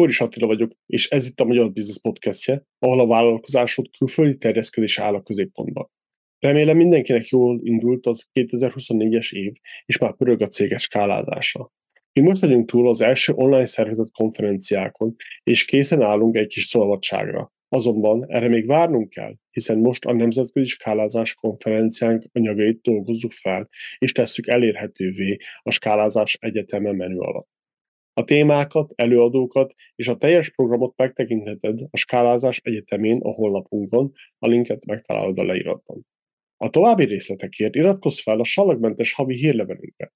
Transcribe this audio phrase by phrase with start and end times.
[0.00, 5.02] Boris Attila vagyok, és ez itt a Magyar Business Podcastje, ahol a vállalkozásod külföldi terjeszkedése
[5.02, 5.90] áll a középpontban.
[6.38, 9.52] Remélem mindenkinek jól indult az 2024-es év,
[9.86, 11.72] és már pörög a céges skálázása.
[12.12, 17.52] Mi most vagyunk túl az első online szervezett konferenciákon, és készen állunk egy kis szabadságra.
[17.68, 24.12] Azonban erre még várnunk kell, hiszen most a Nemzetközi Skálázás konferenciánk anyagait dolgozzuk fel, és
[24.12, 27.59] tesszük elérhetővé a Skálázás Egyeteme menü alatt.
[28.20, 34.84] A témákat, előadókat és a teljes programot megtekintheted a Skálázás Egyetemén a honlapunkon, a linket
[34.84, 36.06] megtalálod a leíratban.
[36.56, 40.12] A további részletekért iratkozz fel a salagmentes havi hírlevelünkre,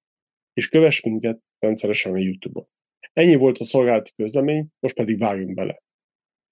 [0.52, 2.66] és kövess minket rendszeresen a YouTube-on.
[3.12, 5.82] Ennyi volt a szolgálati közlemény, most pedig vágjunk bele.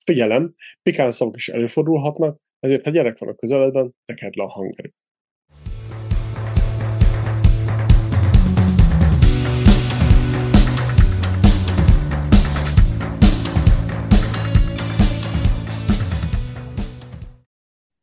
[0.04, 4.94] Figyelem, pikán szavak is előfordulhatnak, ezért ha gyerek van a közeledben, tekerd le a hangerőt.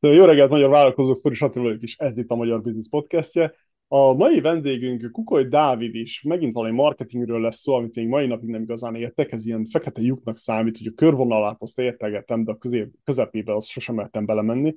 [0.01, 3.53] Jó reggelt, magyar vállalkozók, Furi vagyok, és ez itt a Magyar Business Podcastje.
[3.87, 8.49] A mai vendégünk Kukoly Dávid is, megint valami marketingről lesz szó, amit még mai napig
[8.49, 12.57] nem igazán értek, ez ilyen fekete lyuknak számít, hogy a körvonalát azt értegettem, de a
[12.57, 14.73] közép, közepébe azt sosem mertem belemenni.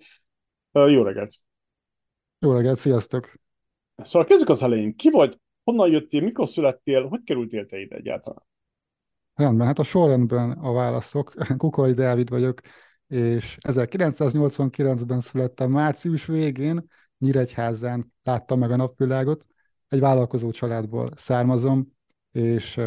[0.73, 1.34] Jó reggelt!
[2.39, 3.34] Jó reggelt, sziasztok!
[3.97, 4.97] Szóval kezdjük az elején.
[4.97, 8.47] Ki vagy, honnan jöttél, mikor születtél, hogy kerültél te ide egyáltalán?
[9.34, 11.34] Rendben, hát a sorrendben a válaszok.
[11.56, 12.61] Kukoly Dávid vagyok,
[13.08, 16.86] és 1989-ben születtem március végén,
[17.19, 19.47] Nyíregyházán láttam meg a napvilágot,
[19.89, 21.92] egy vállalkozó családból származom,
[22.33, 22.81] és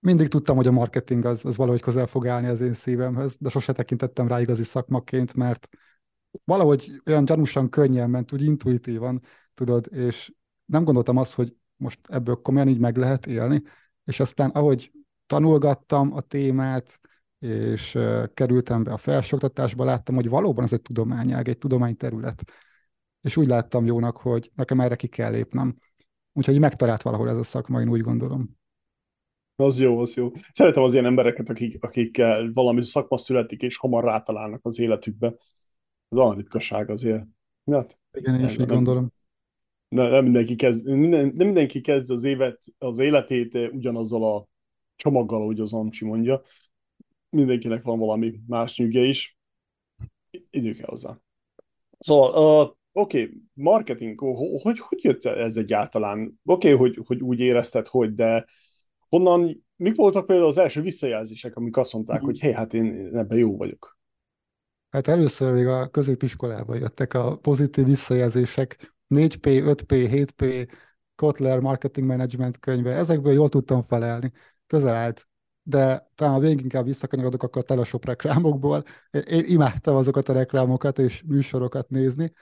[0.00, 3.48] mindig tudtam, hogy a marketing az, az valahogy közel fog állni az én szívemhez, de
[3.48, 5.68] sose tekintettem rá igazi szakmaként, mert
[6.44, 9.22] valahogy olyan gyanúsan könnyen ment, úgy intuitívan,
[9.54, 10.32] tudod, és
[10.64, 13.62] nem gondoltam azt, hogy most ebből komolyan így meg lehet élni,
[14.04, 14.92] és aztán ahogy
[15.26, 17.00] tanulgattam a témát,
[17.38, 17.98] és
[18.34, 22.42] kerültem be a felsőoktatásba, láttam, hogy valóban ez egy tudományág, egy tudományterület.
[23.20, 25.76] És úgy láttam jónak, hogy nekem erre ki kell lépnem.
[26.32, 28.56] Úgyhogy megtalált valahol ez a szakma, én úgy gondolom.
[29.56, 30.30] Az jó, az jó.
[30.52, 32.16] Szeretem az ilyen embereket, akik, akik
[32.52, 35.34] valami szakma születik, és hamar rátalálnak az életükbe.
[36.08, 37.24] Ez olyan ritkaság azért.
[37.70, 39.12] Hát, Igen, én is így gondolom.
[39.88, 44.46] Nem, nem, mindenki kezd, minden, nem mindenki kezd az, évet, az életét ugyanazzal a
[44.96, 46.42] csomaggal, ahogy az Amcsi mondja
[47.30, 49.38] mindenkinek van valami más nyüge is.
[50.50, 51.18] Idő kell hozzá.
[51.98, 54.20] Szóval, uh, oké, okay, marketing,
[54.62, 56.40] hogy, hogy jött ez egyáltalán?
[56.44, 58.46] Oké, okay, hogy, hogy úgy érezted, hogy, de
[59.08, 63.38] honnan, mik voltak például az első visszajelzések, amik azt mondták, hogy hé, hát én ebben
[63.38, 63.98] jó vagyok?
[64.90, 70.68] Hát először még a középiskolában jöttek a pozitív visszajelzések, 4P, 5P, 7P,
[71.14, 74.32] Kotler Marketing Management könyve, ezekből jól tudtam felelni.
[74.66, 75.28] Közel állt
[75.68, 78.84] de talán végig inkább visszakanyarodok, akkor a teleshop reklámokból.
[79.10, 82.32] Én imádtam azokat a reklámokat és műsorokat nézni.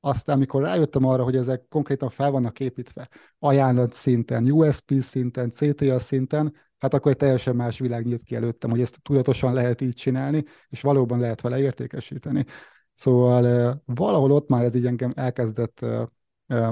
[0.00, 3.08] Aztán, amikor rájöttem arra, hogy ezek konkrétan fel vannak építve,
[3.38, 8.70] ajánlat szinten, USP szinten, CTA szinten, hát akkor egy teljesen más világ nyílt ki előttem,
[8.70, 12.44] hogy ezt tudatosan lehet így csinálni, és valóban lehet vele értékesíteni.
[12.92, 15.86] Szóval valahol ott már ez így engem elkezdett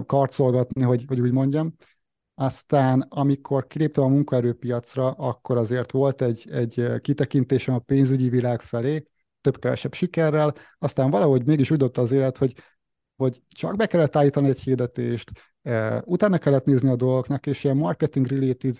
[0.07, 1.75] karcolgatni, hogy, hogy úgy mondjam,
[2.35, 9.07] aztán, amikor kiléptem a munkaerőpiacra, akkor azért volt egy, egy kitekintésem a pénzügyi világ felé,
[9.41, 12.55] több-kevesebb sikerrel, aztán valahogy mégis úgy az élet, hogy,
[13.17, 15.31] hogy csak be kellett állítani egy hirdetést,
[16.05, 18.79] utána kellett nézni a dolgoknak, és ilyen marketing-related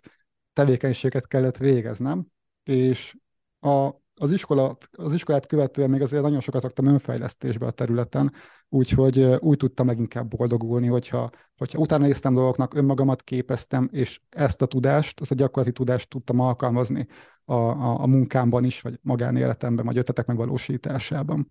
[0.53, 2.27] tevékenységet kellett végeznem,
[2.63, 3.17] és
[3.61, 8.33] a, az, iskola, az iskolát követően még azért nagyon sokat raktam önfejlesztésbe a területen,
[8.69, 14.67] úgyhogy úgy tudtam leginkább boldogulni, hogyha, hogyha utána néztem dolgoknak, önmagamat képeztem, és ezt a
[14.67, 17.07] tudást, ezt a gyakorlati tudást tudtam alkalmazni
[17.45, 21.51] a, a, a munkámban is, vagy magánéletemben, vagy ötletek megvalósításában.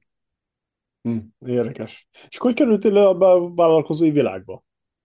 [1.02, 2.08] Hm, érdekes.
[2.30, 3.18] És akkor kerültél le a
[3.54, 4.64] vállalkozói világba?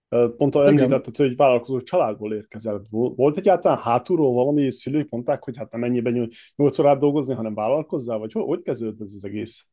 [0.09, 2.81] Pont említetted, hogy vállalkozó családból érkezel.
[2.89, 8.17] Volt egyáltalán hátulról valami, szülők mondták, hogy hát nem ennyiben 8 órát dolgozni, hanem vállalkozzál,
[8.17, 9.67] vagy hogy kezdődött ez az egész?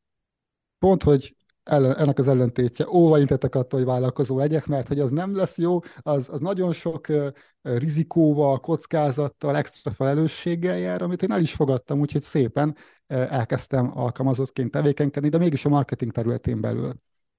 [0.79, 2.88] Pont, hogy ellen, ennek az ellentétje.
[2.88, 6.73] Óva intetek attól, hogy vállalkozó legyek, mert hogy az nem lesz jó, az, az nagyon
[6.73, 7.26] sok uh,
[7.62, 14.70] rizikóval, kockázattal, extra felelősséggel jár, amit én el is fogadtam, úgyhogy szépen uh, elkezdtem alkalmazottként
[14.70, 16.93] tevékenykedni, de mégis a marketing területén belül.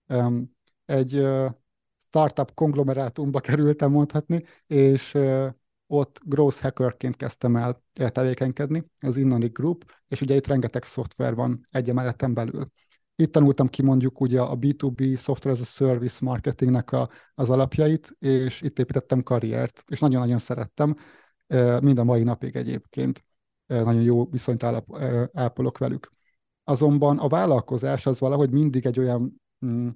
[0.08, 0.54] Um,
[0.86, 1.50] egy uh,
[2.06, 5.18] startup konglomerátumba kerültem mondhatni, és
[5.88, 11.60] ott growth hackerként kezdtem el tevékenykedni, az Innonic Group, és ugye itt rengeteg szoftver van
[11.72, 12.68] egy emeletem belül.
[13.16, 18.16] Itt tanultam ki mondjuk ugye a B2B Software as a Service marketingnek a, az alapjait,
[18.20, 20.96] és itt építettem karriert, és nagyon-nagyon szerettem,
[21.82, 23.26] mind a mai napig egyébként.
[23.66, 24.98] nagyon jó viszonyt állap,
[25.34, 26.12] ápolok velük.
[26.64, 29.88] Azonban a vállalkozás az valahogy mindig egy olyan, hm,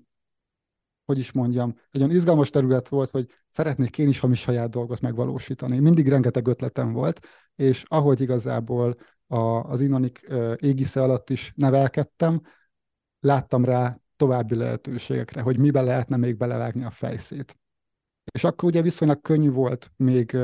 [1.10, 5.02] hogy is mondjam, egy olyan izgalmas terület volt, hogy szeretnék én is valami saját dolgot
[5.02, 5.80] megvalósítani.
[5.80, 8.96] Mindig rengeteg ötletem volt, és ahogy igazából
[9.28, 12.42] a, az Inonik égisze alatt is nevelkedtem,
[13.20, 17.58] láttam rá további lehetőségekre, hogy miben lehetne még belevágni a fejszét.
[18.32, 20.38] És akkor ugye viszonylag könnyű volt még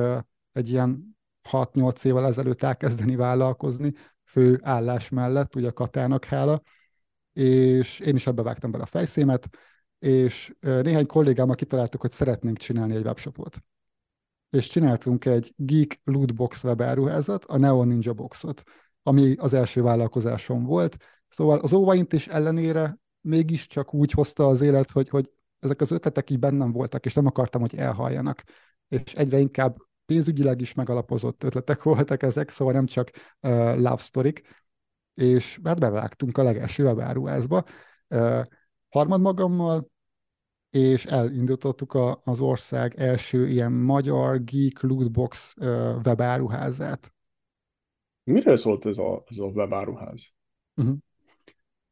[0.51, 1.17] egy ilyen
[1.51, 6.61] 6-8 évvel ezelőtt elkezdeni vállalkozni, fő állás mellett, ugye a Katának hála,
[7.33, 9.49] és én is ebbe vágtam bele a fejszémet,
[10.05, 13.63] és néhány kollégámmal kitaláltuk, hogy szeretnénk csinálni egy webshopot.
[14.49, 18.63] És csináltunk egy Geek Lootbox webáruházat, a Neo Ninja Boxot,
[19.03, 20.97] ami az első vállalkozásom volt.
[21.27, 26.39] Szóval az óvaintés ellenére mégiscsak úgy hozta az élet, hogy, hogy ezek az ötletek így
[26.39, 28.43] bennem voltak, és nem akartam, hogy elhaljanak.
[28.87, 33.09] És egyre inkább pénzügyileg is megalapozott ötletek voltak ezek, szóval nem csak
[33.41, 34.33] uh, love story
[35.13, 37.63] és hát bevágtunk a legelső webáruházba.
[38.09, 38.41] Uh,
[38.89, 39.93] harmad magammal,
[40.75, 47.13] és elindítottuk a, az ország első ilyen magyar geek lootbox uh, webáruházát.
[48.23, 50.31] Miről szólt ez a, ez a webáruház?
[50.75, 50.95] Uh-huh.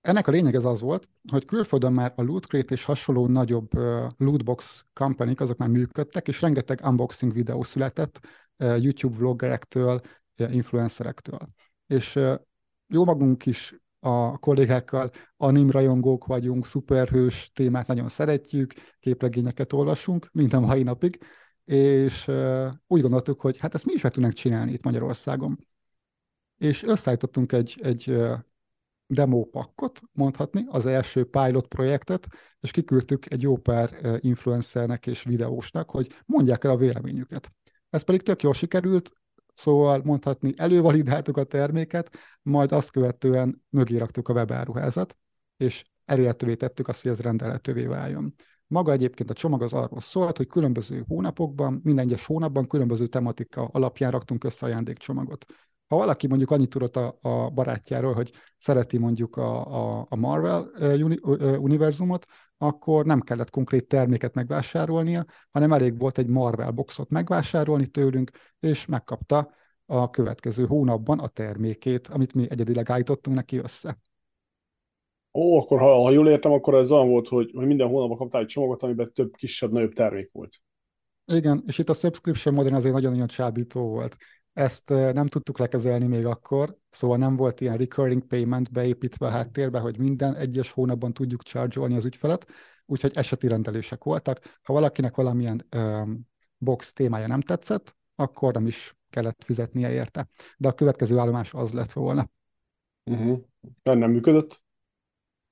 [0.01, 4.11] Ennek a lényeg ez az volt, hogy külföldön már a Lootcrate és hasonló nagyobb uh,
[4.17, 8.19] lootbox company azok már működtek, és rengeteg unboxing videó született
[8.57, 10.01] uh, YouTube vloggerektől,
[10.37, 11.49] uh, influencerektől.
[11.87, 12.19] És
[12.87, 20.53] jó magunk is a kollégákkal anim rajongók vagyunk, szuperhős témát nagyon szeretjük, képregényeket olvasunk, mint
[20.53, 21.19] a mai napig,
[21.65, 22.27] és
[22.87, 25.67] úgy gondoltuk, hogy hát ezt mi is meg tudnánk csinálni itt Magyarországon.
[26.57, 28.17] És összeállítottunk egy, egy
[29.07, 32.27] demo pakkot, mondhatni, az első pilot projektet,
[32.59, 37.51] és kiküldtük egy jó pár influencernek és videósnak, hogy mondják el a véleményüket.
[37.89, 39.11] Ez pedig tök jól sikerült,
[39.53, 45.17] szóval mondhatni, elővalidáltuk a terméket, majd azt követően mögé raktuk a webáruházat,
[45.57, 48.33] és elérhetővé tettük azt, hogy ez rendelhetővé váljon.
[48.67, 53.65] Maga egyébként a csomag az arról szólt, hogy különböző hónapokban, minden egyes hónapban különböző tematika
[53.65, 55.45] alapján raktunk össze ajándékcsomagot.
[55.87, 59.65] Ha valaki mondjuk annyit tudott a, a barátjáról, hogy szereti mondjuk a,
[59.99, 61.17] a, a Marvel uni,
[61.57, 62.25] univerzumot,
[62.57, 68.85] akkor nem kellett konkrét terméket megvásárolnia, hanem elég volt egy Marvel boxot megvásárolni tőlünk, és
[68.85, 69.51] megkapta
[69.85, 73.97] a következő hónapban a termékét, amit mi egyedileg állítottunk neki össze.
[75.33, 78.41] Ó, akkor ha, ha jól értem, akkor ez olyan volt, hogy, hogy minden hónapban kaptál
[78.41, 80.61] egy csomagot, amiben több kisebb-nagyobb termék volt.
[81.25, 84.15] Igen, és itt a subscription modern azért nagyon-nagyon csábító volt.
[84.53, 89.79] Ezt nem tudtuk lekezelni még akkor, szóval nem volt ilyen recurring payment beépítve a háttérbe,
[89.79, 92.45] hogy minden egyes hónapban tudjuk charge az ügyfelet,
[92.85, 94.59] úgyhogy eseti rendelések voltak.
[94.61, 96.27] Ha valakinek valamilyen um,
[96.57, 100.27] box témája nem tetszett, akkor nem is kellett fizetnie érte.
[100.57, 102.29] De a következő állomás az lett volna.
[103.03, 103.39] Uh-huh.
[103.83, 104.61] Nem működött?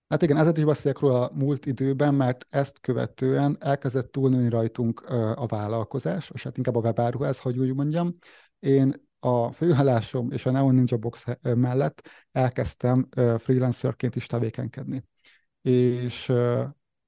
[0.07, 4.99] Hát igen, ezért is beszélek róla a múlt időben, mert ezt követően elkezdett túlnőni rajtunk
[5.35, 8.17] a vállalkozás, és hát inkább a webáruház, hogy úgy mondjam,
[8.61, 15.03] én a főállásom és a Neon Ninja Box mellett elkezdtem freelancerként is tevékenykedni.
[15.61, 16.31] És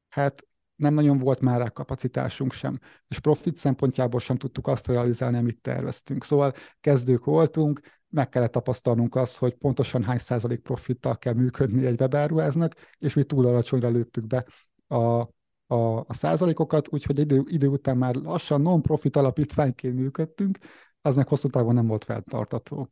[0.09, 5.38] hát nem nagyon volt már rá kapacitásunk sem, és profit szempontjából sem tudtuk azt realizálni,
[5.38, 6.23] amit terveztünk.
[6.23, 12.00] Szóval kezdők voltunk, meg kellett tapasztalnunk azt, hogy pontosan hány százalék profittal kell működni egy
[12.00, 14.45] webáruháznak, és mi túl alacsonyra lőttük be
[14.88, 15.27] a,
[15.67, 20.57] a, a százalékokat, úgyhogy idő, idő után már lassan non-profit alapítványként működtünk,
[21.05, 22.89] az meg hosszú távon nem volt feltartató.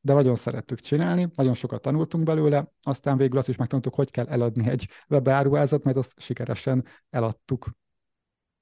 [0.00, 4.26] De nagyon szerettük csinálni, nagyon sokat tanultunk belőle, aztán végül azt is megtanultuk, hogy kell
[4.26, 7.70] eladni egy webáruházat, mert azt sikeresen eladtuk.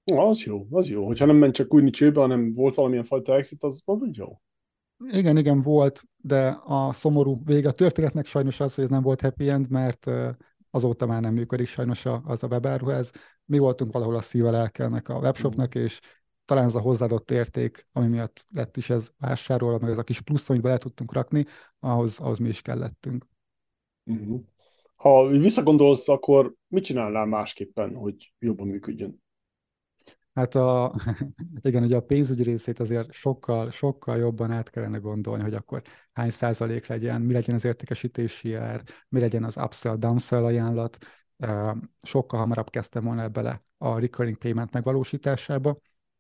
[0.05, 1.07] Az jó, az jó.
[1.07, 4.41] Hogyha nem ment csak úgy csőbe, hanem volt valamilyen fajta exit, az, az úgy jó.
[5.13, 9.21] Igen, igen, volt, de a szomorú vége a történetnek sajnos az, hogy ez nem volt
[9.21, 10.11] happy end, mert
[10.71, 13.13] azóta már nem működik sajnos az a webáruház.
[13.45, 16.01] Mi voltunk valahol a szíve lelkelnek a webshopnak, és
[16.47, 20.21] talán ez a hozzáadott érték, ami miatt lett is ez vásárolva, meg ez a kis
[20.21, 21.45] plusz, amit bele tudtunk rakni,
[21.81, 23.27] ahhoz, ahhoz mi is kellettünk.
[24.05, 24.41] Uh-huh.
[24.95, 29.23] Ha visszagondolsz, akkor mit csinálnál másképpen, hogy jobban működjön?
[30.37, 30.95] Hát a,
[31.63, 36.31] igen, ugye a pénzügyi részét azért sokkal, sokkal jobban át kellene gondolni, hogy akkor hány
[36.31, 40.99] százalék legyen, mi legyen az értékesítési ár, mi legyen az upsell, downsell ajánlat.
[42.03, 45.79] Sokkal hamarabb kezdtem volna bele a recurring payment megvalósításába,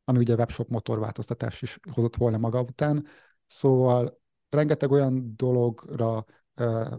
[0.09, 3.07] ami ugye webshop motorváltoztatás is hozott volna maga után.
[3.47, 6.25] Szóval rengeteg olyan dologra
[6.61, 6.93] uh,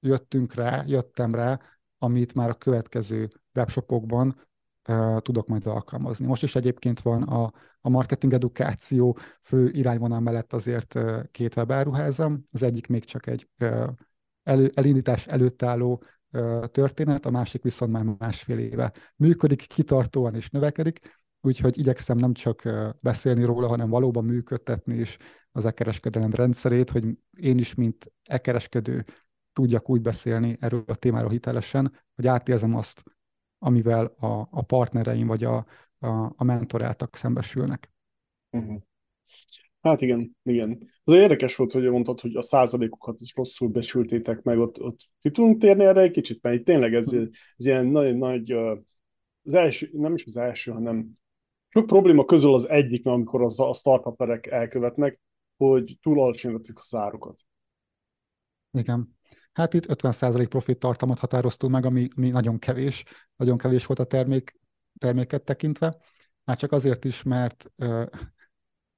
[0.00, 1.60] jöttünk rá, jöttem rá,
[1.98, 4.46] amit már a következő webshopokban
[5.18, 6.26] tudok majd alkalmazni.
[6.26, 10.98] Most is egyébként van a, a marketing edukáció fő irányvonal mellett azért
[11.30, 13.48] két webáruházam, az egyik még csak egy
[14.42, 16.02] elő, elindítás előtt álló
[16.70, 22.68] történet, a másik viszont már másfél éve működik, kitartóan és növekedik, úgyhogy igyekszem nem csak
[23.00, 25.16] beszélni róla, hanem valóban működtetni is
[25.52, 27.04] az e-kereskedelem rendszerét, hogy
[27.40, 29.04] én is, mint e-kereskedő
[29.52, 33.02] tudjak úgy beszélni erről a témáról hitelesen, hogy átérzem azt,
[33.58, 35.56] amivel a, a partnereim vagy a,
[35.98, 37.90] a, a mentoráltak szembesülnek.
[38.50, 38.82] Uh-huh.
[39.80, 40.90] Hát igen, igen.
[41.04, 45.30] Az érdekes volt, hogy mondtad, hogy a százalékokat is rosszul besültétek meg, ott, ott ki
[45.30, 47.22] tudunk térni erre egy kicsit, mert itt tényleg ez, mhm.
[47.56, 48.52] ez ilyen nagy, nagy,
[49.42, 51.12] az első, nem is az első, hanem
[51.76, 55.20] sok probléma közül az egyik, amikor az, a startuperek elkövetnek,
[55.56, 57.40] hogy túl alacsonyítatik a zárukat.
[58.70, 59.16] Igen.
[59.52, 63.04] Hát itt 50% profit tartalmat határoztunk meg, ami, ami nagyon kevés,
[63.36, 64.60] nagyon kevés volt a termék,
[64.98, 65.96] terméket tekintve.
[66.44, 68.06] Már csak azért is, mert uh,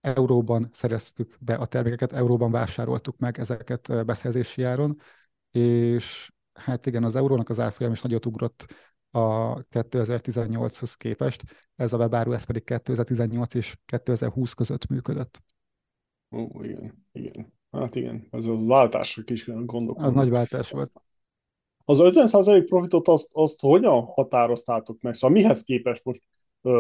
[0.01, 5.01] euróban szereztük be a termékeket, euróban vásároltuk meg ezeket beszerzési áron,
[5.51, 8.67] és hát igen, az eurónak az árfolyam is nagyot ugrott
[9.11, 11.43] a 2018-hoz képest,
[11.77, 15.43] ez a webáru, ez pedig 2018 és 2020 között működött.
[16.37, 17.53] Ó, igen, igen.
[17.71, 20.05] Hát igen, ez a váltásra is gondolkodom.
[20.05, 20.93] Az nagy váltás volt.
[21.85, 25.15] Az 50% profitot azt, azt hogyan határoztátok meg?
[25.15, 26.23] Szóval mihez képest most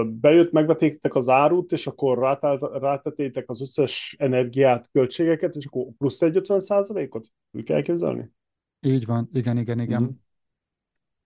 [0.06, 2.38] bejött, megvetétek az árut, és akkor
[2.73, 7.28] rátetétek az összes energiát, költségeket, és akkor plusz egy 50%-ot?
[7.50, 8.30] Úgy kell elképzelni?
[8.80, 10.02] Így van, igen, igen, igen.
[10.02, 10.12] Mm-hmm.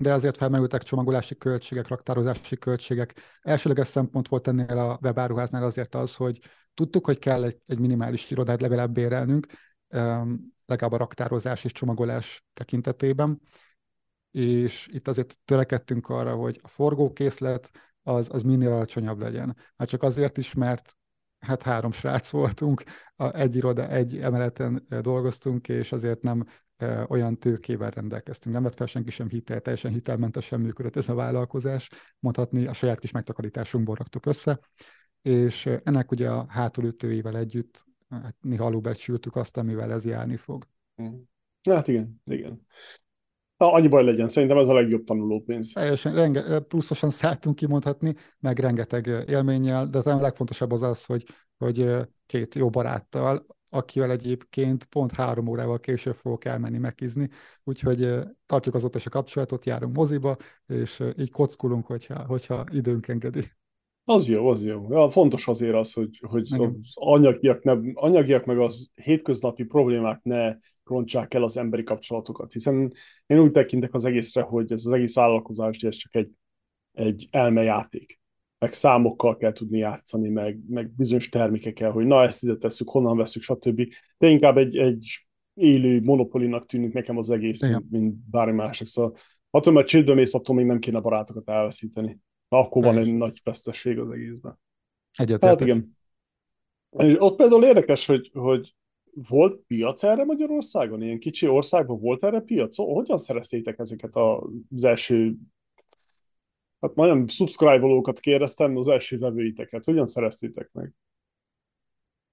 [0.02, 3.14] De azért felmerültek csomagolási költségek, raktározási költségek.
[3.40, 6.38] Elsőleges szempont volt ennél a webáruháznál azért az, hogy
[6.74, 9.46] tudtuk, hogy kell egy, egy minimális irodát legalább bérelnünk,
[10.66, 13.40] legalább a raktározás és csomagolás tekintetében,
[14.30, 17.70] és itt azért törekedtünk arra, hogy a forgókészlet
[18.02, 19.56] az, az minél alacsonyabb legyen.
[19.76, 20.96] Hát csak azért is, mert
[21.38, 22.82] hát három srác voltunk,
[23.16, 26.44] a, egy iroda, egy emeleten dolgoztunk, és azért nem
[27.08, 28.54] olyan tőkével rendelkeztünk.
[28.54, 32.98] Nem vett fel senki sem hitel, teljesen hitelmentesen működött ez a vállalkozás, mondhatni a saját
[32.98, 34.60] kis megtakarításunkból raktuk össze,
[35.22, 40.66] és ennek ugye a hátulütőivel együtt hát néha alulbecsültük azt, amivel ez járni fog.
[41.02, 41.14] Mm.
[41.70, 42.66] Hát igen, igen.
[43.56, 45.72] Na, annyi baj legyen, szerintem ez a legjobb tanulópénz.
[45.72, 51.24] Teljesen renge, pluszosan szálltunk kimondhatni, meg rengeteg élménnyel, de az a legfontosabb az az, hogy,
[51.58, 51.96] hogy
[52.26, 57.28] két jó baráttal, akivel egyébként pont három órával később fogok elmenni megizni,
[57.64, 58.14] úgyhogy
[58.46, 60.36] tartjuk azóta is a kapcsolatot, járunk moziba,
[60.66, 63.52] és így kockulunk, hogyha, hogyha időnk engedi.
[64.04, 64.86] Az jó, az jó.
[64.90, 70.56] Ja, fontos azért az, hogy, hogy az anyagiak, ne, anyagiak meg az hétköznapi problémák ne
[70.84, 72.92] rontsák el az emberi kapcsolatokat, hiszen
[73.26, 76.30] én úgy tekintek az egészre, hogy ez az egész vállalkozás, ez csak egy,
[76.92, 78.21] egy elmejáték.
[78.62, 83.16] Meg számokkal kell tudni játszani, meg, meg bizonyos termékekkel, hogy na ezt ide tesszük, honnan
[83.16, 83.82] veszük, stb.
[84.18, 88.86] De inkább egy, egy élő monopolinak tűnik nekem az egész, mint, mint bármi másik.
[88.86, 89.16] Szóval
[89.50, 92.18] attól, mert csődbe mész, attól még nem kéne barátokat elveszíteni.
[92.48, 94.58] Na, akkor van egy nagy vesztesség az egészben.
[95.12, 95.48] Egyetértek.
[95.48, 95.96] Hát igen.
[96.90, 98.74] És ott például érdekes, hogy, hogy
[99.28, 101.02] volt piac erre Magyarországon?
[101.02, 102.76] Ilyen kicsi országban volt erre piac?
[102.76, 105.36] Hogyan szereztétek ezeket az első
[106.82, 109.84] hát nagyon subscribe-olókat kérdeztem, az első vevőiteket.
[109.84, 110.94] Hogyan szereztétek meg?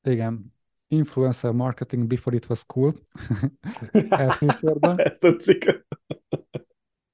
[0.04, 0.54] Igen.
[0.88, 2.94] Influencer marketing before it was cool.
[4.10, 5.00] Elsősorban.
[5.00, 5.86] Ezt tetszik.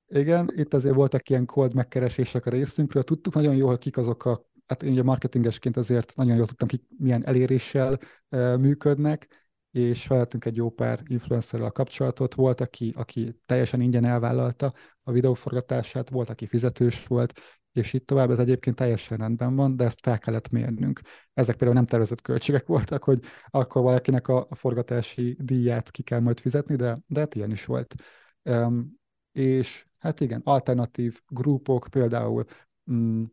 [0.08, 3.04] Igen, itt azért voltak ilyen cold megkeresések a részünkről.
[3.04, 6.68] Tudtuk nagyon jól, hogy kik azok a, hát én ugye marketingesként azért nagyon jól tudtam,
[6.68, 8.00] kik milyen eléréssel
[8.30, 9.45] uh, működnek,
[9.76, 12.34] és felvettünk egy jó pár influencerrel a kapcsolatot.
[12.34, 17.40] Volt, aki, aki teljesen ingyen elvállalta a videóforgatását, volt, aki fizetős volt,
[17.72, 21.02] és itt tovább ez egyébként teljesen rendben van, de ezt fel kellett mérnünk.
[21.34, 26.40] Ezek például nem tervezett költségek voltak, hogy akkor valakinek a, forgatási díját ki kell majd
[26.40, 27.96] fizetni, de, de hát ilyen is volt.
[28.44, 29.00] Um,
[29.32, 32.46] és hát igen, alternatív grupok, például
[32.92, 33.24] mm,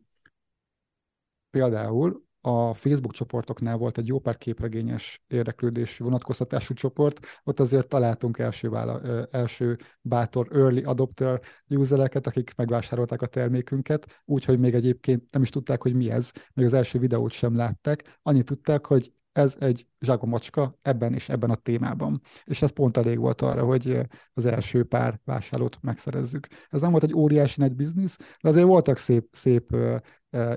[1.49, 8.37] például a Facebook csoportoknál volt egy jó pár képregényes érdeklődésű vonatkoztatású csoport, ott azért találtunk
[8.37, 15.41] első, vála, első bátor early adopter usereket, akik megvásárolták a termékünket, úgyhogy még egyébként nem
[15.41, 19.55] is tudták, hogy mi ez, még az első videót sem látták, annyit tudták, hogy ez
[19.59, 22.21] egy zságomacska ebben és ebben a témában.
[22.43, 23.99] És ez pont elég volt arra, hogy
[24.33, 26.47] az első pár vásárlót megszerezzük.
[26.69, 29.75] Ez nem volt egy óriási nagy biznisz, de azért voltak szép, szép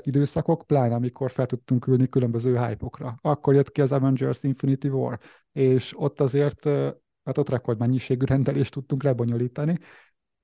[0.00, 3.18] időszakok, pláne amikor fel tudtunk ülni különböző hype-okra.
[3.20, 5.18] Akkor jött ki az Avengers Infinity War,
[5.52, 6.64] és ott azért,
[7.24, 9.78] hát ott rekordmennyiségű rendelést tudtunk lebonyolítani.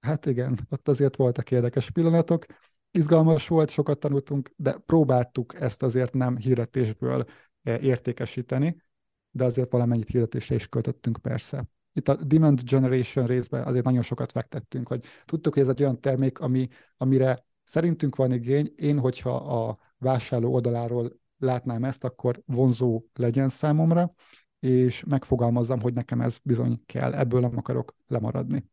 [0.00, 2.44] Hát igen, ott azért voltak érdekes pillanatok,
[2.90, 7.24] izgalmas volt, sokat tanultunk, de próbáltuk ezt azért nem hirdetésből
[7.62, 8.82] értékesíteni,
[9.30, 11.68] de azért valamennyit hirdetésre is költöttünk persze.
[11.92, 16.00] Itt a demand generation részben azért nagyon sokat fektettünk, hogy tudtuk, hogy ez egy olyan
[16.00, 18.72] termék, ami, amire szerintünk van igény.
[18.76, 24.14] Én, hogyha a vásárló oldaláról látnám ezt, akkor vonzó legyen számomra,
[24.60, 28.64] és megfogalmazzam, hogy nekem ez bizony kell, ebből nem akarok lemaradni.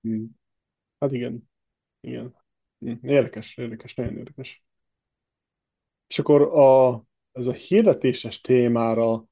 [0.00, 0.36] Hmm.
[0.98, 1.50] Hát igen,
[2.00, 2.34] igen.
[2.78, 2.98] Hmm.
[3.02, 4.64] Érdekes, érdekes, nagyon érdekes.
[6.06, 7.04] És akkor a,
[7.36, 9.24] ez a hirdetéses témára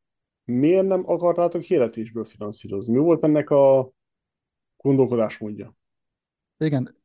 [0.45, 2.93] miért nem akartátok hirdetésből finanszírozni?
[2.93, 3.91] Mi volt ennek a
[4.77, 5.75] gondolkodásmódja?
[6.59, 6.97] Igen,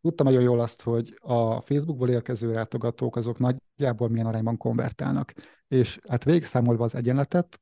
[0.00, 5.32] tudtam nagyon jól azt, hogy a Facebookból érkező látogatók azok nagyjából milyen arányban konvertálnak.
[5.68, 7.60] És hát végigszámolva az egyenletet,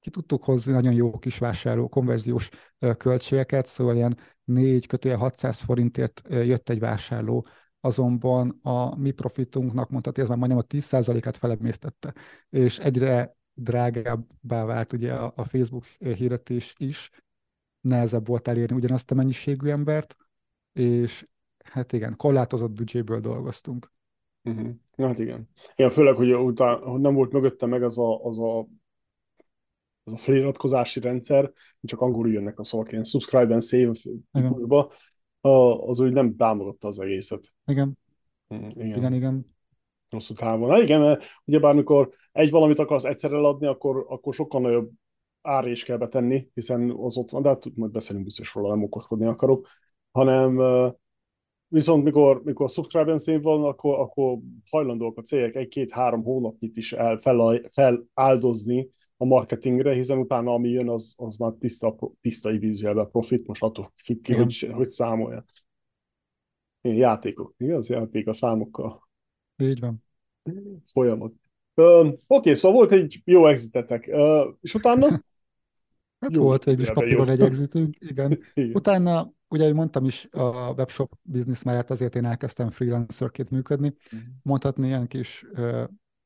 [0.00, 2.48] ki tudtuk hozni nagyon jó kis vásárló konverziós
[2.96, 7.46] költségeket, szóval ilyen 4 kötője 600 forintért jött egy vásárló,
[7.84, 12.14] azonban a mi profitunknak mondhatni, ez már majdnem a 10%-át felemésztette,
[12.50, 17.10] és egyre drágábbá vált ugye a, a Facebook hirdetés is,
[17.80, 20.16] nehezebb volt elérni ugyanazt a mennyiségű embert,
[20.72, 21.26] és
[21.64, 23.92] hát igen, korlátozott büdzséből dolgoztunk.
[24.42, 24.70] Uh-huh.
[24.96, 25.48] Hát igen.
[25.74, 28.58] Igen, főleg, hogy utána, hogy nem volt mögötte meg az a, az a,
[30.04, 33.92] az a feliratkozási rendszer, csak angolul jönnek a szavak, ilyen subscribe and save
[34.32, 34.92] típusba,
[35.50, 37.52] az úgy nem támogatta az egészet.
[37.66, 37.98] Igen.
[38.48, 38.70] Uh-huh.
[38.70, 39.12] Igen, igen.
[39.12, 39.54] igen
[40.14, 40.68] hosszú távon.
[40.68, 44.90] Na igen, mert ugye bármikor egy valamit akarsz egyszerre adni, akkor, akkor sokkal nagyobb
[45.42, 48.82] ár is kell betenni, hiszen az ott van, de hát majd beszélünk biztos róla, nem
[48.82, 49.68] okoskodni akarok,
[50.10, 50.60] hanem
[51.68, 54.38] viszont mikor, mikor subscribe szín van, akkor, akkor
[54.70, 60.88] hajlandóak a cégek egy-két-három hónapnyit is el, fel, feláldozni a marketingre, hiszen utána ami jön,
[60.88, 65.44] az, az már tiszta, tiszta idézőjelben profit, most attól függ ki, hogy, hogy számolja.
[66.80, 67.88] Én játékok, igaz?
[67.88, 69.08] Játék a számokkal.
[69.56, 70.04] Így van.
[70.86, 71.32] Folyamat.
[71.74, 74.08] Uh, Oké, okay, szóval volt egy jó exitetek.
[74.12, 75.08] Uh, és utána?
[76.18, 78.38] Hát jó, volt végül is papíron egy exitünk, igen.
[78.54, 78.74] igen.
[78.74, 83.94] Utána, ugye, mondtam is, a webshop biznisz mellett azért én elkezdtem freelancerként működni.
[84.16, 84.18] Mm.
[84.42, 85.46] Mondhatni ilyen kis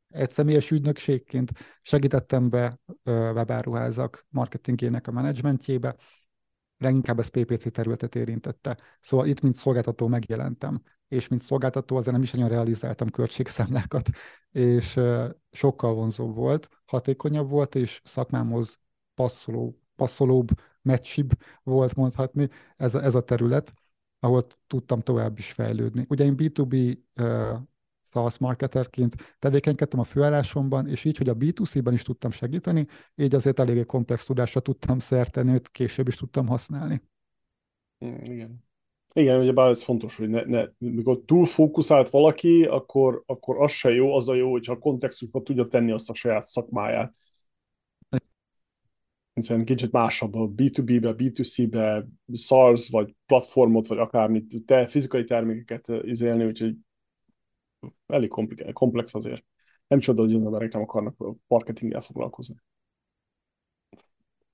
[0.09, 1.51] egy személyes ügynökségként
[1.83, 5.97] segítettem be uh, webáruházak marketingének a menedzsmentjébe,
[6.79, 8.79] leginkább ez PPC területet érintette.
[9.01, 14.09] Szóval itt, mint szolgáltató megjelentem és mint szolgáltató azért nem is nagyon realizáltam költségszámlákat,
[14.51, 15.01] és
[15.51, 18.79] sokkal vonzóbb volt, hatékonyabb volt, és szakmámhoz
[19.15, 20.49] passzoló, passzolóbb,
[20.83, 21.31] mecsibb
[21.63, 23.73] volt mondhatni ez a, ez a terület,
[24.21, 26.07] ahol tudtam tovább is fejlődni.
[26.09, 27.61] Ugye én B2B uh,
[28.11, 33.59] SaaS marketerként tevékenykedtem a főállásomban, és így, hogy a B2C-ben is tudtam segíteni, így azért
[33.59, 37.03] eléggé komplex tudásra tudtam szerteni, őt később is tudtam használni.
[38.23, 38.67] Igen.
[39.13, 43.71] Igen, ugye bár ez fontos, hogy ne, ne, mikor túl fókuszált valaki, akkor, akkor az
[43.71, 47.15] se jó, az a jó, hogyha kontextusban tudja tenni azt a saját szakmáját.
[49.35, 56.45] Hiszen kicsit másabb a B2B-be, B2C-be, SARS, vagy platformot, vagy akármit, te fizikai termékeket izélni,
[56.45, 56.77] úgyhogy
[58.07, 58.29] elég
[58.73, 59.45] komplex azért.
[59.87, 62.57] Nem csoda, hogy az emberek nem akarnak marketinggel foglalkozni.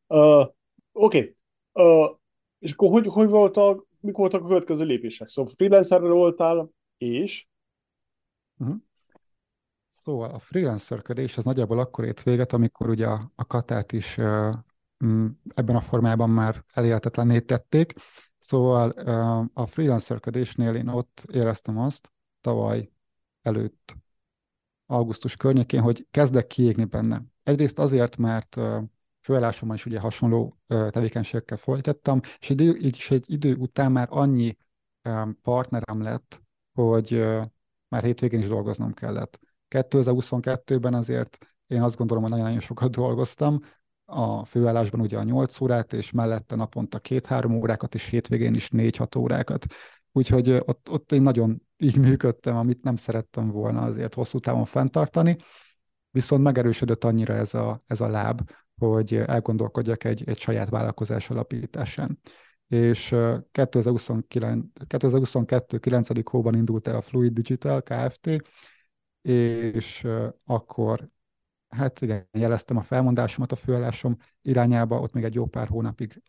[0.07, 0.55] Uh, Oké.
[0.93, 1.37] Okay.
[1.73, 2.17] Uh,
[2.59, 5.29] és akkor hogy, hogy volt a mik voltak a következő lépések?
[5.29, 7.47] Szóval freelancerre voltál, és?
[8.57, 8.77] Uh-huh.
[9.89, 14.55] Szóval a freelancerkedés az nagyjából akkor ért véget, amikor ugye a, a katát is uh,
[15.55, 17.93] ebben a formában már elérhetetlenné tették.
[18.39, 22.93] Szóval uh, a freelancerkedésnél én ott éreztem azt tavaly
[23.45, 23.97] előtt,
[24.87, 27.23] augusztus környékén, hogy kezdek kiégni benne.
[27.43, 28.61] Egyrészt azért, mert
[29.21, 34.57] főállásomban is ugye hasonló tevékenységekkel folytattam, és egy, és egy idő után már annyi
[35.43, 37.25] partnerem lett, hogy
[37.89, 39.39] már hétvégén is dolgoznom kellett.
[39.69, 43.61] 2022-ben azért én azt gondolom, hogy nagyon-nagyon sokat dolgoztam,
[44.05, 49.19] a főállásban ugye a 8 órát, és mellette naponta 2-3 órákat, és hétvégén is 4-6
[49.19, 49.67] órákat.
[50.16, 55.37] Úgyhogy ott, ott én nagyon így működtem, amit nem szerettem volna azért hosszú távon fenntartani,
[56.11, 58.50] viszont megerősödött annyira ez a, ez a láb,
[58.81, 62.18] hogy elgondolkodjak egy, egy saját vállalkozás alapításán.
[62.68, 63.14] És
[63.53, 65.79] 2029, 2022.
[65.79, 66.29] 9.
[66.31, 68.42] hóban indult el a Fluid Digital Kft.,
[69.22, 70.07] és
[70.44, 71.09] akkor
[71.68, 76.22] hát igen, jeleztem a felmondásomat a főállásom irányába, ott még egy jó pár hónapig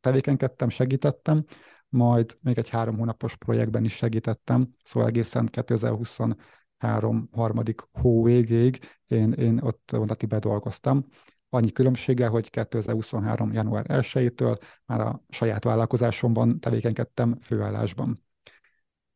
[0.00, 1.44] tevékenykedtem, segítettem,
[1.90, 9.32] majd még egy három hónapos projektben is segítettem, szóval egészen 2023 harmadik hó végéig én,
[9.32, 11.04] én ott vonati bedolgoztam,
[11.48, 13.52] annyi különbséggel, hogy 2023.
[13.52, 18.22] január 1-től már a saját vállalkozásomban tevékenykedtem főállásban.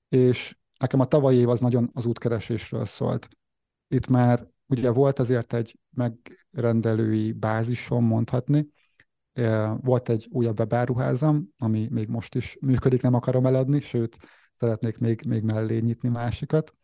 [0.08, 3.28] És nekem a tavalyi év az nagyon az útkeresésről szólt.
[3.88, 8.68] Itt már ugye volt azért egy megrendelői bázisom mondhatni,
[9.80, 14.16] volt egy újabb webáruházam, ami még most is működik, nem akarom eladni, sőt,
[14.52, 16.74] szeretnék még, még mellé nyitni másikat,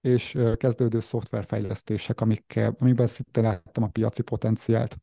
[0.00, 4.96] és kezdődő szoftverfejlesztések, amikkel, amiben szinte láttam a piaci potenciált.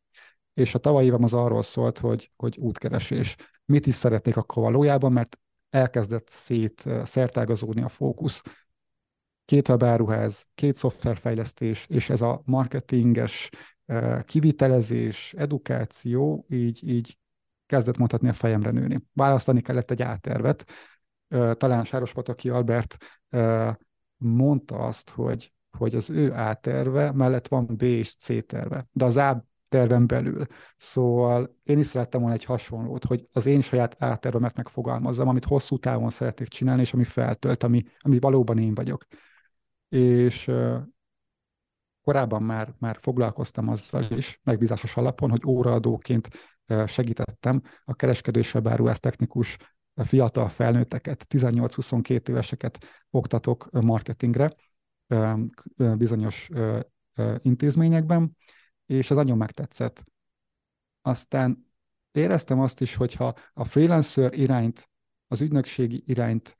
[0.54, 3.36] És a tavalyi évam az arról szólt, hogy, hogy útkeresés.
[3.66, 8.42] Mit is szeretnék akkor valójában, mert elkezdett szét szertágazódni a fókusz.
[9.46, 13.50] Két webáruház, két szoftverfejlesztés, és ez a marketinges
[14.24, 17.18] kivitelezés, edukáció így, így
[17.66, 19.08] kezdett mondhatni a fejemre nőni.
[19.14, 20.66] Választani kellett egy áttervet.
[21.54, 22.98] Talán Sárospataki Albert
[24.18, 26.60] mondta azt, hogy, hogy az ő A
[27.14, 30.46] mellett van B és C terve, de az A terven belül.
[30.78, 35.46] Szóval én is szerettem volna egy hasonlót, hogy az én saját A tervemet megfogalmazzam, amit
[35.46, 39.06] hosszú távon szeretnék csinálni, és ami feltölt, ami, ami valóban én vagyok.
[39.90, 40.52] És
[42.06, 46.28] korábban már, már foglalkoztam azzal is, megbízásos alapon, hogy óraadóként
[46.86, 49.58] segítettem a kereskedő a technikus
[49.96, 54.56] fiatal felnőtteket, 18-22 éveseket oktatok marketingre
[55.76, 56.50] bizonyos
[57.42, 58.38] intézményekben,
[58.86, 60.04] és ez nagyon megtetszett.
[61.02, 61.72] Aztán
[62.12, 64.90] éreztem azt is, hogyha a freelancer irányt,
[65.28, 66.58] az ügynökségi irányt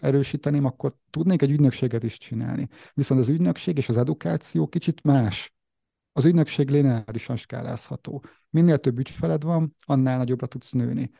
[0.00, 2.68] erősíteném, akkor tudnék egy ügynökséget is csinálni.
[2.94, 5.54] Viszont az ügynökség és az edukáció kicsit más.
[6.12, 8.24] Az ügynökség lineárisan skálázható.
[8.50, 11.10] Minél több ügyfeled van, annál nagyobbra tudsz nőni.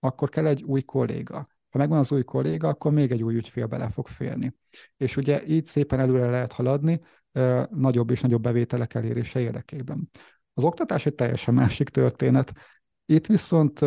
[0.00, 1.46] Akkor kell egy új kolléga.
[1.70, 4.54] Ha megvan az új kolléga, akkor még egy új ügyfél bele fog férni.
[4.96, 7.00] És ugye így szépen előre lehet haladni,
[7.70, 10.10] nagyobb és nagyobb bevételek elérése érdekében.
[10.54, 12.52] Az oktatás egy teljesen másik történet.
[13.06, 13.80] Itt viszont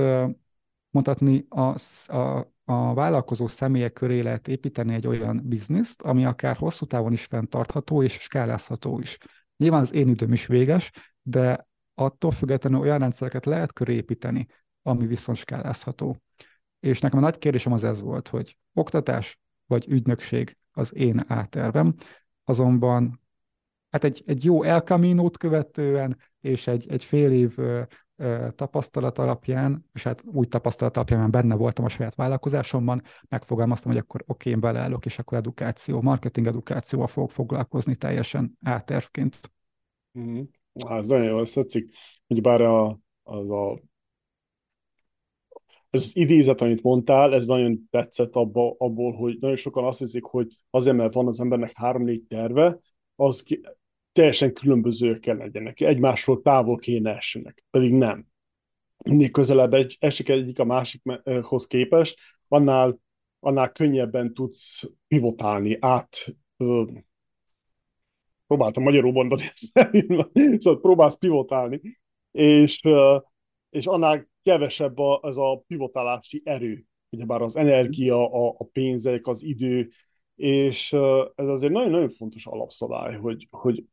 [0.89, 1.75] mondhatni a,
[2.13, 7.25] a, a vállalkozó személyek köré lehet építeni egy olyan bizniszt, ami akár hosszú távon is
[7.25, 9.17] fenntartható és skálázható is.
[9.57, 14.47] Nyilván az én időm is véges, de attól függetlenül olyan rendszereket lehet köré építeni,
[14.81, 16.21] ami viszont skálázható.
[16.79, 21.93] És nekem a nagy kérdésem az ez volt, hogy oktatás vagy ügynökség az én átervem,
[22.43, 23.21] azonban
[23.89, 27.57] hát egy, egy jó El Camino-t követően és egy, egy fél év
[28.55, 34.01] tapasztalat alapján, és hát új tapasztalat alapján már benne voltam a saját vállalkozásomban, megfogalmaztam, hogy
[34.01, 39.51] akkor oké, én beleállok, és akkor edukáció, marketing edukációval fogok foglalkozni teljesen átervként.
[40.19, 40.41] Mm-hmm.
[40.73, 41.93] Ez nagyon jól tetszik,
[42.27, 43.79] hogy bár a, az a
[45.89, 50.23] ez az idézet, amit mondtál, ez nagyon tetszett abba, abból, hogy nagyon sokan azt hiszik,
[50.23, 52.79] hogy azért, mert van az embernek három-négy terve,
[53.15, 53.61] az ki,
[54.17, 58.25] teljesen különbözőek kell legyenek, egymásról távol kéne essenek, pedig nem.
[59.03, 62.99] Mindig közelebb egy, esik egyik a másikhoz képest, annál,
[63.39, 66.83] annál könnyebben tudsz pivotálni, át ö,
[68.47, 69.43] próbáltam magyarul mondani,
[70.61, 71.99] szóval próbálsz pivotálni,
[72.31, 73.17] és, ö,
[73.69, 79.43] és annál kevesebb a, az a pivotálási erő, ugyebár az energia, a, a pénzek, az
[79.43, 79.89] idő,
[80.35, 80.93] és
[81.35, 83.85] ez azért nagyon-nagyon fontos alapszabály, hogy, hogy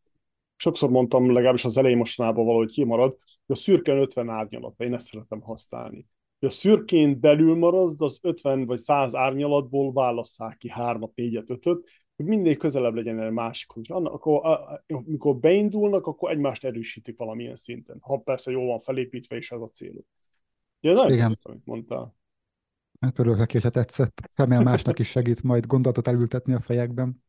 [0.65, 3.11] sokszor mondtam, legalábbis az elején mostanában valahogy kimarad,
[3.47, 6.07] hogy a szürken 50 árnyalat, én ezt szeretem használni.
[6.39, 11.89] Hogy a szürkén belül maradsz, az 50 vagy 100 árnyalatból válasszák ki hármat, négyet, ötöt,
[12.17, 13.89] hogy mindig közelebb legyen egy másikhoz.
[13.89, 14.41] Akkor,
[14.87, 17.99] amikor beindulnak, akkor egymást erősítik valamilyen szinten.
[18.01, 20.07] Ha persze jól van felépítve, és ez a céluk.
[20.81, 21.29] Ja, nagyon Igen.
[21.29, 22.15] Tetszett, amit mondtál.
[23.01, 24.21] Hát örülök neki, hogyha tetszett.
[24.37, 27.24] Remélem másnak is segít majd gondolatot elültetni a fejekben.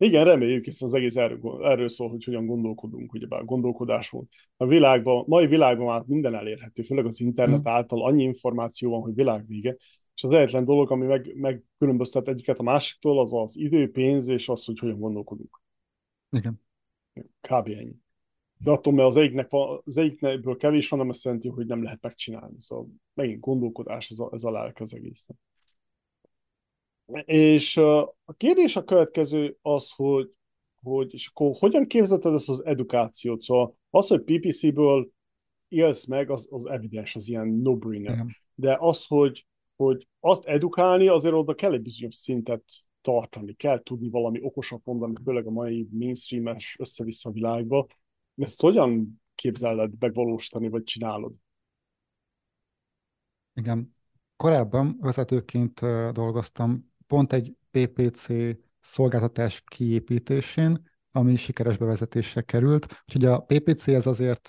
[0.00, 4.28] Igen, reméljük, hiszen az egész erről, erről szól, hogy hogyan gondolkodunk, ugye bár gondolkodás volt.
[4.56, 7.68] A világban, mai világban már minden elérhető, főleg az internet mm.
[7.68, 9.76] által annyi információ van, hogy világvége,
[10.14, 14.48] és az egyetlen dolog, ami meg, megkülönböztet egyiket a másiktól, az az idő, pénz, és
[14.48, 15.62] az, hogy hogyan gondolkodunk.
[16.30, 16.60] Igen.
[17.40, 17.68] Kb.
[17.68, 17.96] ennyi.
[18.58, 21.82] De attól, mert az egyiknek van, az egyikből kevés van, nem azt jelenti, hogy nem
[21.82, 22.60] lehet megcsinálni.
[22.60, 25.36] Szóval megint gondolkodás ez a, ez a lelke az egésznek.
[27.24, 30.32] És a kérdés a következő az, hogy,
[30.82, 33.40] hogy és akkor hogyan képzelted ezt az edukációt?
[33.42, 35.10] Szóval az, hogy PPC-ből
[35.68, 38.26] élsz meg, az, az evidens, az ilyen no-brainer.
[38.54, 42.64] De az, hogy, hogy azt edukálni, azért oda kell egy bizonyos szintet
[43.00, 47.86] tartani, kell tudni valami okosat mondani, főleg a mai mainstream-es össze-vissza világba.
[48.36, 51.32] Ezt hogyan képzeled megvalósítani, vagy csinálod?
[53.54, 53.96] Igen.
[54.36, 55.80] Korábban vezetőként
[56.12, 58.26] dolgoztam pont egy PPC
[58.80, 63.02] szolgáltatás kiépítésén, ami sikeres bevezetésre került.
[63.06, 64.48] Úgyhogy a PPC ez azért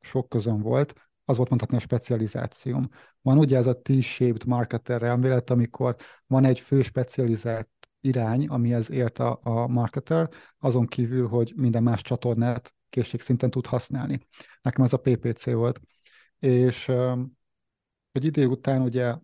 [0.00, 0.94] sok közön volt,
[1.24, 2.88] az volt mondhatni a specializációm.
[3.22, 5.96] Van ugye ez a T-shaped marketer elmélet, amikor
[6.26, 7.68] van egy fő specializált
[8.00, 14.26] irány, amihez ért a, a marketer, azon kívül, hogy minden más csatornát készségszinten tud használni.
[14.62, 15.80] Nekem ez a PPC volt.
[16.38, 16.88] És
[18.12, 19.14] egy idő után ugye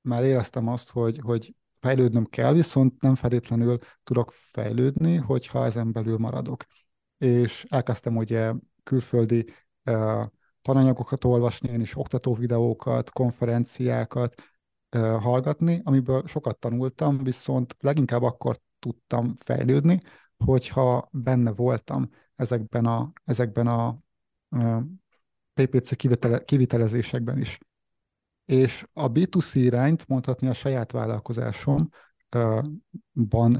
[0.00, 1.54] már éreztem azt, hogy, hogy
[1.86, 6.64] fejlődnöm kell, viszont nem feltétlenül tudok fejlődni, hogyha ezen belül maradok.
[7.18, 9.54] És elkezdtem ugye külföldi
[9.90, 10.24] uh,
[10.62, 14.34] tananyagokat olvasni, én is oktató videókat, konferenciákat
[14.96, 20.00] uh, hallgatni, amiből sokat tanultam, viszont leginkább akkor tudtam fejlődni,
[20.44, 23.98] hogyha benne voltam ezekben a, ezekben a
[24.50, 24.82] uh,
[25.54, 27.58] PPC kivitele, kivitelezésekben is.
[28.46, 31.90] És a B2C irányt mondhatni a saját vállalkozásomban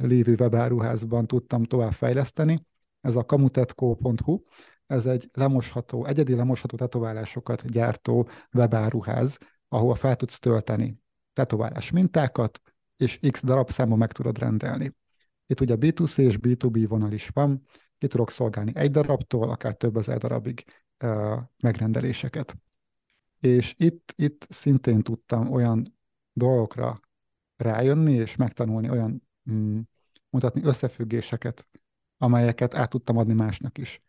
[0.01, 2.65] lévő webáruházban tudtam tovább fejleszteni.
[3.01, 4.41] Ez a kamutetco.hu,
[4.87, 10.99] ez egy lemosható, egyedi lemosható tetoválásokat gyártó webáruház, ahol fel tudsz tölteni
[11.33, 12.61] tetoválás mintákat,
[12.97, 14.95] és x darab számban meg tudod rendelni.
[15.47, 17.63] Itt ugye B2C és B2B vonal is van,
[17.99, 20.65] ki tudok szolgálni egy darabtól, akár több ezer darabig
[21.63, 22.57] megrendeléseket.
[23.41, 25.99] És itt, itt szintén tudtam olyan
[26.33, 27.01] dolgokra
[27.57, 29.81] rájönni, és megtanulni olyan, mm,
[30.31, 31.69] mutatni összefüggéseket,
[32.19, 34.03] amelyeket át tudtam adni másnak is.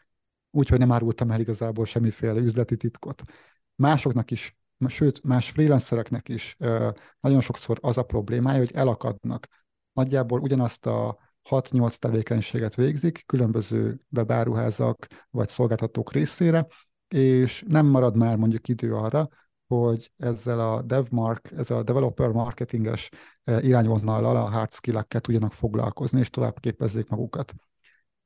[0.51, 3.23] Úgyhogy nem árultam el igazából semmiféle üzleti titkot.
[3.75, 6.55] Másoknak is, sőt, más freelancereknek is
[7.19, 9.47] nagyon sokszor az a problémája, hogy elakadnak.
[9.93, 11.17] Nagyjából ugyanazt a
[11.49, 16.67] 6-8 tevékenységet végzik, különböző webáruházak vagy szolgáltatók részére,
[17.07, 19.29] és nem marad már mondjuk idő arra,
[19.67, 23.09] hogy ezzel a DevMark, ezzel a developer marketinges
[23.43, 27.53] e, irányvonallal a hard skill-ekkel tudjanak foglalkozni, és tovább képezzék magukat.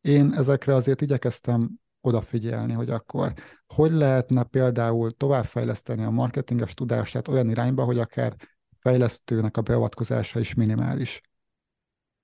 [0.01, 1.69] Én ezekre azért igyekeztem
[2.01, 3.33] odafigyelni, hogy akkor
[3.67, 8.35] hogy lehetne például továbbfejleszteni a marketinges tudását olyan irányba, hogy akár
[8.79, 11.21] fejlesztőnek a beavatkozása is minimális.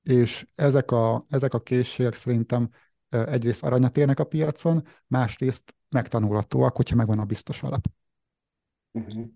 [0.01, 2.69] És ezek a, ezek a készségek szerintem
[3.09, 7.87] egyrészt aranyat érnek a piacon, másrészt megtanulhatóak, hogyha megvan a biztos alap.
[8.91, 9.27] Uh-huh.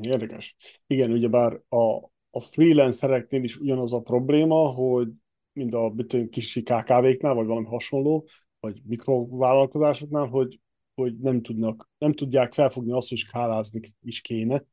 [0.00, 0.56] Érdekes.
[0.86, 5.08] Igen, ugyebár a, a freelancereknél is ugyanaz a probléma, hogy
[5.52, 5.94] mind a
[6.30, 8.28] kis KKV-knál, vagy valami hasonló,
[8.60, 10.60] vagy mikrovállalkozásoknál, hogy,
[10.94, 14.64] hogy nem, tudnak, nem tudják felfogni azt, hogy skálázni is kéne,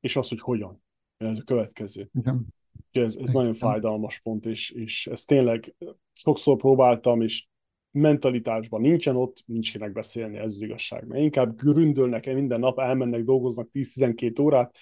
[0.00, 0.82] és azt, hogy hogyan.
[1.16, 2.08] Ez a következő.
[2.12, 2.46] Igen.
[2.92, 5.74] Ez, ez nagyon fájdalmas pont, és, és ez tényleg
[6.12, 7.46] sokszor próbáltam, és
[7.90, 11.06] mentalitásban nincsen ott, nincs kinek beszélni, ez az igazság.
[11.06, 14.76] Mert inkább gründölnek -e minden nap, elmennek, dolgoznak 10-12 órát,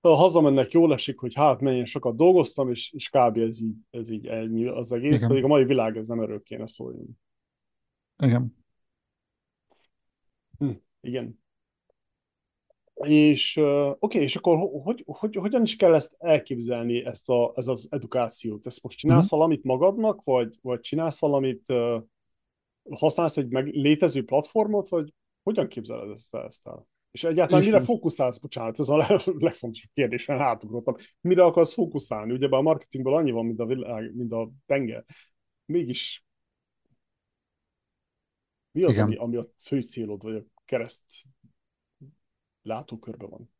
[0.00, 3.36] ha hazamennek, jól esik, hogy hát menjen, sokat dolgoztam, és, és kb.
[3.36, 5.28] ez így, ez így ennyi az egész, Igen.
[5.28, 7.04] pedig a mai világ ez nem erről kéne szólni.
[8.22, 8.56] Igen.
[10.58, 10.70] Hm,
[11.00, 11.43] igen.
[12.94, 17.66] És oké, okay, és akkor hogy, hogy, hogyan is kell ezt elképzelni, ezt, a, ez
[17.66, 18.66] az edukációt?
[18.66, 19.38] Ezt most csinálsz uh-huh.
[19.38, 22.02] valamit magadnak, vagy, vagy csinálsz valamit uh,
[22.90, 26.86] használsz egy meg létező platformot, vagy hogyan képzeled ezt, ezt el?
[27.10, 28.38] És egyáltalán és mire fókuszálsz?
[28.38, 30.94] Bocsánat, ez a legfontosabb kérdés, mert hátugrottam.
[31.20, 32.32] Mire akarsz fókuszálni?
[32.32, 35.04] Ugye a marketingből annyi van, mint a, világ, mint a tenger.
[35.64, 36.24] Mégis
[38.70, 41.04] mi az, ami, ami a fő célod, vagy a kereszt
[42.64, 43.50] látókörbe van?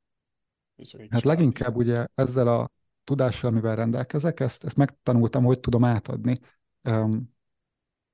[1.08, 2.70] Hát leginkább ugye ezzel a
[3.04, 6.38] tudással, amivel rendelkezek, ezt, ezt megtanultam, hogy tudom átadni.
[6.88, 7.34] Um,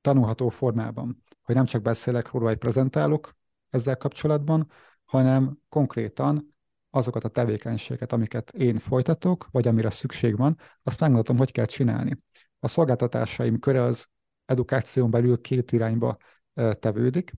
[0.00, 3.36] tanulható formában, hogy nem csak beszélek róla, vagy prezentálok
[3.70, 4.70] ezzel kapcsolatban,
[5.04, 6.48] hanem konkrétan
[6.90, 12.22] azokat a tevékenységeket, amiket én folytatok, vagy amire szükség van, azt megmutatom, hogy kell csinálni.
[12.58, 14.08] A szolgáltatásaim köre az
[14.44, 16.16] edukáción belül két irányba
[16.54, 17.32] tevődik.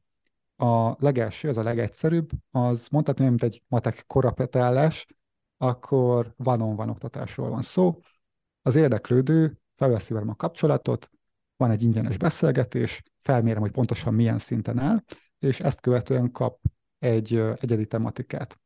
[0.62, 5.06] A legelső, az a legegyszerűbb, az mondhatni, mint egy matek korapetálás,
[5.56, 8.00] akkor van-on-van oktatásról van szó.
[8.62, 11.10] Az érdeklődő felveszi velem a kapcsolatot,
[11.56, 15.02] van egy ingyenes beszélgetés, felmérem, hogy pontosan milyen szinten áll,
[15.38, 16.60] és ezt követően kap
[16.98, 18.60] egy egyedi tematikát.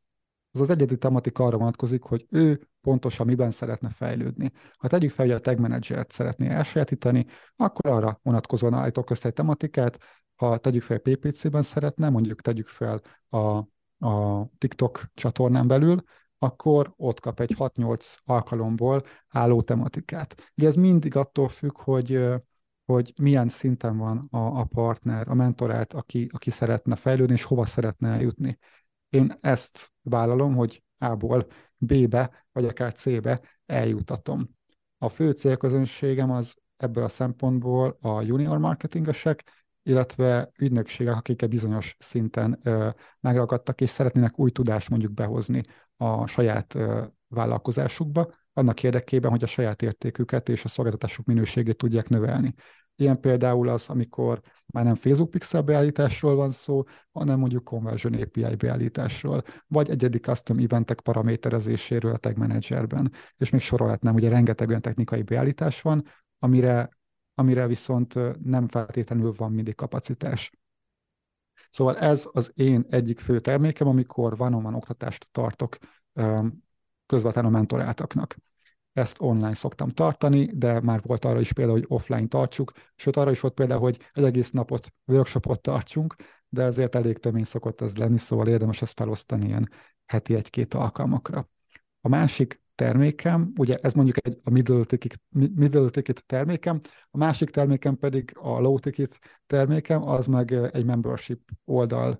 [0.51, 4.51] Az az egyedi tematika arra vonatkozik, hogy ő pontosan miben szeretne fejlődni.
[4.77, 9.33] Ha tegyük fel, hogy a tag manager szeretné elsajátítani, akkor arra vonatkozóan állítok össze egy
[9.33, 9.97] tematikát,
[10.37, 13.37] ha tegyük fel PPC-ben szeretne, mondjuk tegyük fel a,
[14.07, 16.03] a TikTok csatornán belül,
[16.37, 20.51] akkor ott kap egy 6-8 alkalomból álló tematikát.
[20.57, 22.19] Ugye ez mindig attól függ, hogy
[22.87, 27.65] hogy milyen szinten van a, a partner, a mentorát, aki, aki szeretne fejlődni, és hova
[27.65, 28.57] szeretne eljutni.
[29.09, 31.47] Én ezt vállalom, hogy A-ból
[31.77, 34.49] B-be, vagy akár C-be eljutatom.
[34.97, 42.59] A fő célközönségem az ebből a szempontból a junior marketingesek, illetve ügynökségek, akik bizonyos szinten
[43.19, 45.63] megragadtak, és szeretnének új tudást mondjuk behozni
[45.97, 46.77] a saját
[47.27, 52.53] vállalkozásukba, annak érdekében, hogy a saját értéküket és a szolgáltatások minőségét tudják növelni.
[52.95, 58.55] Ilyen például az, amikor már nem Facebook pixel beállításról van szó, hanem mondjuk Conversion API
[58.55, 63.11] beállításról, vagy egyedi custom eventek paraméterezéséről a Tag Managerben.
[63.37, 66.03] És még sorolhatnám, ugye rengeteg olyan technikai beállítás van,
[66.39, 66.96] amire,
[67.39, 70.51] amire viszont nem feltétlenül van mindig kapacitás.
[71.69, 75.77] Szóval ez az én egyik fő termékem, amikor van on oktatást tartok
[77.05, 78.35] közvetlenül a mentoráltaknak.
[78.93, 83.31] Ezt online szoktam tartani, de már volt arra is például, hogy offline tartsuk, sőt arra
[83.31, 86.15] is volt például, hogy egy egész napot, workshopot tartsunk,
[86.49, 89.69] de azért elég tömény szokott ez lenni, szóval érdemes ezt felosztani ilyen
[90.05, 91.49] heti egy-két alkalmakra.
[92.01, 97.49] A másik termékem, ugye ez mondjuk egy a middle ticket, middle ticket termékem, a másik
[97.49, 102.19] termékem pedig a low ticket termékem, az meg egy membership oldalra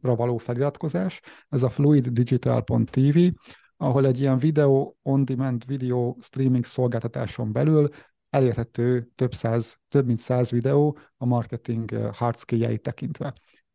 [0.00, 3.18] való feliratkozás, ez a fluiddigital.tv,
[3.76, 7.88] ahol egy ilyen videó, on-demand video streaming szolgáltatáson belül
[8.30, 12.36] elérhető több, száz, több mint száz videó a marketing hard
[12.82, 13.26] tekintve.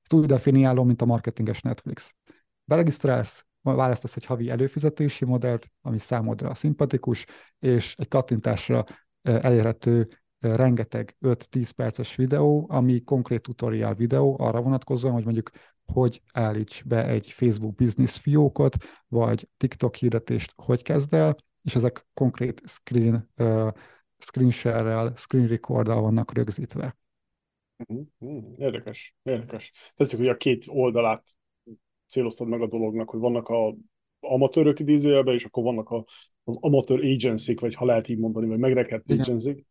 [0.02, 2.16] Ezt úgy definiálom, mint a marketinges Netflix.
[2.64, 7.26] Beregisztrálsz, választasz egy havi előfizetési modellt, ami számodra szimpatikus,
[7.60, 8.84] és egy kattintásra
[9.22, 10.08] elérhető
[10.40, 15.50] rengeteg 5-10 perces videó, ami konkrét tutorial videó arra vonatkozóan, hogy mondjuk
[15.86, 18.76] hogy állíts be egy Facebook business fiókot,
[19.08, 23.72] vagy TikTok hirdetést hogy kezd el, és ezek konkrét screen, uh,
[24.18, 26.98] screen share-rel, screen record vannak rögzítve.
[27.94, 28.54] Mm-hmm.
[28.58, 29.72] Érdekes, érdekes.
[29.96, 31.24] Tetszik, hogy a két oldalát
[32.12, 33.76] céloztad meg a dolognak, hogy vannak a
[34.20, 36.06] amatőrök idézőjelben, és akkor vannak a,
[36.44, 39.66] az amatőr agency vagy ha lehet így mondani, vagy megrekedt agency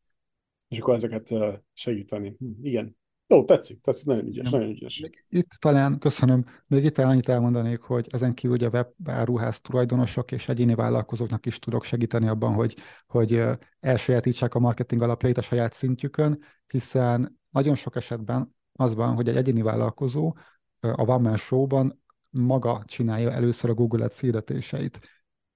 [0.70, 1.34] és akkor ezeket
[1.72, 2.36] segíteni.
[2.38, 5.00] Hm, igen, jó, tetszik, tetszik, nagyon ügyes, nagyon ügyes.
[5.00, 10.32] Még itt talán, köszönöm, még itt annyit elmondanék, hogy ezen kívül ugye a webáruház tulajdonosok
[10.32, 12.76] és egyéni vállalkozóknak is tudok segíteni abban, hogy,
[13.06, 13.42] hogy
[13.80, 19.36] elsajátítsák a marketing alapjait a saját szintjükön, hiszen nagyon sok esetben az van, hogy egy
[19.36, 20.36] egyéni vállalkozó
[20.80, 25.00] a One Man Show-ban maga csinálja először a Google Ads hirdetéseit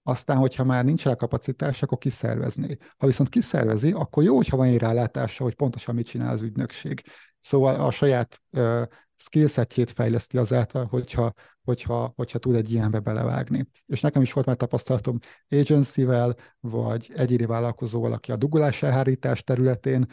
[0.07, 2.77] aztán, hogyha már nincs rá kapacitás, akkor kiszervezné.
[2.97, 7.03] Ha viszont kiszervezi, akkor jó, hogyha van egy rálátása, hogy pontosan mit csinál az ügynökség.
[7.39, 8.83] Szóval a saját uh,
[9.17, 11.33] skillsetjét fejleszti azáltal, hogyha,
[11.63, 13.69] hogyha, hogyha tud egy ilyenbe belevágni.
[13.87, 20.07] És nekem is volt már tapasztalatom agency-vel, vagy egyéni vállalkozóval, aki a dugulás elhárítás területén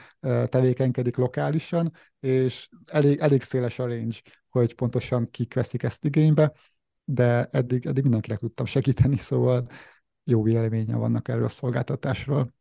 [0.46, 4.18] tevékenykedik lokálisan, és elég, elég széles a range,
[4.52, 6.54] hogy pontosan kik veszik ezt igénybe,
[7.04, 9.68] de eddig, eddig mindenkinek tudtam segíteni, szóval
[10.24, 12.54] jó véleménye vannak erről a szolgáltatásról.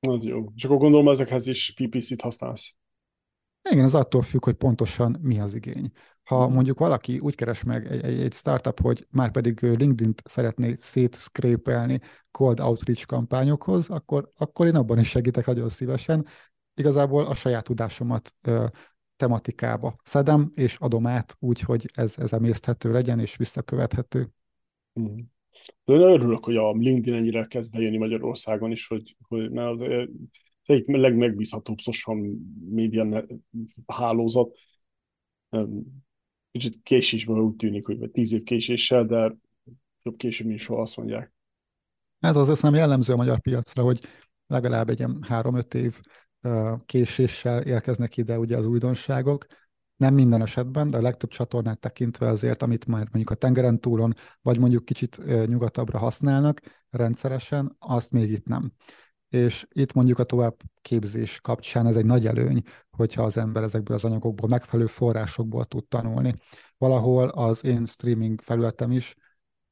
[0.00, 0.44] Nagyon jó.
[0.54, 2.74] És akkor gondolom ezekhez is PPC-t használsz.
[3.70, 5.90] Igen, az attól függ, hogy pontosan mi az igény.
[6.24, 10.74] Ha mondjuk valaki úgy keres meg egy, egy, egy startup, hogy már pedig LinkedIn-t szeretné
[10.74, 12.00] szétszkrépelni
[12.30, 16.26] cold outreach kampányokhoz, akkor, akkor én abban is segítek nagyon szívesen.
[16.74, 18.66] Igazából a saját tudásomat ö,
[19.16, 24.30] tematikába szedem, és adom át úgy, hogy ez, ez emészthető legyen, és visszakövethető.
[25.00, 25.18] Mm.
[25.84, 29.80] De én örülök, hogy a LinkedIn ennyire kezd bejönni Magyarországon is, hogy, hogy mert az,
[29.80, 30.08] az
[30.74, 32.26] egyik legmegbízhatóbb social
[32.70, 33.26] média
[33.86, 34.56] hálózat.
[36.50, 39.36] Kicsit késésből úgy tűnik, hogy tíz év késéssel, de
[40.02, 41.34] jobb később, mint soha azt mondják.
[42.18, 44.00] Ez az nem jellemző a magyar piacra, hogy
[44.46, 46.00] legalább egy három-öt év
[46.86, 49.46] késéssel érkeznek ide ugye az újdonságok.
[49.96, 54.14] Nem minden esetben, de a legtöbb csatornát tekintve azért, amit már mondjuk a tengeren túlon,
[54.42, 58.72] vagy mondjuk kicsit nyugatabbra használnak rendszeresen, azt még itt nem.
[59.28, 64.04] És itt mondjuk a továbbképzés kapcsán ez egy nagy előny, hogyha az ember ezekből az
[64.04, 66.34] anyagokból, megfelelő forrásokból tud tanulni.
[66.78, 69.14] Valahol az én streaming felületem is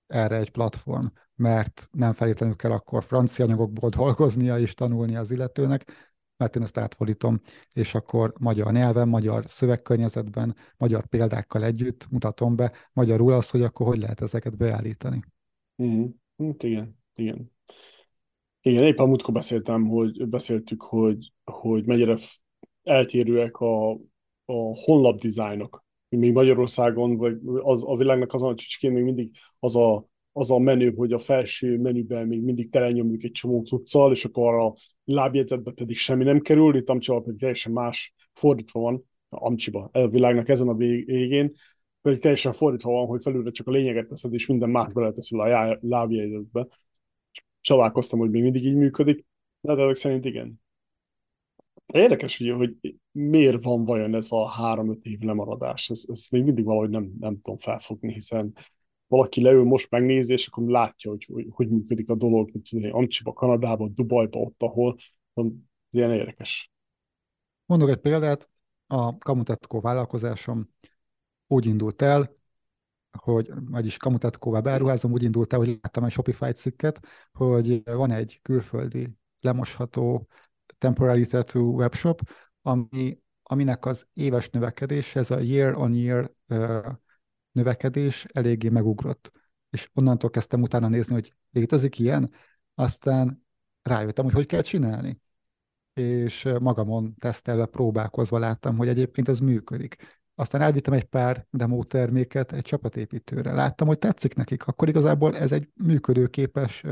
[0.06, 6.13] erre egy platform, mert nem feltétlenül kell akkor francia anyagokból dolgoznia és tanulnia az illetőnek,
[6.44, 7.40] mert én ezt átfordítom,
[7.72, 13.86] és akkor magyar nyelven, magyar szövegkörnyezetben, magyar példákkal együtt mutatom be magyarul azt, hogy akkor
[13.86, 15.20] hogy lehet ezeket beállítani.
[15.82, 16.04] Mm,
[16.38, 17.52] hát igen, igen.
[18.60, 22.16] Igen, épp a múltkor beszéltem, hogy beszéltük, hogy, hogy mennyire
[22.82, 23.90] eltérőek a,
[24.44, 25.84] a honlap dizájnok.
[26.08, 30.58] Még Magyarországon, vagy az, a világnak azon a csicskén még mindig az a az a
[30.58, 34.74] menü, hogy a felső menüben még mindig telenyomjuk egy csomó cuccal, és akkor a
[35.04, 40.48] lábjegyzetbe pedig semmi nem kerül, itt Amcsiba pedig teljesen más, fordítva van, Amcsiba, a világnak
[40.48, 41.52] ezen a végén,
[42.02, 45.78] pedig teljesen fordítva van, hogy felülre csak a lényeget teszed, és minden más beleteszel a
[45.80, 46.66] lábjegyzetbe.
[47.60, 49.26] Csodálkoztam, hogy még mindig így működik,
[49.60, 50.62] de ezek szerint igen.
[51.86, 52.76] Érdekes, ugye, hogy
[53.12, 55.90] miért van vajon ez a három-öt év lemaradás.
[55.90, 58.54] Ez, ez még mindig valahogy nem, nem tudom felfogni, hiszen
[59.16, 62.94] valaki leül most megnézi, és akkor látja, hogy hogy, hogy működik a dolog, mint tudom,
[62.94, 64.96] Amcsiba, Kanadába, Dubajba, ott, ahol.
[65.34, 65.44] Ez
[65.90, 66.72] ilyen érdekes.
[67.66, 68.50] Mondok egy példát,
[68.86, 70.68] a Kamutatko vállalkozásom
[71.46, 72.36] úgy indult el,
[73.18, 77.00] hogy, vagyis Kamutatkóvá beruházom, úgy indult el, hogy láttam egy Shopify cikket,
[77.32, 80.28] hogy van egy külföldi lemosható
[80.78, 82.20] temporary tattoo webshop,
[82.62, 86.32] ami, aminek az éves növekedés, ez a year on year
[87.54, 89.32] növekedés eléggé megugrott.
[89.70, 92.30] És onnantól kezdtem utána nézni, hogy létezik ilyen,
[92.74, 93.46] aztán
[93.82, 95.20] rájöttem, hogy hogy kell csinálni.
[95.92, 100.22] És magamon tesztelve, próbálkozva láttam, hogy egyébként ez működik.
[100.34, 103.52] Aztán elvittem egy pár demo terméket egy csapatépítőre.
[103.52, 104.66] Láttam, hogy tetszik nekik.
[104.66, 106.84] Akkor igazából ez egy működőképes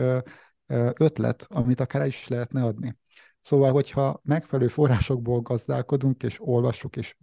[0.95, 2.99] ötlet, amit akár is lehetne adni.
[3.41, 7.17] Szóval, hogyha megfelelő forrásokból gazdálkodunk, és olvassuk, és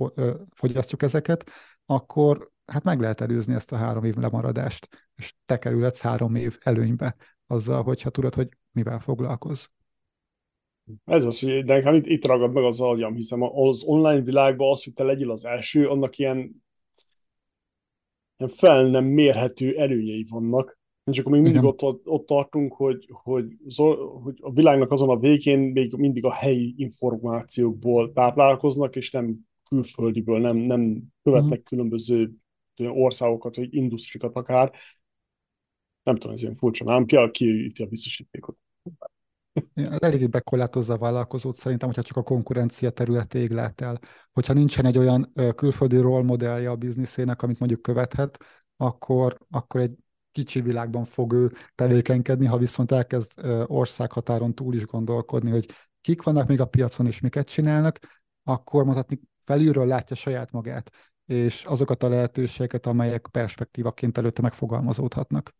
[0.49, 1.49] fogyasztjuk ezeket,
[1.85, 6.57] akkor hát meg lehet előzni ezt a három év lemaradást, és te kerülhetsz három év
[6.61, 7.15] előnybe
[7.47, 9.65] azzal, hogyha tudod, hogy mivel foglalkozz.
[11.05, 14.71] Ez az, hogy de nekem itt, itt ragad meg az agyam, hiszem az online világban
[14.71, 16.37] az, hogy te legyél az első, annak ilyen,
[18.37, 20.77] ilyen fel nem mérhető előnyei vannak.
[21.03, 23.57] És akkor még mindig ott, ott tartunk, hogy, hogy,
[24.23, 29.37] hogy a világnak azon a végén még mindig a helyi információkból táplálkoznak, és nem
[29.69, 31.63] külföldiből, nem, nem követnek mm.
[31.63, 32.31] különböző
[32.87, 34.71] országokat, vagy industrikat akár.
[36.03, 37.05] Nem tudom, ez ilyen furcsa, nem?
[37.05, 37.17] Ki
[37.71, 38.57] ki a biztosítékot?
[39.73, 43.99] Ez eléggé bekorlátozza a vállalkozót szerintem, hogyha csak a konkurencia területéig lát el.
[44.31, 48.37] Hogyha nincsen egy olyan külföldi role modellje a bizniszének, amit mondjuk követhet,
[48.77, 49.95] akkor, akkor egy
[50.31, 53.31] kicsi világban fog ő tevékenykedni, ha viszont elkezd
[53.65, 55.65] országhatáron túl is gondolkodni, hogy
[56.01, 57.99] kik vannak még a piacon és miket csinálnak,
[58.43, 60.91] akkor mondhatni felülről látja saját magát,
[61.29, 65.55] és azokat a lehetőségeket, amelyek perspektívaként előtte megfogalmazódhatnak.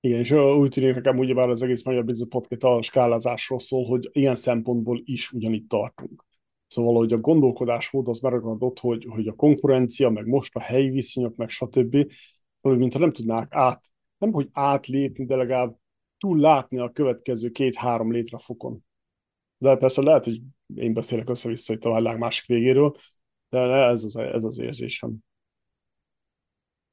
[0.00, 4.08] Igen, és úgy tűnik nekem ugyebár az egész Magyar Business Podcast a skálázásról szól, hogy
[4.12, 6.24] ilyen szempontból is ugyanitt tartunk.
[6.66, 11.36] Szóval, hogy a gondolkodásmód az megragadott, hogy, hogy a konkurencia, meg most a helyi viszonyok,
[11.36, 12.12] meg stb
[12.60, 13.84] hogy mintha nem tudnák át,
[14.18, 15.76] nem hogy átlépni, de legalább
[16.18, 18.84] túl látni a következő két-három létrefokon.
[19.58, 20.40] De persze lehet, hogy
[20.74, 22.96] én beszélek össze-vissza itt a világ másik végéről,
[23.60, 25.16] de ez az, ez az érzésem.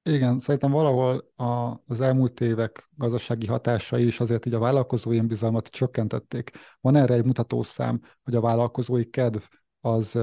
[0.10, 5.68] Igen, szerintem valahol a, az elmúlt évek gazdasági hatásai is azért így a vállalkozói bizalmat
[5.68, 6.52] csökkentették.
[6.82, 9.42] Van erre egy mutatószám, hogy a vállalkozói kedv
[9.80, 10.20] az,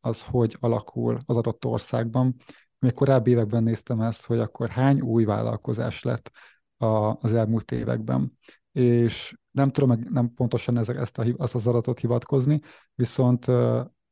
[0.00, 2.36] az hogy alakul az adott országban,
[2.78, 6.30] még korábbi években néztem ezt, hogy akkor hány új vállalkozás lett
[6.76, 8.38] a, az elmúlt években.
[8.72, 12.60] És nem tudom meg nem pontosan ezek, ezt a, azt az adatot hivatkozni,
[12.94, 13.46] viszont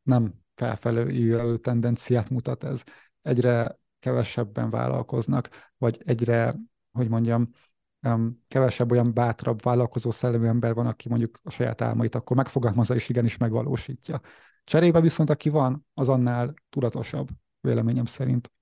[0.03, 2.85] nem felfelé tendenciát mutat ez.
[3.23, 6.57] Egyre kevesebben vállalkoznak, vagy egyre,
[6.93, 7.51] hogy mondjam,
[8.49, 13.09] kevesebb olyan bátrabb, vállalkozó szellemű ember van, aki mondjuk a saját álmait akkor megfogalmazza és
[13.09, 14.21] igenis megvalósítja.
[14.65, 17.29] Cserébe viszont aki van, az annál tudatosabb,
[17.61, 18.53] véleményem szerint.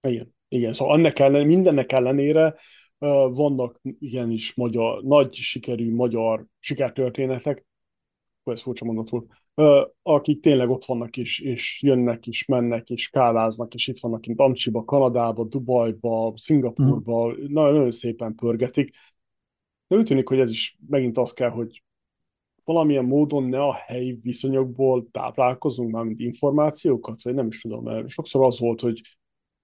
[0.00, 0.72] Igen, igen.
[0.72, 2.54] Szóval annak ellen, mindennek ellenére
[3.30, 7.66] vannak igenis magyar, nagy sikerű magyar sikertörténetek,
[8.44, 9.30] ez furcsa mondat volt,
[10.02, 14.40] akik tényleg ott vannak is, és jönnek is, mennek és káváznak, és itt vannak kint
[14.40, 17.30] Amcsiba, Kanadába, Dubajba, Szingapurba, mm.
[17.30, 18.94] nagyon, nagyon szépen pörgetik.
[19.86, 21.82] De úgy tűnik, hogy ez is megint az kell, hogy
[22.64, 28.08] valamilyen módon ne a helyi viszonyokból táplálkozunk már, mint információkat, vagy nem is tudom, mert
[28.08, 29.00] sokszor az volt, hogy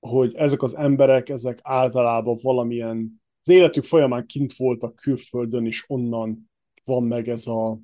[0.00, 6.50] hogy ezek az emberek, ezek általában valamilyen, az életük folyamán kint voltak külföldön, és onnan
[6.84, 7.78] van meg ez a,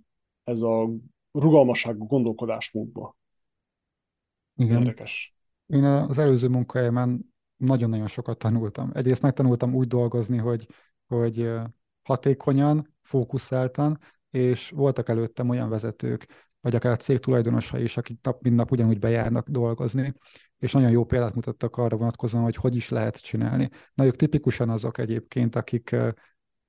[0.45, 0.91] ez a
[1.33, 3.17] rugalmasságú gondolkodásmódba.
[4.57, 4.79] Igen.
[4.79, 5.35] Érdekes.
[5.67, 8.91] Én az előző munkahelyemen nagyon-nagyon sokat tanultam.
[8.93, 10.67] Egyrészt megtanultam úgy dolgozni, hogy,
[11.07, 11.51] hogy
[12.03, 13.99] hatékonyan, fókuszáltan,
[14.31, 18.99] és voltak előttem olyan vezetők, vagy akár cég tulajdonosai is, akik nap, mint nap ugyanúgy
[18.99, 20.15] bejárnak dolgozni,
[20.59, 23.69] és nagyon jó példát mutattak arra vonatkozóan, hogy hogy is lehet csinálni.
[23.95, 25.97] Na, ők tipikusan azok egyébként, akik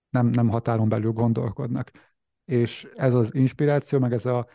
[0.10, 1.92] nem, nem határon belül gondolkodnak.
[2.52, 4.46] És ez az inspiráció, meg ez az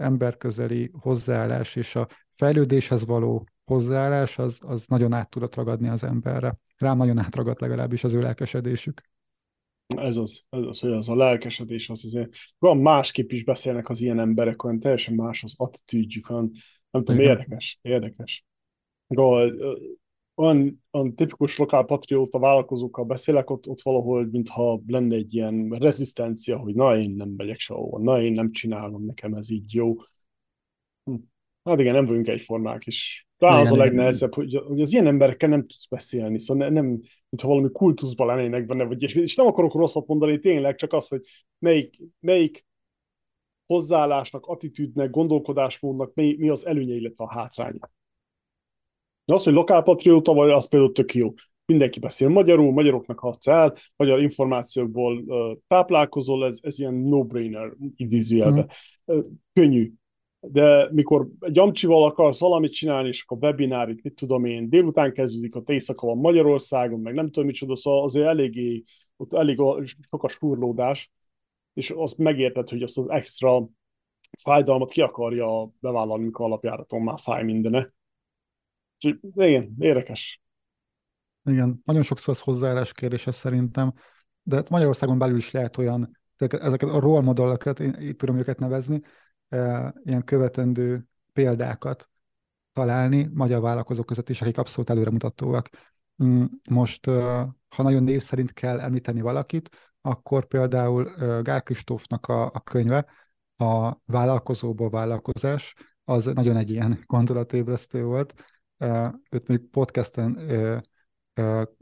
[0.00, 6.56] emberközeli hozzáállás és a fejlődéshez való hozzáállás, az, az nagyon át tudott ragadni az emberre.
[6.76, 9.00] Rám nagyon átragadt legalábbis az ő lelkesedésük.
[9.86, 12.28] Ez az, ez az, hogy az a lelkesedés, az azért,
[12.58, 16.50] van másképp is beszélnek az ilyen emberek, olyan teljesen más az attitűdjük, olyan,
[16.90, 18.44] nem tudom, érdekes, érdekes
[20.34, 26.58] olyan, olyan tipikus lokál patrióta vállalkozókkal beszélek, ott, ott valahol, mintha lenne egy ilyen rezisztencia,
[26.58, 29.94] hogy na, én nem megyek sehova, na, én nem csinálom, nekem ez így jó.
[31.04, 31.14] Hm.
[31.64, 35.48] Hát igen, nem vagyunk egyformák, és talán az a legnehezebb, hogy, hogy az ilyen emberekkel
[35.48, 36.86] nem tudsz beszélni, szóval ne, nem,
[37.28, 41.08] mintha valami kultuszban lennének benne, vagy és, és nem akarok rosszat mondani, tényleg csak az,
[41.08, 41.22] hogy
[41.58, 42.66] melyik, melyik
[43.66, 47.90] hozzáállásnak, attitűdnek, gondolkodásmódnak mi, mi az előnye, illetve a hátránya.
[49.24, 51.32] De az, hogy lokálpatrióta vagy, az például tök jó.
[51.66, 58.66] Mindenki beszél magyarul, magyaroknak hatsz el, magyar információkból uh, táplálkozol, ez, ez ilyen no-brainer idézőjelbe.
[59.12, 59.16] Mm.
[59.16, 59.92] Uh, könnyű.
[60.40, 65.54] De mikor egy amcsival akarsz valamit csinálni, és akkor webinárit, mit tudom én, délután kezdődik,
[65.54, 68.82] a éjszaka van Magyarországon, meg nem tudom micsoda, szóval azért eléggé,
[69.16, 69.62] ott elég
[70.10, 71.10] sok a surlódás,
[71.74, 73.68] és azt megérted, hogy azt az extra
[74.42, 77.92] fájdalmat ki akarja bevállalni, mikor alapjáraton már fáj mindene.
[79.34, 80.40] Igen, érdekes.
[81.44, 83.92] Igen, nagyon sokszor az hozzáállás kérdése szerintem,
[84.42, 88.58] de hát Magyarországon belül is lehet olyan, ezeket a role modelleket, én így tudom őket
[88.58, 89.00] nevezni,
[89.48, 92.08] e, ilyen követendő példákat
[92.72, 95.68] találni magyar vállalkozók között is, akik abszolút előremutatóak.
[96.24, 97.12] Mm, most, e,
[97.68, 101.04] ha nagyon név szerint kell említeni valakit, akkor például
[101.42, 103.06] Gál Kristófnak a, a könyve,
[103.56, 105.74] a vállalkozóból vállalkozás,
[106.04, 108.34] az nagyon egy ilyen gondolatébresztő volt.
[109.30, 110.38] Őt még podcasten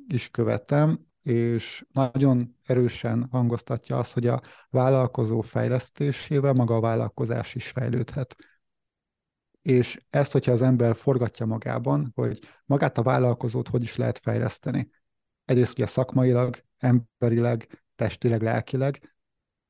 [0.08, 4.40] is követtem, és nagyon erősen hangoztatja azt, hogy a
[4.70, 8.36] vállalkozó fejlesztésével maga a vállalkozás is fejlődhet.
[9.62, 14.90] És ezt, hogyha az ember forgatja magában, hogy magát a vállalkozót hogy is lehet fejleszteni.
[15.44, 19.14] Egyrészt ugye szakmailag, emberileg, testileg, lelkileg,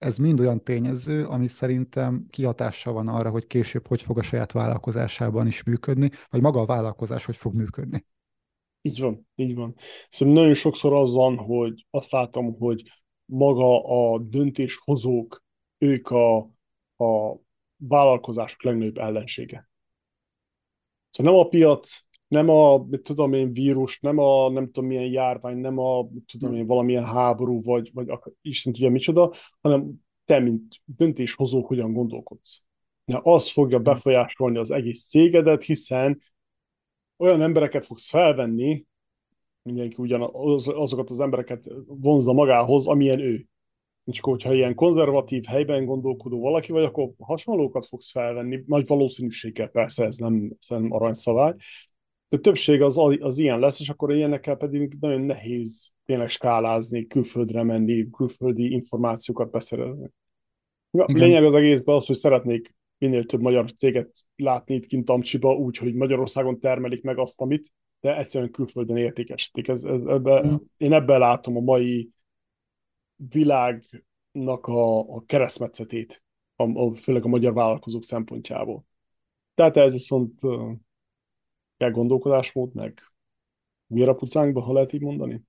[0.02, 4.52] ez mind olyan tényező, ami szerintem kihatással van arra, hogy később hogy fog a saját
[4.52, 8.04] vállalkozásában is működni, vagy maga a vállalkozás hogy fog működni.
[8.80, 9.74] Így van, így van.
[10.10, 12.82] Szerintem nagyon sokszor az van, hogy azt látom, hogy
[13.24, 15.44] maga a döntéshozók,
[15.78, 16.36] ők a,
[16.96, 17.36] a
[17.76, 19.68] vállalkozások legnagyobb ellensége.
[21.10, 25.10] Szóval nem a piac, nem a, mit tudom én, vírus, nem a nem tudom milyen
[25.10, 29.92] járvány, nem a, mit tudom én, valamilyen háború, vagy, vagy akar, Isten tudja micsoda, hanem
[30.24, 32.62] te, mint döntéshozó, hogyan gondolkodsz.
[33.04, 36.20] Na, az fogja befolyásolni az egész cégedet, hiszen
[37.16, 38.84] olyan embereket fogsz felvenni,
[39.62, 43.46] mindenki ugyan az, azokat az embereket vonzza magához, amilyen ő.
[44.04, 49.68] És akkor, hogyha ilyen konzervatív helyben gondolkodó valaki vagy, akkor hasonlókat fogsz felvenni, nagy valószínűséggel
[49.68, 51.54] persze ez nem, ez nem aranyszabály,
[52.32, 57.62] de többség az, az ilyen lesz, és akkor ilyenekkel pedig nagyon nehéz tényleg skálázni, külföldre
[57.62, 60.10] menni, külföldi információkat beszerezni.
[60.90, 65.54] Ja, lényeg az egészben az, hogy szeretnék minél több magyar céget látni itt kint Amcsiba,
[65.54, 69.68] úgy, hogy Magyarországon termelik meg azt, amit, de egyszerűen külföldön értékesítik.
[69.68, 70.54] Ez, ez, ebbe, mm.
[70.76, 72.10] Én ebben látom a mai
[73.16, 76.22] világnak a, a keresztmetszetét,
[76.56, 78.84] a, a, főleg a magyar vállalkozók szempontjából.
[79.54, 80.40] Tehát ez viszont
[81.82, 82.98] kell gondolkodásmód, meg
[83.86, 85.42] vérapucánkba, ha lehet így mondani?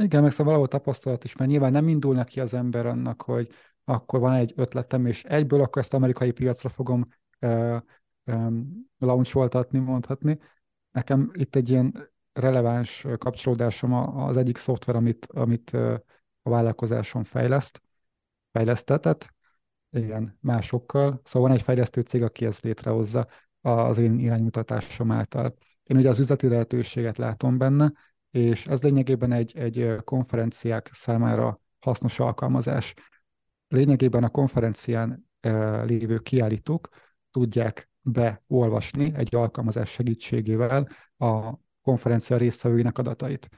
[0.00, 3.48] Igen, meg szóval valahol tapasztalat is, mert nyilván nem indul neki az ember annak, hogy
[3.84, 7.08] akkor van egy ötletem, és egyből akkor ezt amerikai piacra fogom
[8.98, 10.38] launcholtatni, mondhatni.
[10.90, 11.94] Nekem itt egy ilyen
[12.32, 15.70] releváns kapcsolódásom az egyik szoftver, amit, amit
[16.42, 17.82] a vállalkozáson fejleszt,
[18.52, 19.34] fejlesztetett,
[19.90, 21.20] igen, másokkal.
[21.24, 23.26] Szóval van egy fejlesztő cég, aki ezt létrehozza,
[23.60, 25.54] az én iránymutatásom által.
[25.84, 27.92] Én ugye az üzleti lehetőséget látom benne,
[28.30, 32.94] és ez lényegében egy, egy konferenciák számára hasznos alkalmazás.
[33.68, 35.26] Lényegében a konferencián
[35.84, 36.88] lévő kiállítók
[37.30, 43.48] tudják beolvasni egy alkalmazás segítségével a konferencia résztvevőinek adatait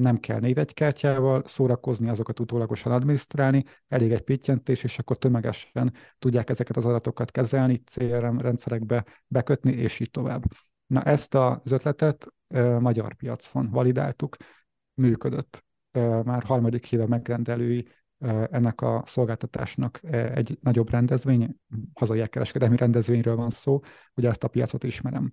[0.00, 6.76] nem kell névegykártyával szórakozni, azokat utólagosan adminisztrálni, elég egy pittyentés, és akkor tömegesen tudják ezeket
[6.76, 10.42] az adatokat kezelni, CRM rendszerekbe bekötni, és így tovább.
[10.86, 14.36] Na ezt az ötletet e, magyar piacon validáltuk,
[14.94, 15.64] működött.
[15.90, 17.88] E, már harmadik éve megrendelői
[18.18, 21.56] e, ennek a szolgáltatásnak egy nagyobb rendezvény,
[21.94, 23.80] hazai kereskedelmi rendezvényről van szó,
[24.14, 25.32] hogy ezt a piacot ismerem.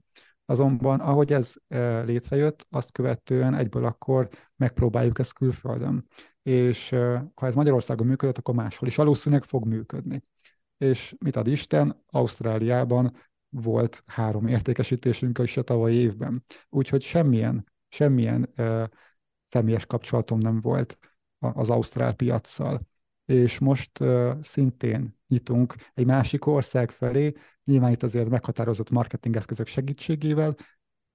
[0.50, 6.08] Azonban, ahogy ez e, létrejött, azt követően egyből akkor megpróbáljuk ezt külföldön.
[6.44, 10.24] És e, ha ez Magyarországon működött, akkor máshol is valószínűleg fog működni.
[10.78, 13.16] És mit ad Isten, Ausztráliában
[13.50, 16.44] volt három értékesítésünk is a tavalyi évben.
[16.70, 18.90] Úgyhogy semmilyen, semmilyen e,
[19.44, 20.98] személyes kapcsolatom nem volt
[21.40, 22.82] az ausztrál piaccal.
[23.28, 24.04] És most
[24.42, 30.56] szintén nyitunk egy másik ország felé, nyilván itt azért meghatározott marketingeszközök segítségével,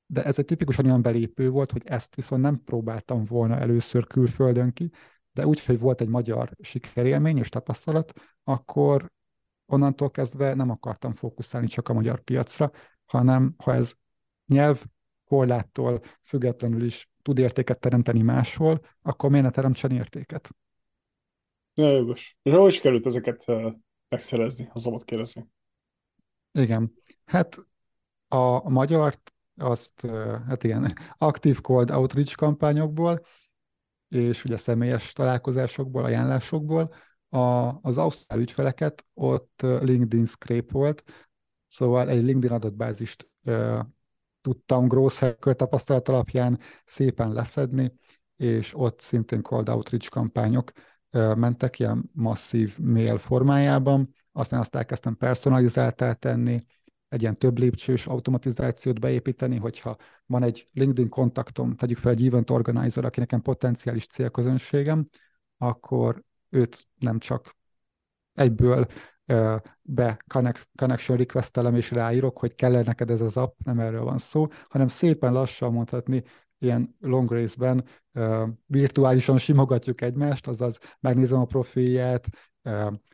[0.07, 4.73] de ez egy tipikusan olyan belépő volt, hogy ezt viszont nem próbáltam volna először külföldön
[4.73, 4.91] ki,
[5.33, 8.13] de úgy, hogy volt egy magyar sikerélmény és tapasztalat,
[8.45, 9.11] akkor
[9.67, 12.71] onnantól kezdve nem akartam fókuszálni csak a magyar piacra,
[13.05, 13.95] hanem ha ez
[14.47, 14.85] nyelv
[15.25, 20.51] korláttól függetlenül is tud értéket teremteni máshol, akkor miért ne teremtsen értéket?
[21.75, 22.37] Ja, jogos.
[22.43, 23.45] És ahogy került ezeket
[24.09, 25.49] megszerezni, ha szabad kérdezni?
[26.53, 26.93] Igen.
[27.25, 27.57] Hát
[28.29, 30.07] a, magyart azt,
[30.47, 33.27] hát igen, aktív cold outreach kampányokból,
[34.09, 36.95] és ugye személyes találkozásokból, ajánlásokból,
[37.29, 37.39] a,
[37.83, 41.03] az ausztrál ügyfeleket ott LinkedIn scrape volt,
[41.67, 43.87] szóval egy LinkedIn adatbázist e,
[44.41, 47.93] tudtam Gross Hacker tapasztalat alapján szépen leszedni,
[48.37, 50.73] és ott szintén cold outreach kampányok
[51.13, 56.65] mentek ilyen masszív mail formájában, aztán azt elkezdtem personalizáltá tenni,
[57.09, 59.97] egy ilyen több lépcsős automatizációt beépíteni, hogyha
[60.27, 65.09] van egy LinkedIn kontaktom, tegyük fel egy event organizer, aki nekem potenciális célközönségem,
[65.59, 67.57] akkor őt nem csak
[68.33, 68.87] egyből
[69.27, 70.25] uh, be
[70.77, 74.89] connection requestelem és ráírok, hogy kell neked ez az app, nem erről van szó, hanem
[74.89, 76.23] szépen lassan mondhatni,
[76.63, 77.85] ilyen long race-ben
[78.67, 82.29] virtuálisan simogatjuk egymást, azaz megnézem a profilját,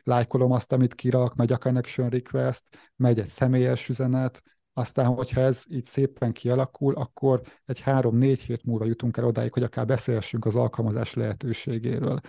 [0.03, 2.63] lájkolom azt, amit kirak, megy a connection request,
[2.95, 4.41] megy egy személyes üzenet,
[4.73, 9.63] aztán, hogyha ez így szépen kialakul, akkor egy három-négy hét múlva jutunk el odáig, hogy
[9.63, 12.19] akár beszélhessünk az alkalmazás lehetőségéről.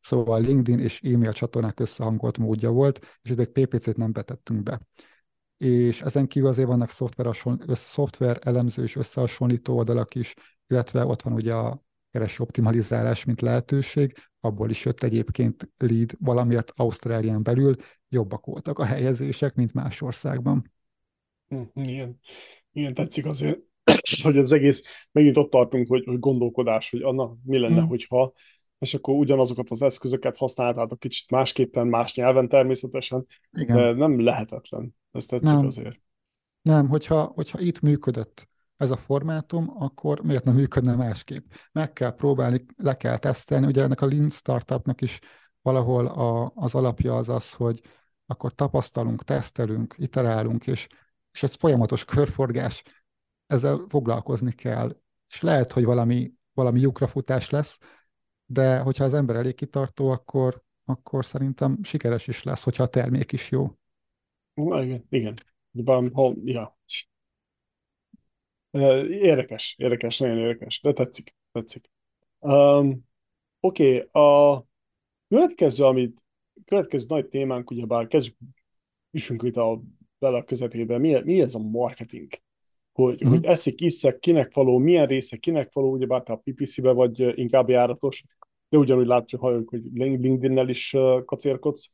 [0.00, 4.80] Szóval LinkedIn és e-mail csatornák összehangolt módja volt, és még PPC-t nem betettünk be.
[5.58, 7.36] És ezen kívül azért vannak szoftver,
[7.66, 10.34] szoftver elemző és összehasonlító oldalak is,
[10.66, 16.72] illetve ott van ugye a kereső optimalizálás, mint lehetőség, abból is jött egyébként lead valamiért
[16.76, 17.76] Ausztrálián belül,
[18.08, 20.72] jobbak voltak a helyezések, mint más országban.
[21.48, 22.20] Hm, igen,
[22.72, 23.58] igen tetszik azért,
[24.22, 27.88] hogy az egész, megint ott tartunk, hogy, hogy gondolkodás, hogy anna mi lenne, hmm.
[27.88, 28.32] hogyha,
[28.78, 33.76] és akkor ugyanazokat az eszközöket használtátok kicsit másképpen, más nyelven természetesen, Igen.
[33.76, 34.94] de nem lehetetlen.
[35.12, 35.66] Ez tetszik nem.
[35.66, 36.00] azért.
[36.62, 41.52] Nem, hogyha, hogyha itt működött ez a formátum, akkor miért nem működne másképp?
[41.72, 43.66] Meg kell próbálni, le kell tesztelni.
[43.66, 45.18] Ugye ennek a Lean Startupnak is
[45.62, 47.80] valahol a, az alapja az az, hogy
[48.26, 50.86] akkor tapasztalunk, tesztelünk, iterálunk, és,
[51.32, 52.82] és ez folyamatos körforgás,
[53.46, 54.96] ezzel foglalkozni kell.
[55.28, 57.78] És lehet, hogy valami, valami lyukrafutás lesz,
[58.50, 63.32] de hogyha az ember elég kitartó, akkor, akkor szerintem sikeres is lesz, hogyha a termék
[63.32, 63.72] is jó.
[64.54, 65.34] Igen, igen.
[66.44, 66.78] ja.
[69.08, 71.90] Érdekes, érdekes, nagyon érdekes, de tetszik, tetszik.
[72.38, 73.06] Um,
[73.60, 74.64] Oké, okay, a
[75.28, 76.22] következő, amit,
[76.64, 78.36] következő nagy témánk, ugyebár kezdjük,
[79.10, 79.80] üssünk itt a,
[80.18, 82.32] bele a közepébe, mi, mi ez a marketing?
[82.92, 83.28] Hogy, mm.
[83.28, 87.68] hogy eszik, iszek, kinek való, milyen része kinek való, ugyebár te a PPC-be vagy inkább
[87.68, 88.24] járatos,
[88.68, 91.92] de ugyanúgy látjuk, halljuk, hogy LinkedIn-nel is kacérkodsz.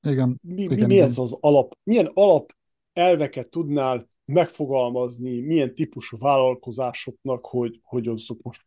[0.00, 0.38] Igen.
[0.42, 1.06] Mi, igen, mi, mi igen.
[1.06, 2.56] ez az alap, milyen alap
[2.92, 8.66] elveket tudnál megfogalmazni, milyen típusú vállalkozásoknak, hogy, hogy azok most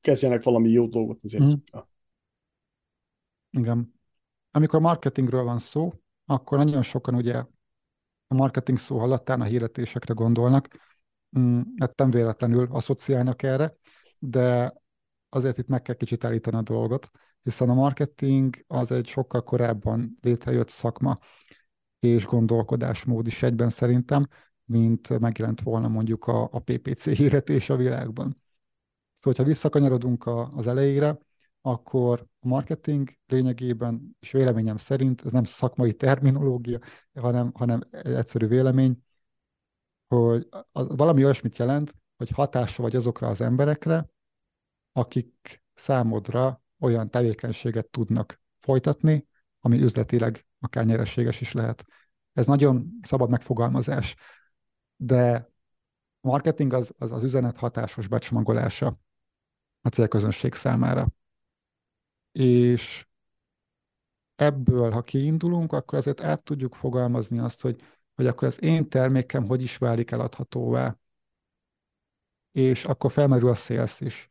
[0.00, 1.44] kezdjenek valami jó dolgot azért.
[1.44, 1.52] Mm.
[3.50, 3.94] Igen.
[4.50, 5.92] Amikor marketingről van szó,
[6.24, 7.34] akkor nagyon sokan ugye
[8.26, 10.68] a marketing szó hallatán a hirdetésekre gondolnak,
[11.38, 13.74] mm, hát nem véletlenül asszociálnak erre,
[14.18, 14.74] de
[15.30, 17.10] azért itt meg kell kicsit állítani a dolgot,
[17.42, 21.18] hiszen a marketing az egy sokkal korábban létrejött szakma
[22.00, 24.28] és gondolkodásmód is egyben szerintem,
[24.64, 28.26] mint megjelent volna mondjuk a, a PPC hirdetés a világban.
[28.26, 31.18] Szóval, hogyha visszakanyarodunk a, az elejére,
[31.60, 36.78] akkor a marketing lényegében, és véleményem szerint, ez nem szakmai terminológia,
[37.14, 39.02] hanem, hanem egyszerű vélemény,
[40.08, 44.10] hogy az, valami olyasmit jelent, hogy hatása vagy azokra az emberekre,
[44.92, 49.26] akik számodra olyan tevékenységet tudnak folytatni,
[49.60, 51.84] ami üzletileg akár nyereséges is lehet.
[52.32, 54.16] Ez nagyon szabad megfogalmazás
[55.02, 55.50] de
[56.20, 58.98] a marketing az, az, az üzenet hatásos becsomagolása
[59.80, 61.08] a célközönség számára.
[62.32, 63.06] És
[64.34, 67.82] ebből, ha kiindulunk, akkor azért át tudjuk fogalmazni azt, hogy,
[68.14, 70.96] hogy akkor az én termékem hogy is válik eladhatóvá.
[72.52, 74.29] És akkor felmerül a sales is.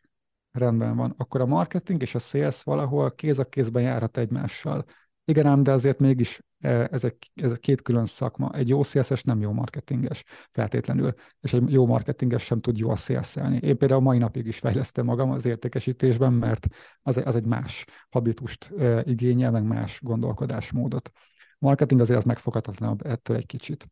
[0.60, 1.14] Rendben van.
[1.18, 4.86] Akkor a marketing és a sales valahol kéz a kézben járhat egymással.
[5.26, 8.52] Igen ám, de azért mégis e, ez egy, ez egy két külön szakma.
[8.54, 13.58] Egy jó CSS nem jó marketinges feltétlenül, és egy jó marketinges sem tud jól szélszelni.
[13.58, 16.68] Én például mai napig is fejlesztem magam az értékesítésben, mert
[17.02, 21.12] az, az egy más habitust e, igényel, meg más gondolkodásmódot.
[21.52, 23.88] A marketing azért az megfoghatatlan ettől egy kicsit.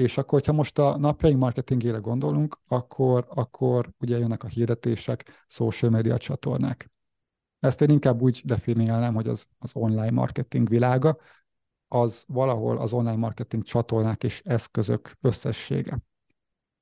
[0.00, 5.90] És akkor, ha most a napjaink marketingére gondolunk, akkor, akkor ugye jönnek a hirdetések, social
[5.90, 6.90] media csatornák
[7.60, 11.18] ezt én inkább úgy definiálnám, hogy az, az online marketing világa,
[11.88, 16.00] az valahol az online marketing csatornák és eszközök összessége.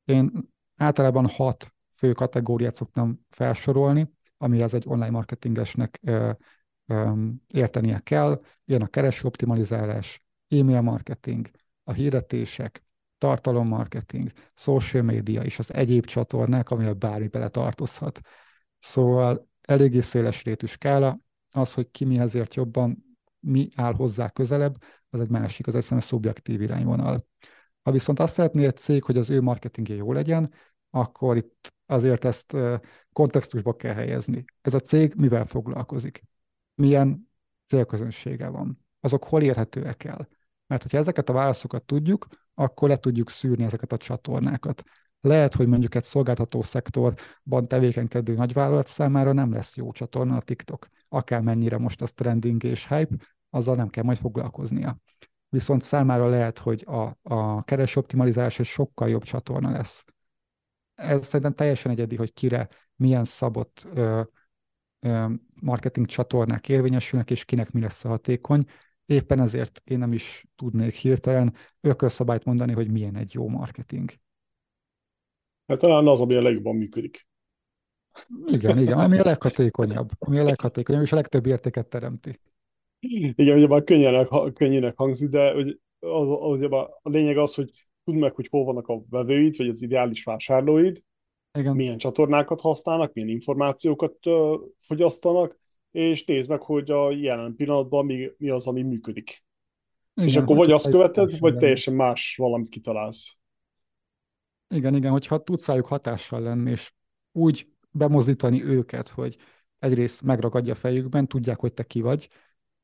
[0.05, 6.31] Én általában hat fő kategóriát szoktam felsorolni, amihez egy online marketingesnek ö,
[6.87, 7.13] ö,
[7.47, 8.43] értenie kell.
[8.65, 11.51] Ilyen a kereső optimalizálás, e-mail marketing,
[11.85, 12.85] a hirdetések,
[13.19, 18.21] tartalommarketing, social media és az egyéb csatornák, amivel bármi bele tartozhat.
[18.79, 21.19] Szóval eléggé széles rétű skála,
[21.51, 23.05] az, hogy ki mihez ért jobban,
[23.41, 24.77] mi áll hozzá közelebb,
[25.11, 27.27] az egy másik, az egyszerűen szubjektív irányvonal.
[27.83, 30.53] Ha viszont azt szeretné egy cég, hogy az ő marketingje jó legyen,
[30.91, 32.57] akkor itt azért ezt
[33.13, 34.45] kontextusba kell helyezni.
[34.61, 36.23] Ez a cég mivel foglalkozik?
[36.75, 37.31] Milyen
[37.65, 38.87] célközönsége van?
[39.01, 40.29] Azok hol érhetőek el?
[40.69, 44.83] Mert hogyha ezeket a válaszokat tudjuk, akkor le tudjuk szűrni ezeket a csatornákat.
[45.21, 50.89] Lehet, hogy mondjuk egy szolgáltató szektorban tevékenykedő nagyvállalat számára nem lesz jó csatorna a TikTok.
[51.09, 53.17] Akármennyire most az trending és hype,
[53.51, 54.99] azzal nem kell majd foglalkoznia.
[55.49, 60.05] Viszont számára lehet, hogy a, a keresőoptimalizálás egy sokkal jobb csatorna lesz.
[60.95, 64.21] Ez szerintem teljesen egyedi, hogy kire milyen szabott ö,
[65.01, 65.27] ö,
[65.61, 68.67] marketing csatornák érvényesülnek, és kinek mi lesz a hatékony.
[69.09, 74.13] Éppen ezért én nem is tudnék hirtelen ökölszabályt mondani, hogy milyen egy jó marketing.
[75.67, 77.27] Hát talán az, ami a legjobban működik.
[78.47, 82.41] Igen, igen, ami a leghatékonyabb, ami a leghatékonyabb, és a legtöbb értéket teremti.
[83.01, 87.71] Igen, ugye már könnyenek, könnyének hangzik, de hogy az, az, az, a lényeg az, hogy
[88.05, 91.03] tudd meg, hogy hol vannak a vevőid, vagy az ideális vásárlóid,
[91.59, 91.77] Igen.
[91.77, 95.59] milyen csatornákat használnak, milyen információkat uh, fogyasztanak,
[95.91, 99.45] és nézd meg, hogy a jelen pillanatban mi, mi az, ami működik.
[100.15, 103.37] Igen, és akkor vagy azt követed, vagy teljesen más valamit kitalálsz.
[104.75, 106.93] Igen, igen, hogyha tudsz rájuk hatással lenni, és
[107.33, 109.37] úgy bemozdítani őket, hogy
[109.79, 112.29] egyrészt megragadja a fejükben, tudják, hogy te ki vagy,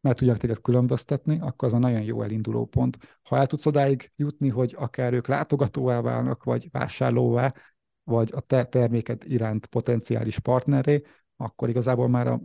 [0.00, 3.18] mert tudják téged különböztetni, akkor az a nagyon jó elinduló pont.
[3.22, 7.54] Ha el tudsz odáig jutni, hogy akár ők látogatóvá válnak, vagy vásárlóvá,
[8.02, 11.02] vagy a te terméked iránt potenciális partneré,
[11.36, 12.40] akkor igazából már a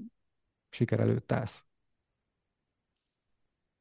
[0.69, 1.63] siker előtt állsz.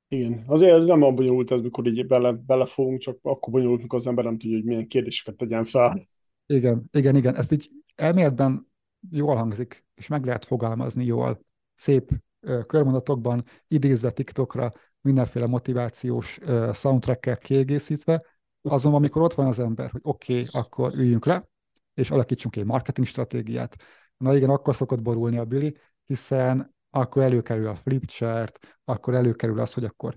[0.09, 4.07] Igen, azért nem olyan bonyolult ez, mikor így bele, belefogunk, csak akkor bonyolult, mikor az
[4.07, 6.07] ember nem tudja, hogy milyen kérdéseket tegyen fel.
[6.47, 7.34] Igen, igen, igen.
[7.34, 8.66] Ezt így elméletben
[9.11, 11.41] jól hangzik, és meg lehet fogalmazni jól,
[11.74, 12.11] szép
[12.66, 16.39] körmondatokban, idézve TikTokra, mindenféle motivációs
[16.72, 18.24] soundtrackkel kiegészítve,
[18.62, 21.49] azonban amikor ott van az ember, hogy oké, okay, akkor üljünk le,
[21.95, 23.76] és alakítsunk egy marketing stratégiát.
[24.16, 25.76] Na igen, akkor szokott borulni a Billy,
[26.07, 30.14] hiszen akkor előkerül a flipchart, akkor előkerül az, hogy akkor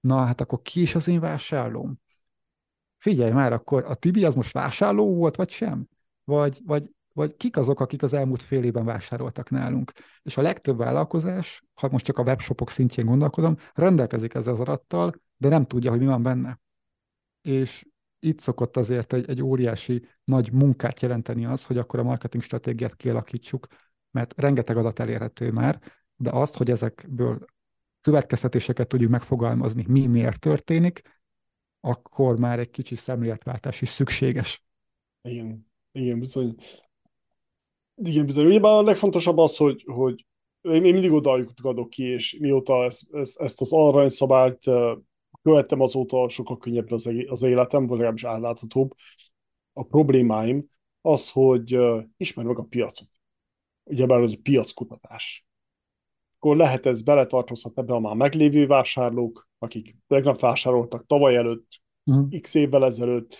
[0.00, 2.00] na hát akkor ki is az én vásárlóm?
[2.98, 5.88] Figyelj már, akkor a Tibi az most vásárló volt, vagy sem?
[6.24, 9.92] Vagy, vagy, vagy kik azok, akik az elmúlt fél évben vásároltak nálunk?
[10.22, 15.14] És a legtöbb vállalkozás, ha most csak a webshopok szintjén gondolkodom, rendelkezik ezzel az adattal,
[15.36, 16.60] de nem tudja, hogy mi van benne.
[17.42, 17.86] És
[18.18, 22.96] itt szokott azért egy, egy óriási nagy munkát jelenteni az, hogy akkor a marketing stratégiát
[22.96, 23.66] kialakítsuk,
[24.10, 25.80] mert rengeteg adat elérhető már,
[26.16, 27.44] de azt, hogy ezekből
[28.00, 31.20] következtetéseket tudjuk megfogalmazni, mi miért történik,
[31.80, 34.64] akkor már egy kicsi szemléletváltás is szükséges.
[35.22, 36.56] Igen, igen, bizony.
[37.94, 38.46] Igen, bizony.
[38.46, 40.26] Ugye a legfontosabb az, hogy, hogy
[40.60, 44.64] én mindig oda adok ki, és mióta ezt, ezt, ezt az aranyszabályt
[45.42, 48.94] követtem, azóta sokkal könnyebb az, az életem, vagy legalábbis átláthatóbb.
[49.72, 50.64] A problémáim
[51.00, 51.78] az, hogy
[52.16, 53.08] ismer meg a piacot.
[53.84, 55.46] Ugyebár az a piackutatás
[56.42, 61.66] akkor lehet ez beletartozhat ebbe a már meglévő vásárlók, akik tegnap vásároltak tavaly előtt,
[62.04, 62.40] uh-huh.
[62.40, 63.36] x évvel ezelőtt,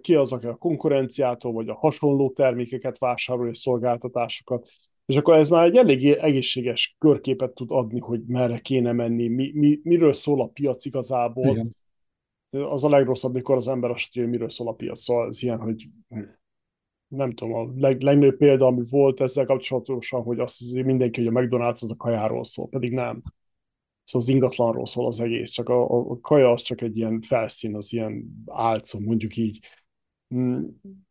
[0.00, 4.68] ki az, aki a konkurenciától, vagy a hasonló termékeket vásárol és szolgáltatásokat.
[5.06, 9.50] És akkor ez már egy elég egészséges körképet tud adni, hogy merre kéne menni, mi,
[9.54, 11.50] mi, miről szól a piac igazából.
[11.50, 11.76] Igen.
[12.50, 15.00] Az a legrosszabb, mikor az ember azt tudja, hogy miről szól a piac.
[15.00, 15.88] Szóval ez ilyen, hogy
[17.10, 21.36] nem tudom, a leg, legnagyobb példa, ami volt ezzel kapcsolatosan, hogy azt azért mindenki, hogy
[21.36, 23.22] a McDonald's az a kajáról szól, pedig nem.
[24.04, 27.20] Szóval az ingatlanról szól az egész, csak a, a, a kaja az csak egy ilyen
[27.20, 29.58] felszín, az ilyen álcom, mondjuk így.
[30.34, 30.64] Mm,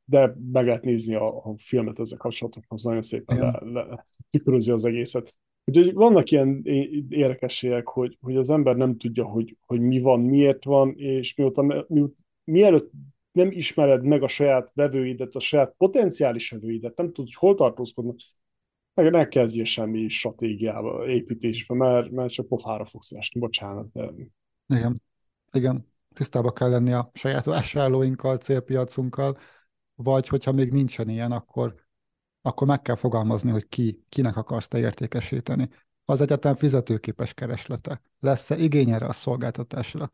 [0.05, 4.71] de meg lehet nézni a, a filmet ezzel kapcsolatban, az nagyon szépen le, le, tükrözi
[4.71, 5.35] az egészet.
[5.65, 6.61] Úgyhogy vannak ilyen
[7.09, 11.85] érdekességek, hogy, hogy az ember nem tudja, hogy, hogy mi van, miért van, és mióta,
[11.87, 12.91] mióta mielőtt
[13.31, 18.17] nem ismered meg a saját vevőidet, a saját potenciális vevőidet, nem tudod, hogy hol tartózkodnak,
[18.93, 23.91] meg ne kezdjél semmi stratégiába, építésbe, mert, mert csak pofára fogsz esni, bocsánat.
[23.91, 24.13] De...
[24.67, 25.01] Igen,
[25.51, 25.87] igen.
[26.13, 29.37] Tisztába kell lenni a saját vásárlóinkkal, célpiacunkkal,
[29.95, 31.75] vagy hogyha még nincsen ilyen, akkor,
[32.41, 35.69] akkor meg kell fogalmazni, hogy ki, kinek akarsz te értékesíteni.
[36.05, 38.01] az egyetem fizetőképes kereslete?
[38.19, 40.11] Lesz-e igény erre a szolgáltatásra?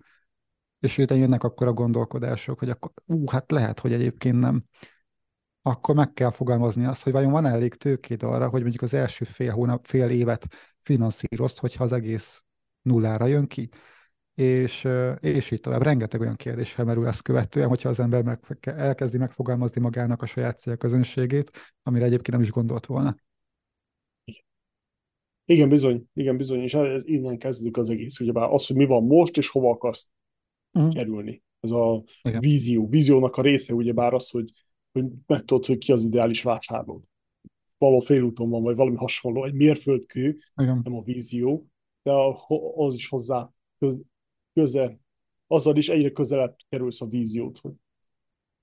[0.85, 4.63] És utána jönnek akkor a gondolkodások, hogy akkor, ú, hát lehet, hogy egyébként nem.
[5.61, 9.25] Akkor meg kell fogalmazni azt, hogy vajon van elég tőkéd arra, hogy mondjuk az első
[9.25, 10.47] fél hónap, fél évet
[10.79, 12.43] finanszírozt, hogyha az egész
[12.81, 13.69] nullára jön ki
[14.35, 14.87] és,
[15.19, 15.81] és így tovább.
[15.81, 20.59] Rengeteg olyan kérdés felmerül ezt követően, hogyha az ember meg, elkezdi megfogalmazni magának a saját
[20.59, 21.51] célközönségét,
[21.83, 23.15] amire egyébként nem is gondolt volna.
[25.45, 29.03] Igen, bizony, igen, bizony, és ez innen kezdődik az egész, ugyebár az, hogy mi van
[29.03, 30.07] most, és hova akarsz
[30.75, 30.93] uh-huh.
[30.93, 31.43] kerülni.
[31.59, 32.39] Ez a igen.
[32.39, 32.87] vízió.
[32.87, 34.51] Víziónak a része ugyebár az, hogy,
[34.91, 37.03] hogy megtudod, hogy ki az ideális vásárlód.
[37.77, 40.81] Való félúton van, vagy valami hasonló, egy mérföldkő, igen.
[40.83, 41.67] nem a vízió,
[42.03, 42.11] de
[42.75, 43.51] az is hozzá
[44.53, 44.99] közel,
[45.47, 47.57] azzal is egyre közelebb kerülsz a víziót.
[47.57, 47.73] Hogy...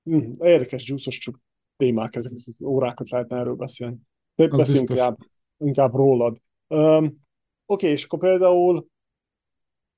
[0.02, 1.40] Hm, érdekes, csak
[1.76, 2.32] témák, ezek
[2.64, 3.96] órákat lehetne erről beszélni.
[4.34, 5.18] De beszéljünk inkább,
[5.58, 6.40] inkább rólad.
[6.68, 7.04] Um,
[7.66, 8.86] Oké, okay, és akkor például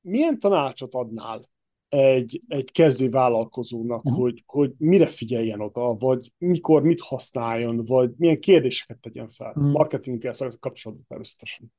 [0.00, 1.48] milyen tanácsot adnál
[1.94, 4.20] egy, egy kezdő vállalkozónak, uh-huh.
[4.20, 9.52] hogy, hogy mire figyeljen oda, vagy mikor mit használjon, vagy milyen kérdéseket tegyen fel?
[9.56, 9.72] Uh-huh.
[9.72, 11.72] Marketinggel kapcsolatban természetesen.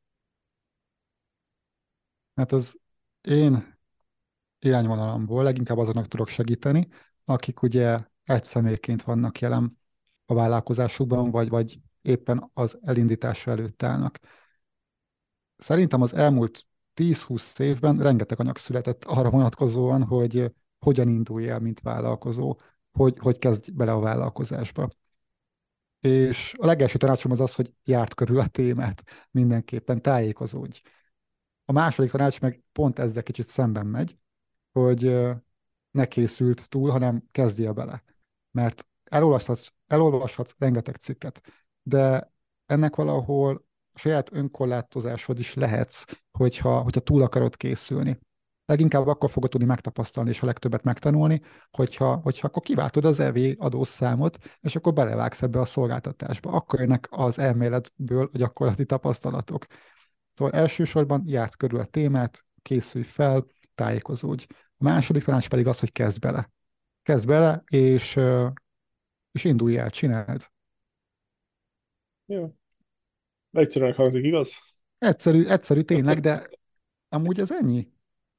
[2.36, 2.80] Hát az
[3.22, 3.78] én
[4.60, 6.88] irányvonalamból leginkább azoknak tudok segíteni,
[7.26, 9.80] akik ugye egy személyként vannak jelen
[10.26, 14.20] a vállalkozásukban, vagy, vagy éppen az elindítása előtt állnak.
[15.58, 16.66] Szerintem az elmúlt
[16.96, 22.56] 10-20 évben rengeteg anyag született arra vonatkozóan, hogy hogyan indulj el, mint vállalkozó,
[22.92, 24.90] hogy, hogy kezdj bele a vállalkozásba.
[26.00, 30.82] És a legelső tanácsom az az, hogy járt körül a témát, mindenképpen tájékozódj.
[31.66, 34.18] A második tanács meg pont ezzel kicsit szemben megy,
[34.72, 35.26] hogy
[35.92, 38.04] ne készült túl, hanem kezdje bele.
[38.52, 41.42] Mert elolvashatsz, elolvashatsz rengeteg cikket,
[41.84, 42.32] de
[42.66, 43.65] ennek valahol
[43.96, 48.20] saját önkorlátozásod is lehetsz, hogyha, hogyha túl akarod készülni.
[48.66, 51.42] Leginkább akkor fogod tudni megtapasztalni, és a legtöbbet megtanulni,
[51.72, 56.52] hogyha, hogyha akkor kiváltod az EV adószámot, és akkor belevágsz ebbe a szolgáltatásba.
[56.52, 59.66] Akkor jönnek az elméletből a gyakorlati tapasztalatok.
[60.32, 64.46] Szóval elsősorban járt körül a témát, készülj fel, tájékozódj.
[64.78, 66.52] A második tanács pedig az, hogy kezd bele.
[67.04, 68.20] Kezd bele, és,
[69.32, 70.46] és indulj el, csináld.
[72.26, 72.56] Jó.
[73.56, 74.60] Egyszerűen hangzik, igaz?
[74.98, 76.48] Egyszerű, egyszerű tényleg, de
[77.10, 77.90] amúgy ez ennyi.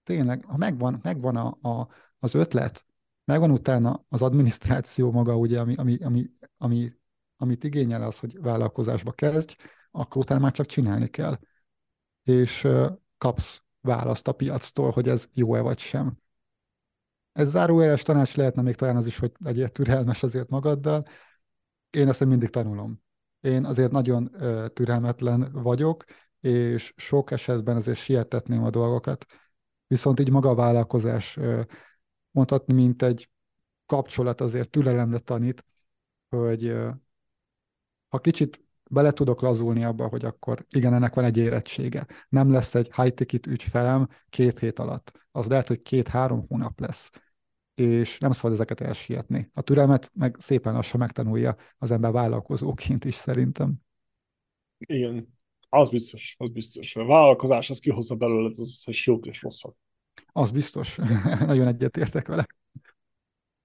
[0.04, 1.88] Tényleg, ha megvan, megvan a, a,
[2.18, 2.86] az ötlet,
[3.24, 6.92] megvan utána az adminisztráció maga, ugye, ami, ami, ami, ami,
[7.36, 9.54] amit igényel az, hogy vállalkozásba kezdj,
[9.90, 11.38] akkor utána már csak csinálni kell.
[12.22, 12.68] És
[13.18, 16.18] kapsz választ a piactól, hogy ez jó-e vagy sem.
[17.32, 21.06] Ez zárójeles tanács lehetne még talán az is, hogy legyél türelmes azért magaddal.
[21.90, 23.04] Én ezt mindig tanulom.
[23.46, 24.30] Én azért nagyon
[24.74, 26.04] türelmetlen vagyok,
[26.40, 29.26] és sok esetben azért sietetném a dolgokat.
[29.86, 31.38] Viszont így maga a vállalkozás
[32.30, 33.30] mondhatni, mint egy
[33.86, 35.64] kapcsolat azért türelemre tanít,
[36.28, 36.76] hogy
[38.08, 42.06] ha kicsit bele tudok lazulni abba, hogy akkor igen, ennek van egy érettsége.
[42.28, 45.28] Nem lesz egy high-ticket ügyfelem két hét alatt.
[45.30, 47.10] Az lehet, hogy két-három hónap lesz
[47.76, 49.50] és nem szabad ezeket elsietni.
[49.54, 53.74] A türelmet meg szépen lassan megtanulja az ember vállalkozóként is szerintem.
[54.78, 56.96] Igen, az biztos, az biztos.
[56.96, 59.76] A vállalkozás az kihozza belőle az összes jót és rosszat.
[60.32, 60.96] Az biztos.
[61.46, 62.46] Nagyon egyetértek vele.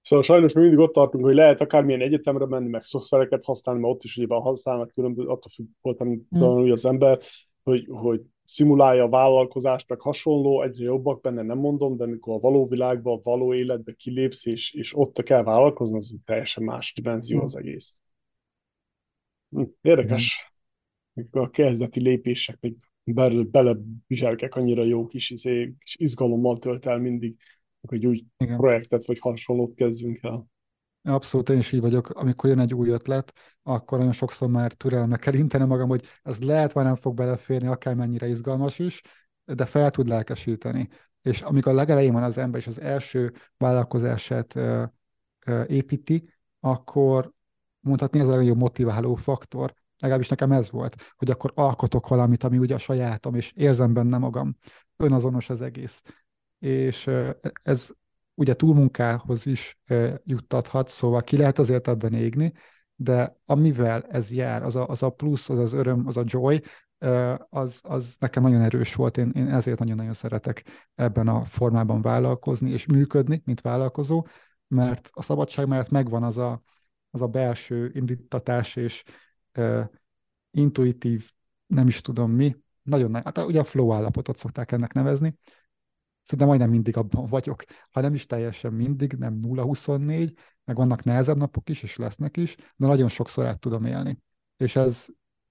[0.02, 3.94] Szóval sajnos mi mindig ott tartunk, hogy lehet akármilyen egyetemre menni, meg szoftvereket használni, mert
[3.94, 6.72] ott is ugye használnak különböző, attól függ, hol tanul hmm.
[6.72, 7.20] az ember,
[7.62, 8.22] hogy, hogy
[8.52, 13.12] szimulálja a vállalkozást, meg hasonló, egyre jobbak benne, nem mondom, de amikor a való világba,
[13.12, 17.96] a való életbe kilépsz, és, és ott kell vállalkozni, az teljesen más dimenzió az egész.
[19.50, 20.54] Hm, érdekes.
[21.30, 22.74] A kezdeti lépések még
[23.04, 23.76] bele, bele
[24.48, 27.36] annyira jó kis, izé, kis izgalommal tölt el mindig,
[27.80, 28.56] hogy úgy Igen.
[28.56, 30.46] projektet vagy hasonlót kezdünk el.
[31.04, 32.08] Abszolút én is így vagyok.
[32.08, 33.32] Amikor jön egy új ötlet,
[33.62, 37.66] akkor nagyon sokszor már türelme kell inteni magam, hogy ez lehet, vagy nem fog beleférni,
[37.66, 39.00] akármennyire izgalmas is,
[39.44, 40.88] de fel tud lelkesíteni.
[41.22, 44.82] És amikor a legelején van az ember, és az első vállalkozását ö,
[45.46, 47.32] ö, építi, akkor
[47.80, 49.74] mondhatni ez a legjobb motiváló faktor.
[49.98, 54.18] Legalábbis nekem ez volt, hogy akkor alkotok valamit, ami ugye a sajátom, és érzem benne
[54.18, 54.56] magam.
[54.96, 56.02] Önazonos az egész.
[56.58, 57.10] És
[57.62, 57.90] ez
[58.34, 59.78] ugye túlmunkához is
[60.24, 62.52] juttathat, szóval ki lehet azért ebben égni,
[62.94, 66.62] de amivel ez jár, az a, az a plusz, az az öröm, az a joy,
[67.48, 70.64] az, az nekem nagyon erős volt, én, én ezért nagyon-nagyon szeretek
[70.94, 74.26] ebben a formában vállalkozni és működni, mint vállalkozó,
[74.68, 76.62] mert a szabadság mellett megvan az a,
[77.10, 79.02] az a belső indítatás és
[79.52, 79.90] e,
[80.50, 81.30] intuitív,
[81.66, 85.38] nem is tudom mi, nagyon nagy, hát ugye a flow állapotot szokták ennek nevezni,
[86.22, 90.32] szinte majdnem mindig abban vagyok, ha nem is teljesen mindig, nem 0-24,
[90.64, 94.18] meg vannak nehezebb napok is, és lesznek is, de nagyon sokszor át tudom élni.
[94.56, 95.06] És ez,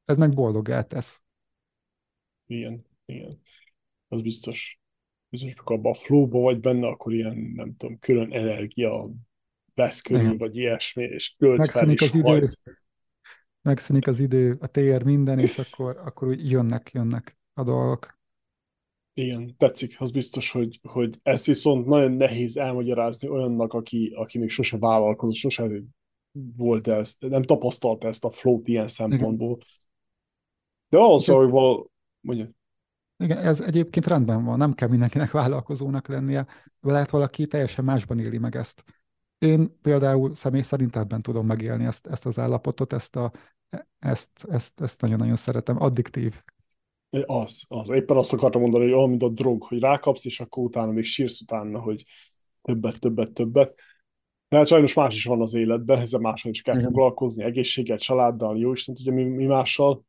[0.05, 1.21] ez meg boldoggá tesz.
[2.45, 3.41] Igen, igen.
[4.07, 4.79] Az biztos.
[5.29, 9.09] Biztos, hogy abban a flowba vagy benne, akkor ilyen, nem tudom, külön energia
[9.73, 10.37] vesz körül, igen.
[10.37, 12.49] vagy ilyesmi, és költsz fel is az idő,
[13.61, 18.20] megszűnik az idő, a tér, minden, és akkor, akkor úgy jönnek, jönnek a dolgok.
[19.13, 24.49] Igen, tetszik, az biztos, hogy, hogy ezt viszont nagyon nehéz elmagyarázni olyannak, aki, aki még
[24.49, 25.69] sose vállalkozott, sose
[26.57, 29.51] volt ez, nem tapasztalta ezt a flow ilyen szempontból.
[29.51, 29.67] Igen.
[30.89, 31.91] De az, hogy val...
[32.19, 32.49] Mondja.
[33.17, 36.47] Igen, ez egyébként rendben van, nem kell mindenkinek vállalkozónak lennie,
[36.79, 38.83] lehet valaki teljesen másban éli meg ezt.
[39.37, 43.31] Én például személy szerint ebben tudom megélni ezt, ezt az állapotot, ezt, a,
[43.99, 45.81] ezt, ezt, ezt nagyon-nagyon szeretem.
[45.81, 46.43] Addiktív.
[47.25, 47.89] Az, az.
[47.89, 51.03] Éppen azt akartam mondani, hogy olyan, mint a drog, hogy rákapsz, és akkor utána még
[51.03, 52.03] sírsz utána, hogy
[52.61, 53.79] többet, többet, többet.
[54.49, 56.87] hát sajnos más is van az életben, ezzel máshol is kell Igen.
[56.87, 60.05] foglalkozni, egészséggel, családdal, jó Isten tudja mi, mi mással,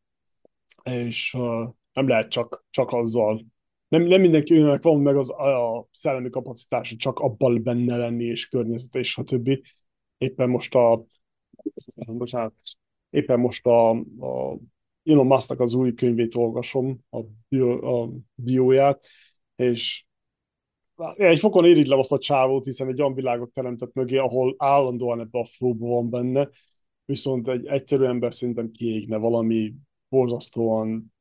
[0.82, 3.44] és uh, nem lehet csak, csak azzal
[3.92, 8.24] nem, nem mindenki önnek van meg az, a szellemi kapacitás, hogy csak abban benne lenni,
[8.24, 9.62] és környezet, és a többi.
[10.18, 11.05] Éppen most a,
[11.94, 12.53] bocsánat,
[13.11, 14.59] éppen most a, a
[15.05, 19.07] Elon Musk-nak az új könyvét olvasom, a, bio, a bióját,
[19.57, 20.05] és
[21.16, 25.38] egy fokon irigylem azt a csávót, hiszen egy olyan világot teremtett mögé, ahol állandóan ebbe
[25.38, 26.48] a flow van benne,
[27.05, 29.74] viszont egy egyszerű ember szerintem kiégne valami
[30.09, 31.12] borzasztóan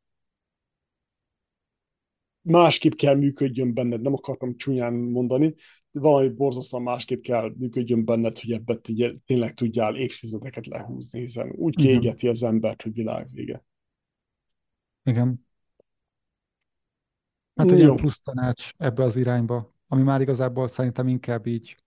[2.41, 5.53] másképp kell működjön benned, nem akartam csúnyán mondani,
[5.91, 8.89] valami borzasztóan másképp kell működjön benned, hogy ebbet
[9.25, 13.63] tényleg tudjál évtizedeket lehúzni, hiszen úgy kiégeti az embert, hogy világ vége.
[15.03, 15.47] Igen.
[17.55, 21.83] Hát egy ilyen plusz tanács ebbe az irányba, ami már igazából szerintem inkább így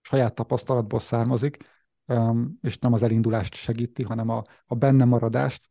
[0.00, 1.56] saját tapasztalatból származik,
[2.60, 5.68] és nem az elindulást segíti, hanem a, a benne maradást,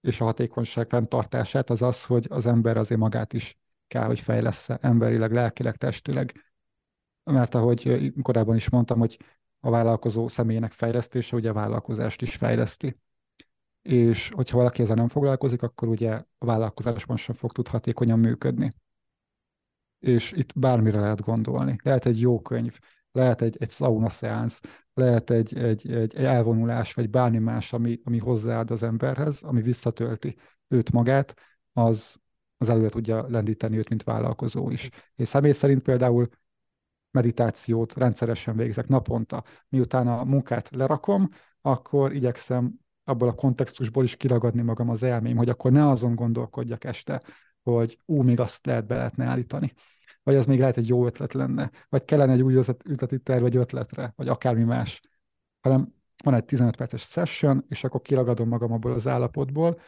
[0.00, 4.68] és a hatékonyság fenntartását, az az, hogy az ember azért magát is kell, hogy fejlesz
[4.68, 6.54] emberileg, lelkileg, testileg.
[7.24, 9.18] Mert ahogy korábban is mondtam, hogy
[9.60, 12.96] a vállalkozó személynek fejlesztése ugye a vállalkozást is fejleszti.
[13.82, 18.72] És hogyha valaki ezzel nem foglalkozik, akkor ugye a vállalkozásban sem fog tud hatékonyan működni.
[19.98, 21.76] És itt bármire lehet gondolni.
[21.82, 22.78] Lehet egy jó könyv,
[23.12, 24.60] lehet egy, egy sauna szeánsz,
[24.94, 30.36] lehet egy, egy, egy elvonulás, vagy bármi más, ami, ami hozzáad az emberhez, ami visszatölti
[30.68, 31.34] őt magát,
[31.72, 32.16] az,
[32.56, 34.88] az előre tudja lendíteni őt, mint vállalkozó is.
[35.14, 36.28] És személy szerint például
[37.10, 39.44] meditációt rendszeresen végzek naponta.
[39.68, 41.28] Miután a munkát lerakom,
[41.60, 46.84] akkor igyekszem abból a kontextusból is kiragadni magam az elmém, hogy akkor ne azon gondolkodjak
[46.84, 47.22] este,
[47.62, 49.72] hogy ú, még azt lehet be lehetne állítani,
[50.22, 53.56] vagy az még lehet egy jó ötlet lenne, vagy kellene egy új üzleti terv vagy
[53.56, 55.00] ötletre, vagy akármi más,
[55.60, 55.94] hanem
[56.24, 59.80] van egy 15 perces session, és akkor kiragadom magam abból az állapotból,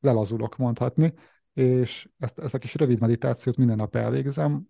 [0.00, 1.14] lelazulok mondhatni,
[1.52, 4.66] és ezt, ezt a kis rövid meditációt minden nap elvégzem,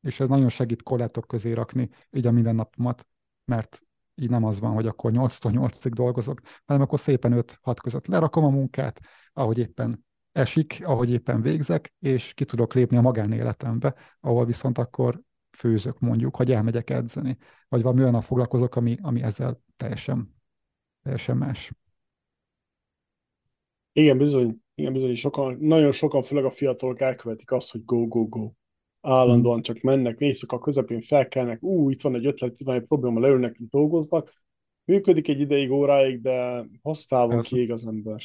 [0.00, 3.06] és ez nagyon segít korlátok közé rakni így a mindennapomat,
[3.44, 3.82] mert
[4.22, 8.44] így nem az van, hogy akkor 8-tól 8-ig dolgozok, hanem akkor szépen 5-6 között lerakom
[8.44, 9.00] a munkát,
[9.32, 15.20] ahogy éppen esik, ahogy éppen végzek, és ki tudok lépni a magánéletembe, ahol viszont akkor
[15.50, 17.36] főzök mondjuk, hogy elmegyek edzeni,
[17.68, 20.34] vagy valami olyan foglalkozok, ami, ami ezzel teljesen,
[21.02, 21.72] teljesen más.
[23.92, 28.28] Igen, bizony, igen, bizony, sokan, nagyon sokan, főleg a fiatalok elkövetik azt, hogy go, go,
[28.28, 28.50] go.
[29.00, 29.62] Állandóan hmm.
[29.62, 33.56] csak mennek, éjszaka közepén felkelnek, ú, itt van egy ötlet, itt van egy probléma, leülnek,
[33.70, 34.32] dolgoznak.
[34.84, 38.20] Működik egy ideig, óráig, de hosszú távon kiég az ember.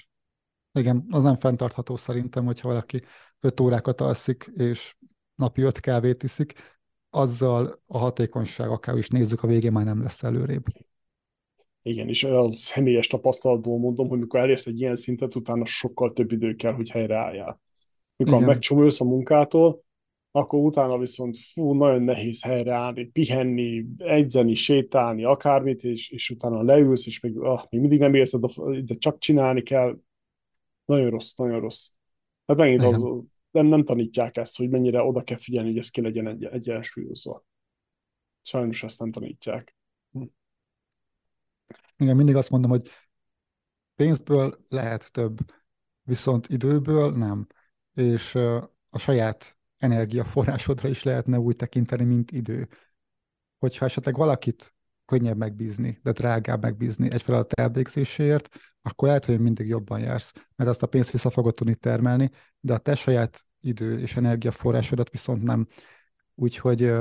[0.71, 3.01] Igen, az nem fenntartható szerintem, hogyha valaki
[3.39, 4.95] 5 órákat alszik, és
[5.35, 6.53] napi 5 kávét iszik,
[7.09, 10.63] azzal a hatékonyság, akár is nézzük, a végén már nem lesz előrébb.
[11.81, 16.31] Igen, és a személyes tapasztalatból mondom, hogy mikor elérsz egy ilyen szintet, utána sokkal több
[16.31, 17.61] idő kell, hogy helyreálljál.
[18.15, 19.83] Mikor megcsomulsz a munkától,
[20.35, 27.05] akkor utána viszont fú, nagyon nehéz helyreállni, pihenni, egyzeni, sétálni, akármit, és, és utána leülsz,
[27.05, 28.45] és még, ah, még mindig nem érzed,
[28.85, 29.99] de csak csinálni kell,
[30.85, 31.89] nagyon rossz, nagyon rossz.
[32.45, 33.05] Hát megint az,
[33.51, 37.45] nem, nem tanítják ezt, hogy mennyire oda kell figyelni, hogy ez ki legyen egy, egyensúlyozva.
[38.41, 39.75] Sajnos ezt nem tanítják.
[40.11, 40.23] Hm.
[41.97, 42.89] Igen, mindig azt mondom, hogy
[43.95, 45.37] pénzből lehet több,
[46.03, 47.47] viszont időből nem.
[47.93, 48.35] És
[48.89, 52.67] a saját energiaforrásodra is lehetne úgy tekinteni, mint idő.
[53.59, 54.73] Hogyha esetleg valakit
[55.05, 58.49] könnyebb megbízni, de drágább megbízni egy feladat elvégzéséért,
[58.81, 62.73] akkor lehet, hogy mindig jobban jársz, mert azt a pénzt vissza fogod tudni termelni, de
[62.73, 65.67] a te saját idő és energiaforrásodat viszont nem.
[66.35, 66.93] Úgyhogy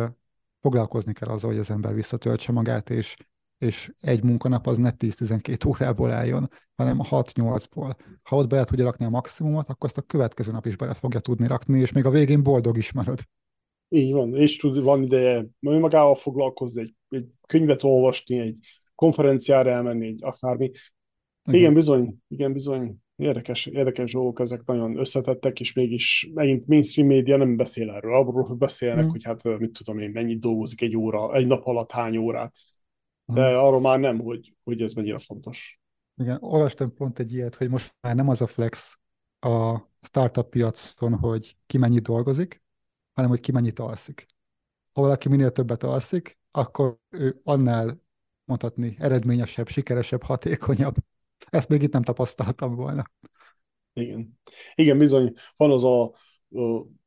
[0.61, 3.17] foglalkozni kell azzal, hogy az ember visszatöltse magát, és,
[3.59, 7.97] és egy munkanap az ne 10-12 órából álljon, hanem 6-8-ból.
[8.23, 11.21] Ha ott bele tudja rakni a maximumot, akkor azt a következő nap is bele fogja
[11.21, 13.19] tudni rakni, és még a végén boldog is marad.
[13.89, 18.57] Így van, és tud, van ideje magával foglalkozni, egy, egy könyvet olvasni, egy
[18.95, 20.65] konferenciára elmenni, egy akármi.
[21.45, 22.97] Igen, igen bizony, igen, bizony.
[23.17, 28.15] Érdekes, érdekes dolgok, ezek nagyon összetettek, és mégis megint mainstream média nem beszél erről.
[28.15, 29.09] Abról beszélnek, mm.
[29.09, 32.53] hogy hát mit tudom én, mennyit dolgozik egy óra, egy nap alatt hány órát.
[33.25, 35.81] De arról már nem, hogy, hogy ez mennyire fontos.
[36.17, 39.01] Igen, olvastam pont egy ilyet, hogy most már nem az a flex
[39.41, 42.63] a startup piacon, hogy ki mennyit dolgozik,
[43.15, 44.27] hanem hogy ki mennyit alszik.
[44.93, 48.03] Ha valaki minél többet alszik, akkor ő annál
[48.45, 50.95] mondhatni eredményesebb, sikeresebb, hatékonyabb.
[51.51, 53.05] Ezt még itt nem tapasztaltam volna.
[53.93, 54.39] Igen.
[54.75, 56.13] Igen, bizony van az a,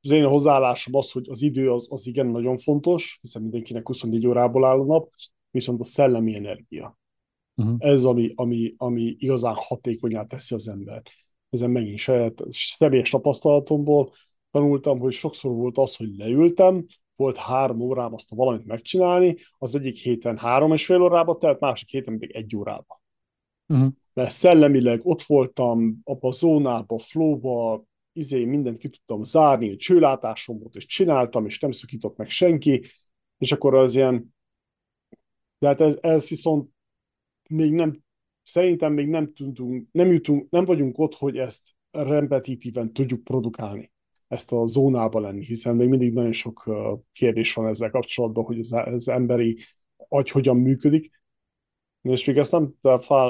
[0.02, 4.28] az én hozzáállásom az, hogy az idő az, az igen nagyon fontos, hiszen mindenkinek 24
[4.28, 5.10] órából áll a nap,
[5.52, 6.98] viszont a szellemi energia.
[7.56, 7.76] Uh-huh.
[7.80, 11.02] Ez, ami, ami, ami igazán hatékonyá teszi az ember.
[11.50, 14.14] Ezen megint saját személyes tapasztalatomból
[14.52, 16.86] tanultam, hogy sokszor volt az, hogy leültem,
[17.16, 21.60] volt három órám azt a valamit megcsinálni, az egyik héten három és fél órába telt,
[21.60, 23.02] másik héten pedig egy órába.
[23.68, 23.92] Uh-huh.
[24.14, 27.84] Mert szellemileg ott voltam, abba a zónába, flowba,
[28.14, 32.84] izé, mindent ki tudtam zárni, csőlátásom volt, és csináltam, és nem szakított meg senki,
[33.38, 34.36] és akkor az ilyen,
[35.60, 36.70] de hát ez, ez viszont
[37.50, 38.04] még nem,
[38.44, 43.92] szerintem még nem tudunk, nem jutunk, nem vagyunk ott, hogy ezt repetitíven tudjuk produkálni
[44.28, 46.64] ezt a zónába lenni, hiszen még mindig nagyon sok
[47.12, 49.58] kérdés van ezzel kapcsolatban, hogy az, az emberi
[50.08, 51.12] agy hogyan működik,
[52.02, 52.74] és még ezt nem,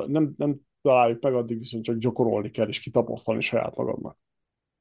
[0.08, 4.18] nem, nem találjuk meg, addig viszont csak gyakorolni kell, és kitapasztalni saját magadnak.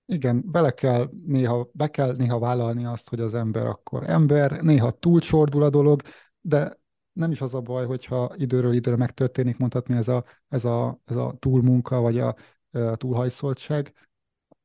[0.06, 4.90] Igen, bele kell néha, be kell néha vállalni azt, hogy az ember akkor ember, néha
[4.90, 6.02] túlcsordul a dolog,
[6.40, 6.78] de
[7.16, 11.16] nem is az a baj, hogyha időről időre megtörténik, mondhatni ez a, ez a, ez
[11.16, 12.36] a túlmunka, vagy a,
[12.70, 13.92] a túlhajszoltság,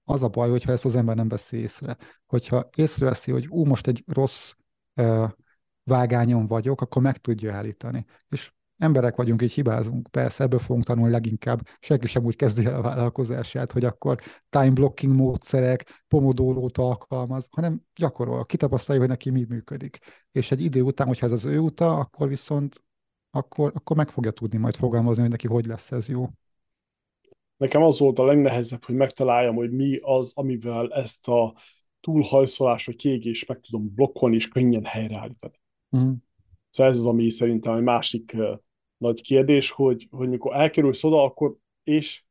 [0.03, 1.97] az a baj, hogyha ezt az ember nem veszi észre.
[2.25, 4.53] Hogyha észreveszi, hogy ú, most egy rossz
[4.95, 5.29] uh,
[5.83, 8.05] vágányon vagyok, akkor meg tudja állítani.
[8.29, 10.07] És emberek vagyunk, így hibázunk.
[10.11, 11.67] Persze, ebből fogunk tanulni leginkább.
[11.79, 14.19] Senki sem úgy kezdi el a vállalkozását, hogy akkor
[14.49, 19.97] time blocking módszerek, pomodórót alkalmaz, hanem gyakorol, kitapasztalja, hogy neki mi működik.
[20.31, 22.83] És egy idő után, hogyha ez az ő uta, akkor viszont
[23.31, 26.29] akkor, akkor meg fogja tudni majd fogalmazni, hogy neki hogy lesz ez jó.
[27.57, 31.55] Nekem az volt a legnehezebb, hogy megtaláljam, hogy mi az, amivel ezt a
[31.99, 35.61] túlhajszolás vagy kiégés meg tudom blokkolni és könnyen helyreállítani.
[35.97, 36.11] Mm.
[36.69, 38.37] Szóval ez az, ami szerintem egy másik
[39.01, 42.23] nagy kérdés, hogy, hogy mikor elkerülsz oda, akkor és,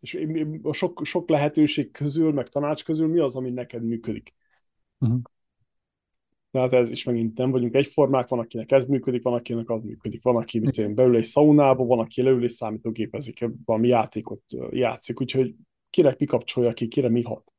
[0.00, 0.18] és
[0.62, 4.34] a sok, sok lehetőség közül, meg tanács közül mi az, ami neked működik.
[5.06, 5.16] Mm.
[6.50, 10.22] Tehát ez is megint nem vagyunk egyformák, van, akinek ez működik, van, akinek az működik,
[10.22, 15.20] van, aki mit én, beül egy szaunába, van, aki leül és számítógépezik, valami játékot játszik,
[15.20, 15.54] úgyhogy
[15.90, 17.52] kinek mi kapcsolja ki, kire mi hat.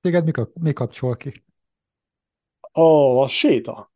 [0.00, 0.30] Téged mi,
[0.60, 1.32] mi kapcsol ki?
[2.60, 2.82] A,
[3.22, 3.91] a séta.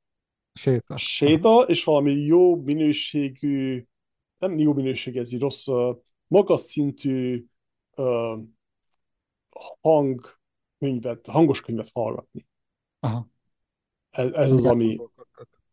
[0.57, 0.96] Séta.
[0.96, 3.84] Séta, és valami jó minőségű,
[4.38, 5.66] nem jó minőségű, ez így rossz,
[6.26, 7.44] magas szintű
[7.96, 8.38] uh,
[9.80, 12.46] hangkönyvet, hangos könyvet hallgatni.
[13.00, 13.28] Aha.
[14.11, 14.96] Ez, ez az, ami,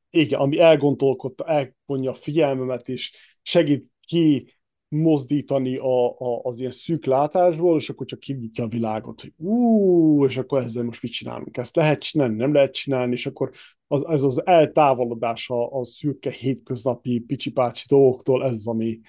[0.10, 4.54] igen, ami elgondolkodta, elvonja a figyelmemet, és segít ki
[4.88, 10.26] mozdítani a, a, az ilyen szűk látásból, és akkor csak kinyitja a világot, hogy ú,
[10.26, 11.58] és akkor ezzel most mit csinálunk?
[11.58, 13.52] Ezt lehet csinálni, nem lehet csinálni, és akkor
[13.94, 19.00] az, ez az eltávolodás a, a szürke hétköznapi picsipácsi dolgoktól, ez az, ami,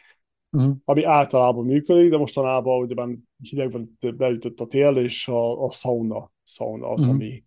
[0.51, 0.77] uh-huh.
[0.85, 6.89] ami általában működik, de mostanában ugyebben hidegben beütött a tél, és a, a sauna, sauna
[6.89, 7.15] az, uh-huh.
[7.15, 7.45] ami,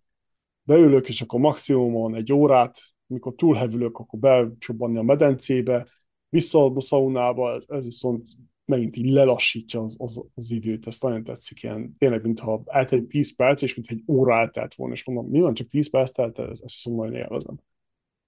[0.64, 5.88] beülök, és akkor maximumon egy órát, mikor túlhevülök, akkor becsobbanni a medencébe,
[6.30, 8.28] vissza a szaunába, ez, ez viszont
[8.68, 13.36] megint így lelassítja az, az, az időt, ezt nagyon tetszik, ilyen, tényleg, mintha eltelik 10
[13.36, 16.40] perc, és mintha egy óra eltelt volna, és mondom, mi van, csak 10 perc telt,
[16.40, 17.60] ez, ez szóval nagyon élvezem.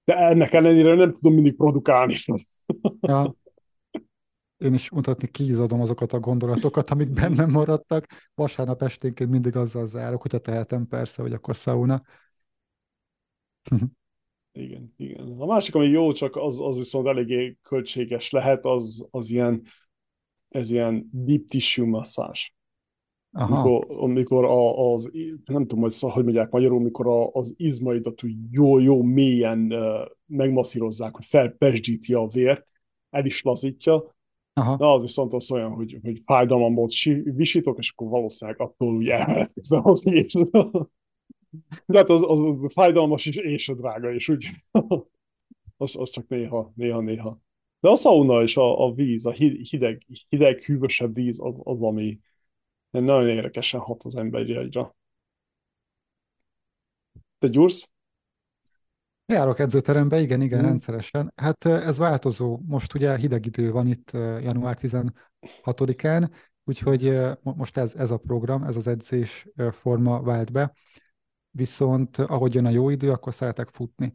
[0.04, 2.16] De ennek ellenére nem tudom mindig produkálni.
[3.00, 3.36] Ja.
[4.58, 8.06] Én is mutatni kiizadom azokat a gondolatokat, amik bennem maradtak.
[8.34, 12.02] Vasárnap esténként mindig azzal zárok, hogyha tehetem persze, hogy akkor sauna.
[14.52, 15.36] Igen, igen.
[15.38, 19.64] A másik, ami jó, csak az, az viszont eléggé költséges lehet, az, az ilyen,
[20.50, 22.52] ez ilyen deep tissue masszázs.
[23.32, 25.12] Amikor, amikor a, az,
[25.46, 30.08] nem tudom, hogy, hogy mondják magyarul, mikor a, az izmaidat úgy jó, jó mélyen uh,
[30.26, 32.66] megmasszírozzák, hogy felpesdíti a vér,
[33.10, 34.18] el is lazítja,
[34.60, 34.76] Aha.
[34.78, 36.88] Na, az viszont az olyan, hogy, hogy fájdalmamból
[37.24, 40.34] visítok, és akkor valószínűleg attól úgy elvetkezem az és
[41.86, 44.46] De hát az, az, az fájdalmas is, és a drága is, úgy.
[45.78, 47.40] az, az csak néha, néha, néha.
[47.80, 52.20] De a sauna és a, a víz, a hideg, hideg, hűvösebb víz az, az ami
[52.90, 54.96] nagyon érdekesen hat az emberi agyra.
[57.40, 57.90] Te gyúrsz?
[59.26, 60.66] Járok edzőterembe, igen, igen, mm.
[60.66, 61.34] rendszeresen.
[61.36, 62.60] Hát ez változó.
[62.68, 64.12] Most ugye hideg idő van itt
[64.42, 66.32] január 16-án,
[66.64, 70.74] úgyhogy most ez, ez a program, ez az edzés forma vált be.
[71.52, 74.14] Viszont ahogy jön a jó idő, akkor szeretek futni.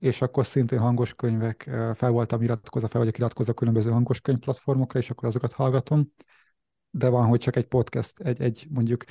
[0.00, 1.62] És akkor szintén hangos könyvek,
[1.94, 6.12] fel voltam iratkozva, fel vagyok iratkozva különböző hangos könyv platformokra, és akkor azokat hallgatom.
[6.90, 9.04] De van, hogy csak egy podcast, egy, egy mondjuk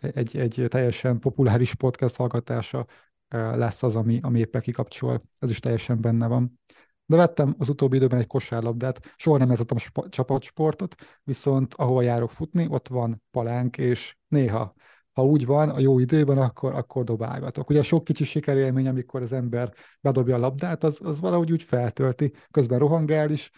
[0.00, 2.86] egy, egy teljesen populáris podcast hallgatása
[3.28, 5.22] lesz az, ami, ami éppen kikapcsol.
[5.38, 6.60] Ez is teljesen benne van.
[7.06, 12.30] De vettem az utóbbi időben egy kosárlabdát, soha nem játszottam sp- csapatsportot, viszont ahol járok
[12.30, 14.74] futni, ott van palánk, és néha,
[15.18, 17.70] ha úgy van, a jó időben, akkor, akkor dobálgatok.
[17.70, 22.32] Ugye sok kicsi sikerélmény, amikor az ember bedobja a labdát, az, az valahogy úgy feltölti,
[22.50, 23.50] közben rohangál is,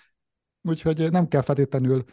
[0.63, 2.05] úgyhogy nem kell feltétlenül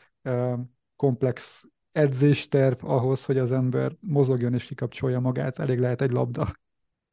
[0.96, 6.48] komplex edzésterv ahhoz, hogy az ember mozogjon és kikapcsolja magát, elég lehet egy labda.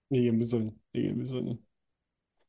[0.08, 0.74] Igen, bizony.
[0.90, 1.60] Igen, bizony.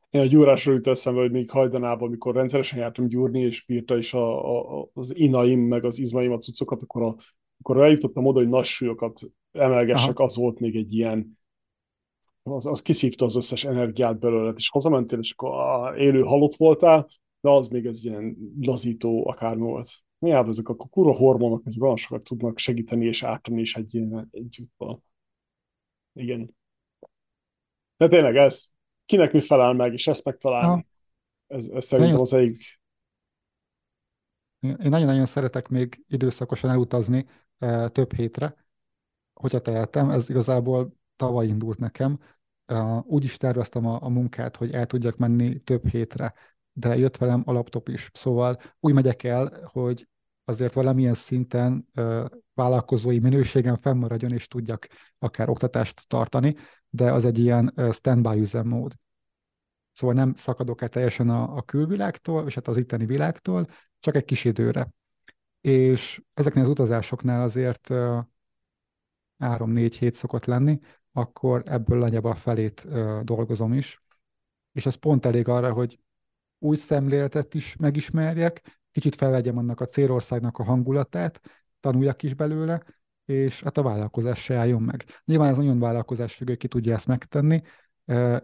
[0.10, 4.14] Én a gyúrásról jut eszembe, hogy még hajdanában, amikor rendszeresen jártam gyúrni, és bírta is
[4.14, 7.16] a, a, az inaim, meg az izmaim a cuccokat, akkor, a,
[7.60, 9.22] akkor eljutottam oda, hogy nagy súlyokat
[9.56, 10.24] emelgessek, Aha.
[10.24, 11.40] az volt még egy ilyen,
[12.44, 17.10] az, az kiszívta az összes energiát belőle, és hazamentél, és akkor á, élő halott voltál,
[17.40, 19.90] de az még ez ilyen lazító akármi volt.
[20.18, 24.28] Miább ezek a kura hormonok, ezek olyan sokat tudnak segíteni és ártani is egy ilyen
[24.32, 24.72] együtt.
[26.14, 26.56] Igen.
[27.98, 28.68] De tényleg ez,
[29.06, 30.88] kinek mi felel meg, és ezt megtalálni.
[31.48, 32.80] Ez, ez szerintem az egyik.
[34.60, 37.26] Én nagyon-nagyon szeretek még időszakosan elutazni
[37.58, 38.65] e, több hétre,
[39.42, 40.10] hogyha tehetem.
[40.10, 42.20] Ez igazából tavaly indult nekem.
[43.02, 46.34] Úgy is terveztem a, a munkát, hogy el tudjak menni több hétre,
[46.74, 48.10] de jött velem a laptop is.
[48.14, 50.08] Szóval úgy megyek el, hogy
[50.46, 51.88] azért valamilyen szinten
[52.54, 54.88] vállalkozói minőségen fennmaradjon, és tudjak
[55.20, 56.56] akár oktatást tartani
[56.96, 58.94] de az egy ilyen standby üzemmód.
[59.92, 63.68] Szóval nem szakadok el teljesen a, a külvilágtól, és hát az itteni világtól,
[64.00, 64.90] csak egy kis időre.
[65.62, 67.90] És ezeknél az utazásoknál azért
[69.38, 70.80] három-négy hét szokott lenni,
[71.12, 72.88] akkor ebből nagyjából a felét
[73.24, 74.04] dolgozom is.
[74.72, 76.00] És ez pont elég arra, hogy
[76.60, 81.42] új szemléletet is megismerjek, kicsit felvegyem annak a célországnak a hangulatát,
[81.80, 82.84] tanuljak is belőle,
[83.26, 85.06] és hát a vállalkozás se álljon meg.
[85.26, 87.62] Nyilván ez nagyon vállalkozás függő, ki tudja ezt megtenni.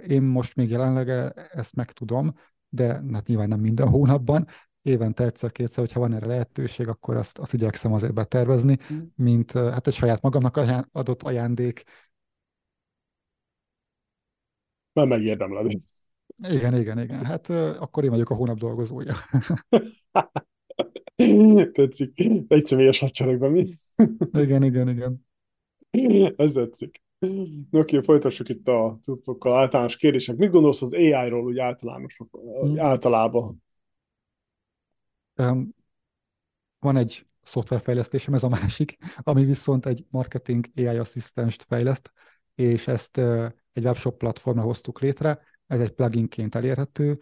[0.08, 1.10] Én most még jelenleg
[1.52, 2.34] ezt meg tudom,
[2.70, 4.48] de hát nyilván nem minden hónapban,
[4.82, 9.00] évente egyszer-kétszer, hogyha van erre lehetőség, akkor azt, azt igyekszem azért betervezni, mm.
[9.16, 10.60] mint hát egy saját magamnak
[10.92, 11.84] adott ajándék.
[14.94, 15.72] Már megérdemled.
[16.38, 17.26] Igen, igen, igen.
[17.26, 17.50] Hát
[17.80, 19.16] akkor én vagyok a hónap dolgozója.
[21.72, 22.20] Tetszik.
[22.48, 23.74] Egy személyes hadseregben mi?
[24.32, 25.26] igen, igen, igen.
[26.36, 27.02] Ez tetszik.
[27.70, 30.38] No, oké, folytassuk itt a cuccokkal, általános kérdések.
[30.38, 32.80] Mit gondolsz az AI-ról úgy általánosok, hmm.
[32.80, 33.64] általában?
[36.80, 42.12] Van egy szoftverfejlesztésem, ez a másik, ami viszont egy marketing AI asszisztenst fejleszt,
[42.56, 43.18] és ezt
[43.72, 47.20] egy webshop platformra hoztuk létre, ez egy pluginként elérhető,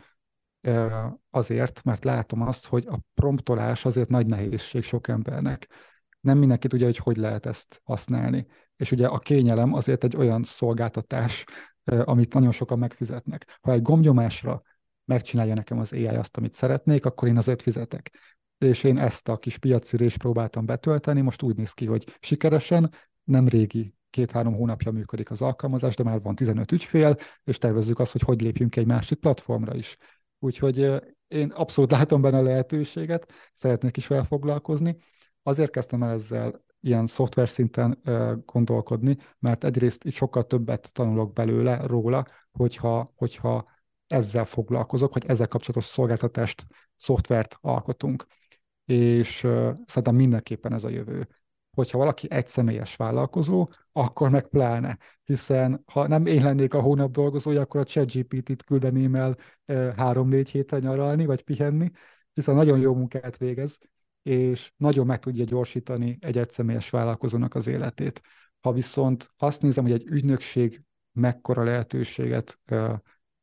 [1.29, 5.67] azért, mert látom azt, hogy a promptolás azért nagy nehézség sok embernek.
[6.19, 8.47] Nem mindenki tudja, hogy hogy lehet ezt használni.
[8.75, 11.45] És ugye a kényelem azért egy olyan szolgáltatás,
[11.83, 13.57] amit nagyon sokan megfizetnek.
[13.61, 14.61] Ha egy gombnyomásra
[15.09, 18.11] megcsinálja nekem az AI azt, amit szeretnék, akkor én azért fizetek.
[18.57, 22.91] És én ezt a kis piaci próbáltam betölteni, most úgy néz ki, hogy sikeresen,
[23.23, 28.11] nem régi két-három hónapja működik az alkalmazás, de már van 15 ügyfél, és tervezzük azt,
[28.11, 29.97] hogy hogy lépjünk egy másik platformra is.
[30.39, 34.97] Úgyhogy én abszolút látom benne a lehetőséget, szeretnék is vele foglalkozni.
[35.43, 38.01] Azért kezdtem el ezzel ilyen szoftver szinten
[38.45, 43.77] gondolkodni, mert egyrészt itt sokkal többet tanulok belőle, róla, hogyha, hogyha
[44.11, 46.65] ezzel foglalkozok, hogy ezzel kapcsolatos szolgáltatást,
[46.95, 48.25] szoftvert alkotunk.
[48.85, 51.27] És uh, szerintem mindenképpen ez a jövő
[51.79, 57.11] hogyha valaki egy személyes vállalkozó, akkor meg pláne, hiszen ha nem én lennék a hónap
[57.11, 59.37] dolgozója, akkor a ChatGPT-t küldeném el
[59.95, 61.91] három-négy hétre nyaralni, vagy pihenni,
[62.33, 63.77] hiszen nagyon jó munkát végez,
[64.23, 68.21] és nagyon meg tudja gyorsítani egy egyszemélyes vállalkozónak az életét.
[68.59, 72.93] Ha viszont azt nézem, hogy egy ügynökség mekkora lehetőséget uh,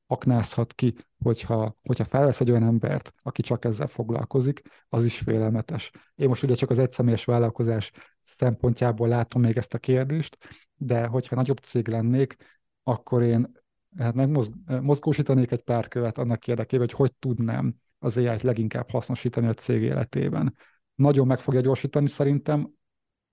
[0.06, 5.90] aknázhat ki, hogyha, hogyha felvesz egy olyan embert, aki csak ezzel foglalkozik, az is félelmetes.
[6.14, 10.38] Én most ugye csak az egyszemélyes vállalkozás szempontjából látom még ezt a kérdést,
[10.74, 12.36] de hogyha nagyobb cég lennék,
[12.82, 13.52] akkor én
[13.96, 19.54] hát megmozgósítanék egy pár követ annak érdekében, hogy hogy tudnám az AI-t leginkább hasznosítani a
[19.54, 20.56] cég életében.
[20.94, 22.70] Nagyon meg fogja gyorsítani szerintem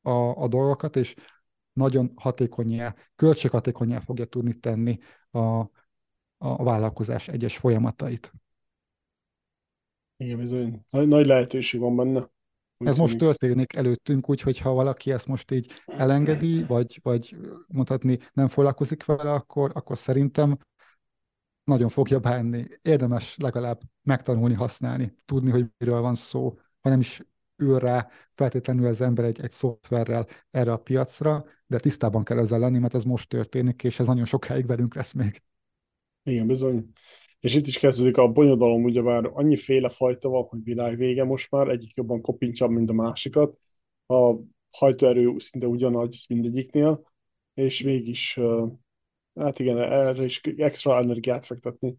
[0.01, 0.11] a,
[0.43, 1.15] a dolgokat, és
[1.73, 4.97] nagyon hatékonyá, költséghatékonyá fogja tudni tenni
[5.31, 5.69] a,
[6.43, 8.31] a vállalkozás egyes folyamatait.
[10.17, 10.85] Igen, bizony.
[10.89, 12.29] Nagy, nagy lehetőség van benne.
[12.77, 17.35] Úgy Ez most történik előttünk, úgyhogy ha valaki ezt most így elengedi, vagy, vagy
[17.67, 20.57] mondhatni nem foglalkozik vele, akkor, akkor szerintem
[21.63, 22.65] nagyon fogja bánni.
[22.81, 27.21] Érdemes legalább megtanulni használni, tudni, hogy miről van szó, ha nem is
[27.55, 32.59] ül rá feltétlenül az ember egy, egy szoftverrel erre a piacra, de tisztában kell ezzel
[32.59, 35.41] lenni, mert ez most történik, és ez nagyon sokáig velünk lesz még.
[36.23, 36.89] Igen, bizony.
[37.39, 41.67] És itt is kezdődik a bonyodalom, ugyebár annyiféle fajta van, hogy világ vége most már,
[41.67, 43.57] egyik jobban kopintja, mint a másikat.
[44.07, 44.35] A
[44.71, 47.11] hajtóerő szinte ugyanaz mindegyiknél,
[47.53, 48.39] és mégis,
[49.35, 51.95] hát igen, erre is extra energiát fektetni.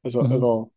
[0.00, 0.34] Ez a, uh-huh.
[0.34, 0.68] ez a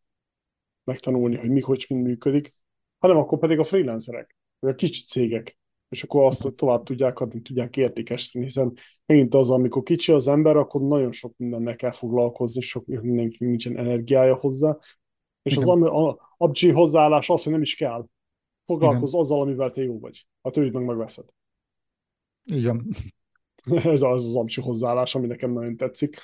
[0.84, 2.54] megtanulni, hogy mi, hogy mind működik.
[2.98, 5.59] Hanem akkor pedig a freelancerek, vagy a kicsi cégek,
[5.90, 8.74] és akkor azt tovább tudják adni, tudják értékesíteni, hiszen
[9.06, 13.78] megint az, amikor kicsi az ember, akkor nagyon sok mindennel kell foglalkozni, sok mindenki nincsen
[13.78, 14.78] energiája hozzá,
[15.42, 15.68] és Igen.
[15.68, 18.08] az a, abcsi hozzáállás az, hogy nem is kell.
[18.66, 19.22] Foglalkozz Igen.
[19.22, 20.28] azzal, amivel te jó vagy.
[20.42, 21.26] A többit meg megveszed.
[22.44, 22.88] Igen.
[23.94, 26.18] Ez az az abcsi hozzáállás, ami nekem nagyon tetszik.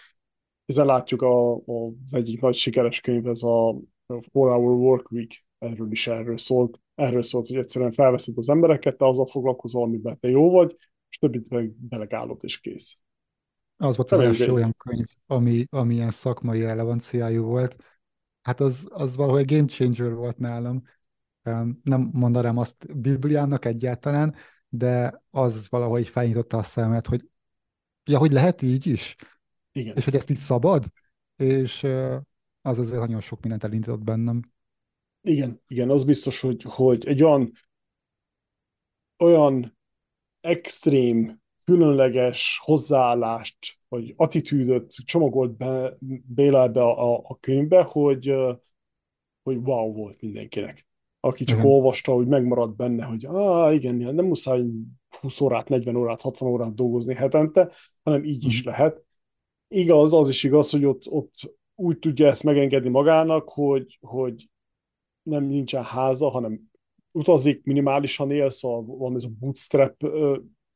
[0.65, 3.75] Hiszen látjuk a, a, az egyik nagy sikeres könyv, ez a
[4.05, 8.97] Four Hour Work Week, erről is erről szólt, erről szólt, hogy egyszerűen felveszed az embereket,
[8.97, 10.75] te azzal foglalkozol, amiben te jó vagy,
[11.09, 12.97] és többit meg belegálod, és kész.
[13.77, 17.75] Az volt az Elég első olyan könyv, ami, ami ilyen szakmai relevanciájú volt.
[18.41, 20.83] Hát az, az valahogy game changer volt nálam.
[21.83, 24.35] Nem mondanám azt Bibliának egyáltalán,
[24.69, 27.29] de az valahogy felnyitotta a szemet, hogy
[28.03, 29.15] ja, hogy lehet így is?
[29.71, 29.95] Igen.
[29.95, 30.85] És hogy ezt így szabad?
[31.35, 31.83] És
[32.61, 34.53] az azért nagyon sok mindent elindított bennem.
[35.25, 37.51] Igen, igen, az biztos, hogy, hogy egy olyan,
[39.17, 39.77] olyan
[40.41, 48.33] extrém, különleges hozzáállást, vagy attitűdöt csomagolt be Béla ebbe a, a könyvbe, hogy,
[49.43, 50.87] hogy wow volt mindenkinek.
[51.19, 51.71] Aki csak igen.
[51.71, 54.63] olvasta, hogy megmaradt benne, hogy ah, igen, nem muszáj
[55.19, 57.71] 20 órát, 40 órát, 60 órát dolgozni hetente,
[58.03, 58.69] hanem így is mhm.
[58.69, 59.03] lehet.
[59.67, 61.33] Igaz, az is igaz, hogy ott, ott
[61.75, 64.49] úgy tudja ezt megengedni magának, hogy, hogy
[65.25, 66.69] nem nincsen háza, hanem
[67.11, 70.05] utazik, minimálisan él, szóval van ez a bootstrap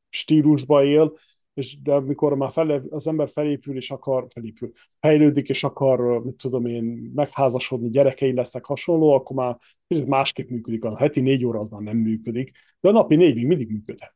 [0.08, 1.12] stílusba él,
[1.54, 6.36] és de amikor már fele, az ember felépül és akar, felépül, fejlődik és akar, mit
[6.36, 9.58] tudom én, megházasodni, gyerekei lesznek hasonló, akkor már
[10.06, 10.84] másképp működik.
[10.84, 12.50] A heti négy óra az már nem működik,
[12.80, 14.14] de a napi négyig mindig működhet.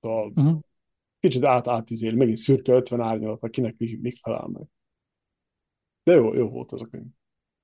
[0.00, 0.58] Szóval uh-huh.
[1.20, 4.62] kicsit át átizél, megint szürke 50 árnyalat, akinek még, még felel meg.
[6.02, 7.06] De jó, jó volt az a könyv.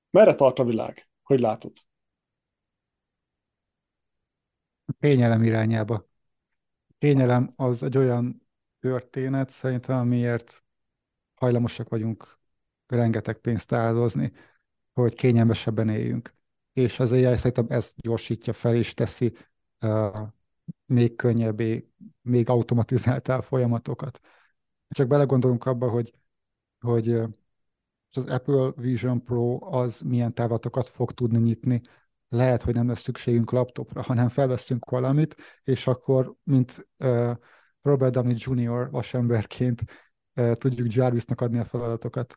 [0.09, 1.09] Merre tart a világ?
[1.23, 1.71] Hogy látod?
[4.73, 6.07] A kényelem irányába.
[6.97, 8.47] Kényelem az egy olyan
[8.79, 10.63] történet szerintem, amiért
[11.35, 12.39] hajlamosak vagyunk
[12.87, 14.31] rengeteg pénzt áldozni,
[14.93, 16.33] hogy kényelmesebben éljünk.
[16.73, 19.33] És az AI szerintem ezt gyorsítja fel és teszi
[19.81, 20.27] uh,
[20.85, 21.89] még könnyebbé,
[22.21, 24.19] még automatizáltá folyamatokat.
[24.89, 26.13] Csak belegondolunk abba, hogy,
[26.79, 27.09] hogy
[28.11, 31.81] az Apple Vision Pro az milyen távlatokat fog tudni nyitni,
[32.29, 36.87] lehet, hogy nem lesz szükségünk laptopra, hanem felveszünk valamit, és akkor, mint
[37.81, 38.89] Robert Downey Jr.
[38.89, 39.81] vasemberként
[40.53, 42.35] tudjuk Jarvisnak adni a feladatokat.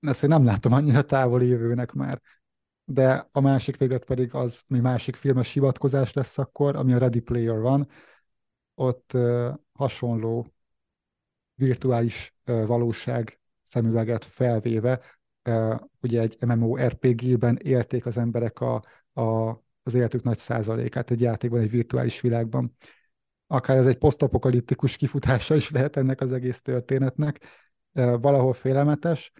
[0.00, 2.20] Ezt én nem látom annyira távoli jövőnek már.
[2.84, 7.20] De a másik véglet pedig az, mi másik filmes hivatkozás lesz akkor, ami a Ready
[7.20, 7.88] Player van,
[8.74, 9.18] ott
[9.72, 10.46] hasonló
[11.54, 15.00] virtuális valóság szemüveget felvéve,
[16.00, 18.82] ugye egy MMORPG-ben élték az emberek a,
[19.12, 19.50] a,
[19.82, 22.76] az életük nagy százalékát egy játékban, egy virtuális világban.
[23.46, 27.46] Akár ez egy posztapokaliptikus kifutása is lehet ennek az egész történetnek.
[27.92, 29.32] Valahol félelmetes,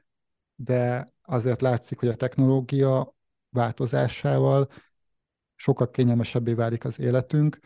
[0.54, 3.14] de azért látszik, hogy a technológia
[3.48, 4.68] változásával
[5.54, 7.58] sokkal kényelmesebbé válik az életünk,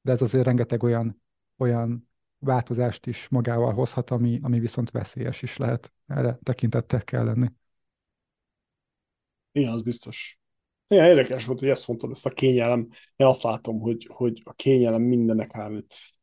[0.00, 1.22] de ez azért rengeteg olyan,
[1.56, 5.92] olyan változást is magával hozhat, ami, ami viszont veszélyes is lehet.
[6.06, 7.48] Erre tekintettel kell lenni.
[9.52, 10.39] Igen, az biztos.
[10.92, 12.88] Igen, érdekes volt, hogy ezt mondtad, ezt a kényelem.
[13.16, 15.76] Én azt látom, hogy, hogy a kényelem mindennek áll.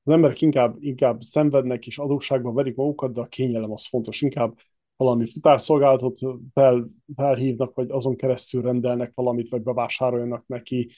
[0.03, 4.21] Az emberek inkább, inkább szenvednek és adósságban verik magukat, de a kényelem az fontos.
[4.21, 4.57] Inkább
[4.95, 6.19] valami futárszolgálatot
[6.53, 10.89] fel, felhívnak, vagy azon keresztül rendelnek valamit, vagy bevásároljanak neki,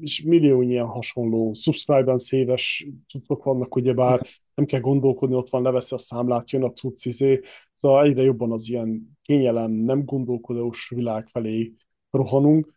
[0.00, 5.94] és millió ilyen hasonló subscribe-en széves cuccok vannak, ugyebár nem kell gondolkodni, ott van, leveszi
[5.94, 7.40] a számlát, jön a cucc, izé.
[7.74, 11.72] szóval egyre jobban az ilyen kényelem, nem gondolkodós világ felé
[12.12, 12.74] rohanunk.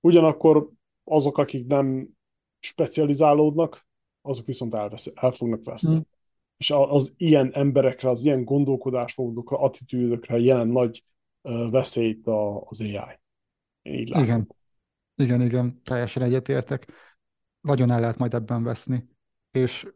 [0.00, 0.70] Ugyanakkor
[1.04, 2.08] azok, akik nem
[2.60, 3.86] specializálódnak,
[4.20, 5.94] azok viszont elvesz, el fognak veszni.
[5.94, 6.00] Mm.
[6.56, 11.04] És az ilyen emberekre, az ilyen gondolkodásmódokra, attitűdökre jelen nagy
[11.70, 12.26] veszélyt
[12.64, 13.20] az AI.
[13.82, 14.24] Én így látom.
[14.24, 14.54] Igen.
[15.14, 16.92] Igen, igen, teljesen egyetértek.
[17.60, 19.08] Nagyon el lehet majd ebben veszni.
[19.50, 19.86] És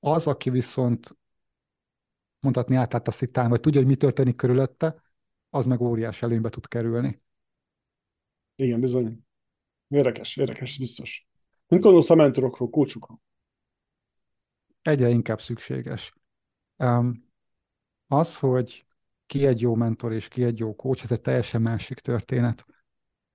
[0.00, 1.16] az, aki viszont
[2.40, 5.02] mondhatni át a szitán, vagy tudja, hogy mi történik körülötte,
[5.50, 7.22] az meg óriás előnybe tud kerülni.
[8.56, 9.24] Igen, bizony.
[9.88, 11.26] Érdekes, érdekes, biztos.
[11.68, 13.20] Mint gondolsz a mentorokról, kócsukról?
[14.82, 16.14] Egyre inkább szükséges.
[16.76, 17.30] Um,
[18.06, 18.86] az, hogy
[19.26, 22.66] ki egy jó mentor és ki egy jó kócs, ez egy teljesen másik történet.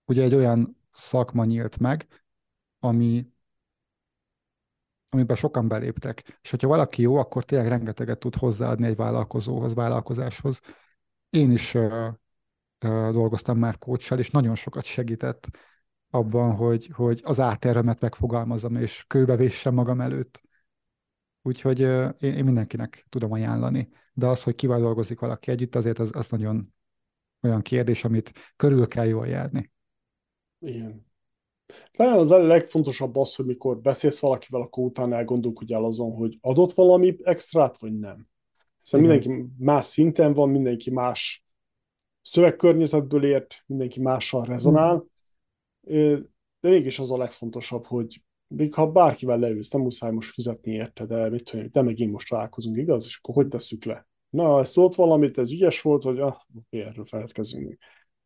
[0.05, 2.23] Ugye egy olyan szakma nyílt meg,
[2.79, 3.27] ami,
[5.09, 6.39] amiben sokan beléptek.
[6.41, 10.61] És hogyha valaki jó, akkor tényleg rengeteget tud hozzáadni egy vállalkozóhoz, vállalkozáshoz.
[11.29, 11.75] Én is
[13.11, 15.47] dolgoztam már kócsal, és nagyon sokat segített
[16.09, 20.41] abban, hogy, hogy az átervemet megfogalmazom, és kőbevéssem magam előtt.
[21.41, 23.89] Úgyhogy én, én mindenkinek tudom ajánlani.
[24.13, 26.73] De az, hogy kivel dolgozik valaki együtt, azért az, az nagyon
[27.41, 29.71] olyan kérdés, amit körül kell jól járni.
[30.59, 31.05] Igen.
[31.91, 36.71] Talán az a legfontosabb az, hogy mikor beszélsz valakivel, akkor utána elgondolkodjál azon, hogy adott
[36.71, 38.27] valami extrát, vagy nem.
[38.79, 39.11] Hiszen Igen.
[39.11, 41.45] mindenki más szinten van, mindenki más
[42.21, 45.05] szövegkörnyezetből ért, mindenki mással rezonál,
[45.81, 51.05] de mégis az a legfontosabb, hogy még ha bárkivel leülsz, nem muszáj most fizetni érte,
[51.05, 53.05] de mit tudom, de meg én most találkozunk, igaz?
[53.05, 54.07] És akkor hogy tesszük le?
[54.29, 57.77] Na, ezt ott valamit, ez ügyes volt, vagy ah, oké, erről feledkezünk.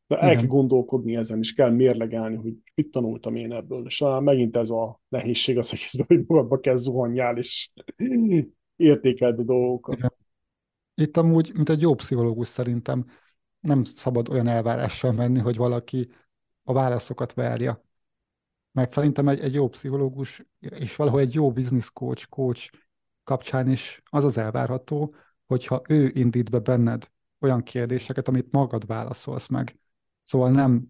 [0.07, 3.85] De el kell gondolkodni ezen, és kell mérlegelni, hogy mit tanultam én ebből.
[3.85, 7.71] És megint ez a nehézség az egészben, hogy magadba kell zuhanjál, és
[8.75, 9.95] értékeld a dolgokat.
[9.97, 10.13] Igen.
[10.93, 13.05] Itt amúgy, mint egy jó pszichológus szerintem,
[13.65, 16.09] nem szabad olyan elvárással menni, hogy valaki
[16.63, 17.83] a válaszokat várja.
[18.71, 22.71] Mert szerintem egy, egy jó pszichológus, és valahol egy jó business coach, coach
[23.23, 25.15] kapcsán is az az elvárható,
[25.45, 29.79] hogyha ő indít be benned olyan kérdéseket, amit magad válaszolsz meg.
[30.23, 30.87] Szóval nem,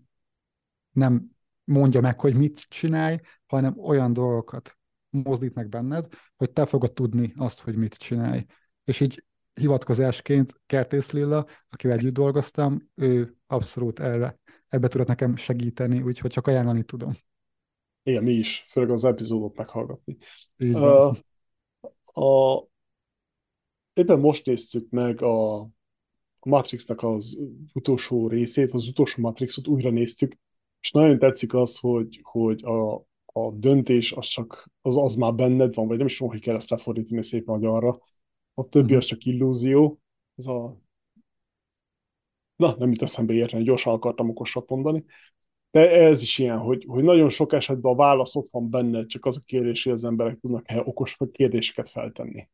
[0.92, 1.32] nem
[1.64, 4.78] mondja meg, hogy mit csinálj, hanem olyan dolgokat
[5.10, 8.46] mozdít meg benned, hogy te fogod tudni azt, hogy mit csinálj.
[8.84, 9.24] És így
[9.60, 16.48] hivatkozásként Kertész Lilla, akivel együtt dolgoztam, ő abszolút erre, ebbe tudott nekem segíteni, úgyhogy csak
[16.48, 17.18] ajánlani tudom.
[18.04, 20.18] Igen, mi is, főleg az epizódot meghallgatni.
[20.58, 20.76] Így.
[20.76, 21.18] Uh,
[22.06, 22.68] a,
[23.94, 25.68] éppen most néztük meg a
[26.40, 27.38] Matrixnak az
[27.74, 30.34] utolsó részét, az utolsó Matrixot újra néztük,
[30.80, 32.96] és nagyon tetszik az, hogy, hogy a,
[33.26, 36.56] a döntés az csak, az, az már benned van, vagy nem is tudom, hogy kell
[36.56, 38.00] ezt lefordítani szépen magyarra.
[38.58, 40.00] A többi az csak illúzió.
[40.36, 40.78] Ez a...
[42.56, 45.06] Na, nem jut eszembe érteni, gyorsan akartam okosat mondani.
[45.72, 49.26] De ez is ilyen, hogy, hogy nagyon sok esetben a válasz ott van benne, csak
[49.26, 52.50] az a kérdés, hogy az emberek tudnak -e okos kérdéseket feltenni.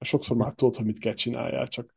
[0.00, 1.96] Sokszor már tudod, hogy mit kell csináljál, csak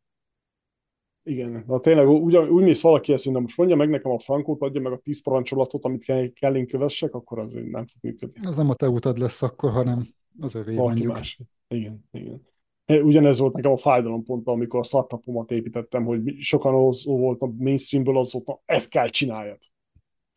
[1.23, 4.61] igen, na tényleg úgy, úgy mész valaki ezt, hogy most mondja meg nekem a frankót,
[4.61, 8.47] adja meg a tíz parancsolatot, amit kell, kell én kövessek, akkor az nem fog működni.
[8.47, 10.07] Ez nem a te utad lesz akkor, hanem
[10.39, 11.13] az övé valaki mondjuk.
[11.13, 11.39] Más.
[11.68, 12.47] Igen, igen.
[12.88, 18.18] Ugyanez volt nekem a fájdalompont, amikor a startupomat építettem, hogy sokan az volt a mainstreamből,
[18.18, 19.60] az volt, na, ezt kell csináljad.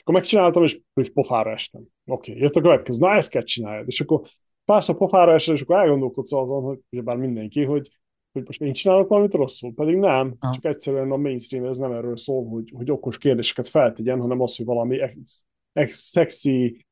[0.01, 1.83] Akkor megcsináltam, és, és pofára estem.
[2.07, 3.87] Oké, okay, jött a következő, na ezt kell csináljad.
[3.87, 4.21] És akkor
[4.65, 7.91] párszor pofára estem, és akkor elgondolkodsz azon, hogy ugyebár mindenki, hogy
[8.35, 10.51] hogy most én csinálok valamit rosszul, pedig nem, ha.
[10.53, 14.57] csak egyszerűen a mainstream ez nem erről szól, hogy, hogy okos kérdéseket feltegyen, hanem az,
[14.57, 16.87] hogy valami ex, ex, szexi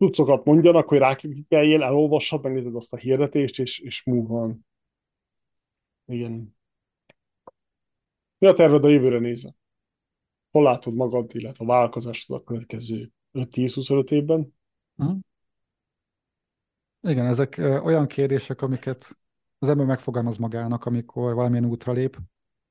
[0.00, 4.66] tudszokat mondjanak, hogy ráklikkeljél, elolvassad, megnézed azt a hirdetést, és, és move on.
[6.06, 6.56] Igen.
[8.38, 9.50] Mi a terved a jövőre nézve?
[10.50, 14.54] Hol látod magad, illetve a vállalkozásod a következő 5-10-25 évben?
[14.96, 15.16] Hm.
[17.00, 19.18] Igen, ezek olyan kérdések, amiket
[19.58, 22.18] az ember megfogalmaz magának, amikor valamilyen útra lép,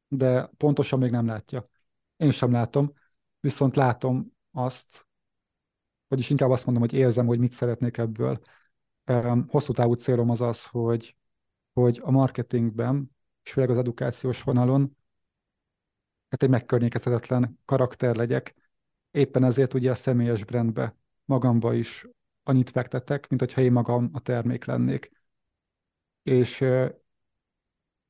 [0.08, 1.70] de pontosan még nem látja.
[2.18, 2.94] Én sem látom,
[3.40, 5.08] viszont látom azt,
[6.10, 8.42] vagyis inkább azt mondom, hogy érzem, hogy mit szeretnék ebből.
[9.48, 11.16] Hosszú távú célom az az, hogy,
[11.74, 14.98] hogy a marketingben, és főleg az edukációs vonalon,
[16.30, 18.56] hát egy megkörnyékezhetetlen karakter legyek,
[19.12, 20.96] Éppen ezért ugye a személyes brandbe
[21.26, 22.08] magamba is
[22.44, 25.12] annyit fektetek, mint hogyha én magam a termék lennék.
[26.24, 26.66] És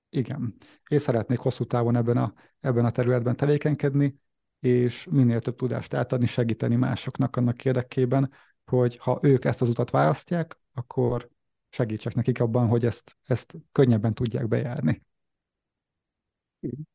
[0.10, 0.56] igen,
[0.90, 4.20] én szeretnék hosszú távon ebben a, ebben a területben tevékenykedni,
[4.60, 8.32] és minél több tudást átadni, segíteni másoknak annak érdekében,
[8.66, 11.30] hogy ha ők ezt az utat választják, akkor
[11.70, 15.04] segítsek nekik abban, hogy ezt, ezt könnyebben tudják bejárni.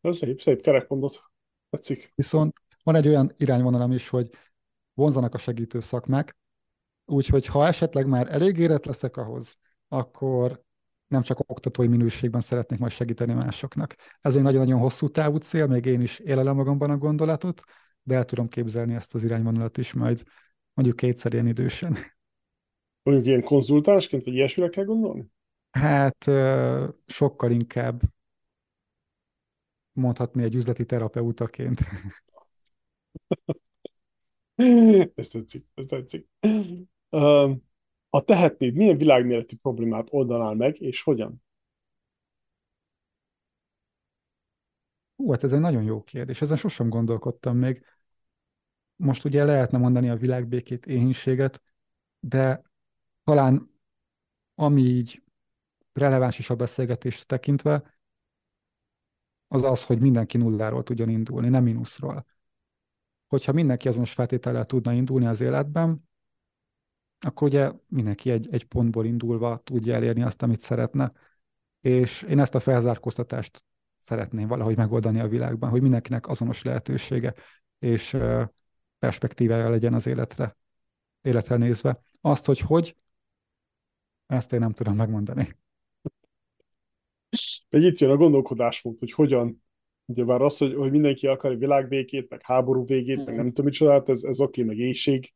[0.01, 1.23] Ez szép, szép kerekmondat.
[1.71, 2.13] Tetszik.
[2.15, 4.31] Viszont van egy olyan irányvonalam is, hogy
[4.95, 6.37] vonzanak a segítő szakmák,
[7.05, 9.59] úgyhogy ha esetleg már elég érett leszek ahhoz,
[9.89, 10.64] akkor
[11.07, 13.95] nem csak oktatói minőségben szeretnék majd segíteni másoknak.
[14.21, 17.61] Ez egy nagyon-nagyon hosszú távú cél, még én is élelem magamban a gondolatot,
[18.03, 20.23] de el tudom képzelni ezt az irányvonalat is majd
[20.75, 21.97] mondjuk kétszer ilyen idősen.
[23.03, 25.27] Mondjuk ilyen konzultánsként, vagy ilyesmire kell gondolni?
[25.71, 26.31] Hát
[27.07, 28.03] sokkal inkább
[29.93, 31.81] mondhatni egy üzleti terapeutaként.
[35.15, 36.29] ez tetszik, ez tetszik.
[38.15, 41.43] Ha tehetnéd, milyen világméretű problémát oldanál meg, és hogyan?
[45.17, 47.85] Hú, hát ez egy nagyon jó kérdés, ezen sosem gondolkodtam még.
[48.97, 51.63] Most ugye lehetne mondani a világbékét, éhínséget,
[52.21, 52.63] de
[53.25, 53.71] talán
[54.55, 55.23] ami így
[55.93, 57.99] releváns is a beszélgetést tekintve,
[59.49, 62.27] az az, hogy mindenki nulláról tudjon indulni, nem mínuszról.
[63.27, 66.13] Hogyha mindenki azonos feltétellel tudna indulni az életben,
[67.25, 71.13] akkor ugye mindenki egy, egy pontból indulva tudja elérni azt, amit szeretne.
[71.81, 73.65] És én ezt a felzárkóztatást
[73.99, 77.35] szeretném valahogy megoldani a világban, hogy mindenkinek azonos lehetősége
[77.79, 78.17] és
[78.99, 80.57] perspektívája legyen az életre,
[81.23, 82.01] életre nézve.
[82.21, 82.97] Azt, hogy hogy,
[84.27, 85.57] ezt én nem tudom megmondani.
[87.69, 89.63] Egy itt jön a gondolkodásmód, hogy hogyan,
[90.05, 93.25] ugye bár az, hogy, hogy mindenki akar világbékét, meg háború végét, mm.
[93.25, 95.35] meg nem tudom micsodát, ez, ez oké, okay, meg éjség,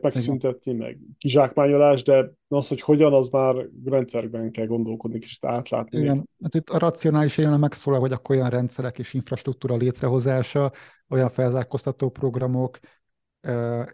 [0.00, 5.98] megszüntetni, meg kizsákmányolás, de az, hogy hogyan, az már rendszerben kell gondolkodni, és átlátni.
[5.98, 10.72] Igen, hát itt a racionális jelen megszólal, hogy akkor olyan rendszerek és infrastruktúra létrehozása,
[11.08, 12.78] olyan felzárkóztató programok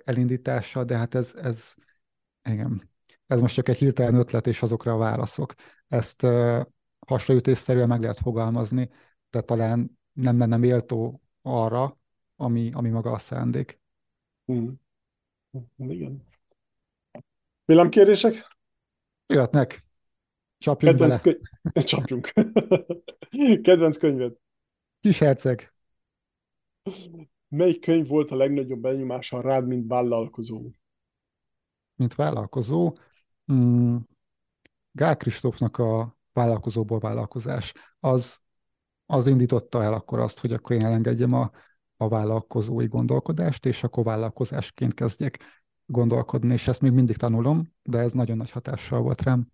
[0.04, 1.74] elindítása, de hát ez, ez
[2.50, 2.90] igen,
[3.26, 5.54] ez most csak egy hirtelen ötlet, és azokra a válaszok.
[5.88, 6.26] Ezt
[7.06, 8.90] hasraütésszerűen meg lehet fogalmazni,
[9.30, 11.98] de talán nem lenne méltó arra,
[12.36, 13.80] ami, ami maga a szándék.
[14.44, 14.82] Hmm.
[15.76, 16.26] Igen.
[17.64, 18.56] Villámkérések?
[19.26, 19.84] Jöhetnek.
[20.58, 21.36] Csapjunk Kedvenc bele.
[21.72, 21.84] Köny...
[21.84, 22.32] Csapjunk.
[23.66, 24.32] Kedvenc könyved?
[25.00, 25.72] Kis herceg.
[27.48, 30.70] Melyik könyv volt a legnagyobb benyomása rád, mint vállalkozó?
[31.94, 32.96] Mint vállalkozó?
[33.52, 33.96] Mm,
[34.92, 37.72] Gál Kristófnak a vállalkozóból vállalkozás.
[38.00, 38.40] Az,
[39.06, 41.50] az indította el akkor azt, hogy akkor én elengedjem a
[42.04, 45.38] a vállalkozói gondolkodást, és akkor vállalkozásként kezdjek
[45.86, 49.52] gondolkodni, és ezt még mindig tanulom, de ez nagyon nagy hatással volt rám.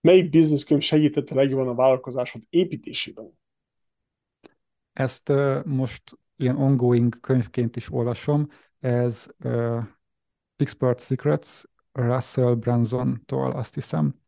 [0.00, 3.38] Melyik bizniszkönyv segítette legjobban a vállalkozásod építésében?
[4.92, 8.48] Ezt uh, most ilyen ongoing könyvként is olvasom.
[8.80, 9.82] Ez uh,
[10.56, 11.62] Expert Secrets
[11.92, 14.21] Russell Branson-tól, azt hiszem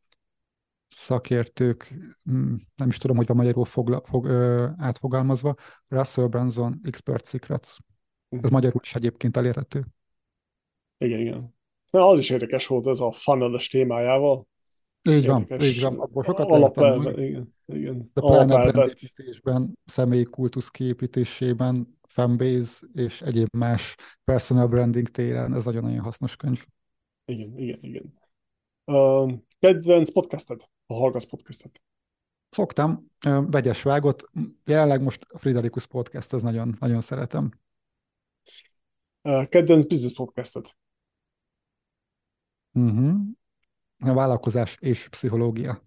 [0.88, 1.94] szakértők,
[2.24, 5.54] hm, nem is tudom, hogy a magyarul fogla, fog, ö, átfogalmazva,
[5.88, 7.68] Russell Branson Expert Secrets.
[7.68, 7.78] Ez
[8.28, 8.50] uh-huh.
[8.50, 9.84] magyarul is egyébként elérhető.
[10.98, 11.54] Igen, igen.
[11.90, 14.46] Na, az is érdekes volt ez a funnel témájával.
[15.08, 15.98] Így van, így van.
[15.98, 18.10] Abból sokat lehet igen, igen.
[18.12, 23.94] De pláne brandépítésben, személyi kultusz kiépítésében, fanbase és egyéb más
[24.24, 26.66] personal branding téren, ez nagyon-nagyon hasznos könyv.
[27.24, 28.14] Igen, igen, igen.
[28.84, 31.82] Uh, kedvenc podcasted, ha hallgatsz podcastet?
[32.50, 33.10] Szoktam,
[33.46, 34.30] vegyes vágott.
[34.64, 37.50] Jelenleg most a Friderikus podcast, az nagyon, nagyon szeretem.
[39.48, 40.66] Kedvenc business podcasted?
[42.72, 43.14] Uh-huh.
[43.98, 45.82] A vállalkozás és pszichológia.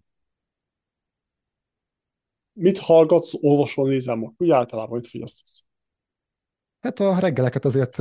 [2.54, 5.64] Mit hallgatsz, olvasol, nézel Úgy általában mit fogyasztasz?
[6.80, 8.00] Hát a reggeleket azért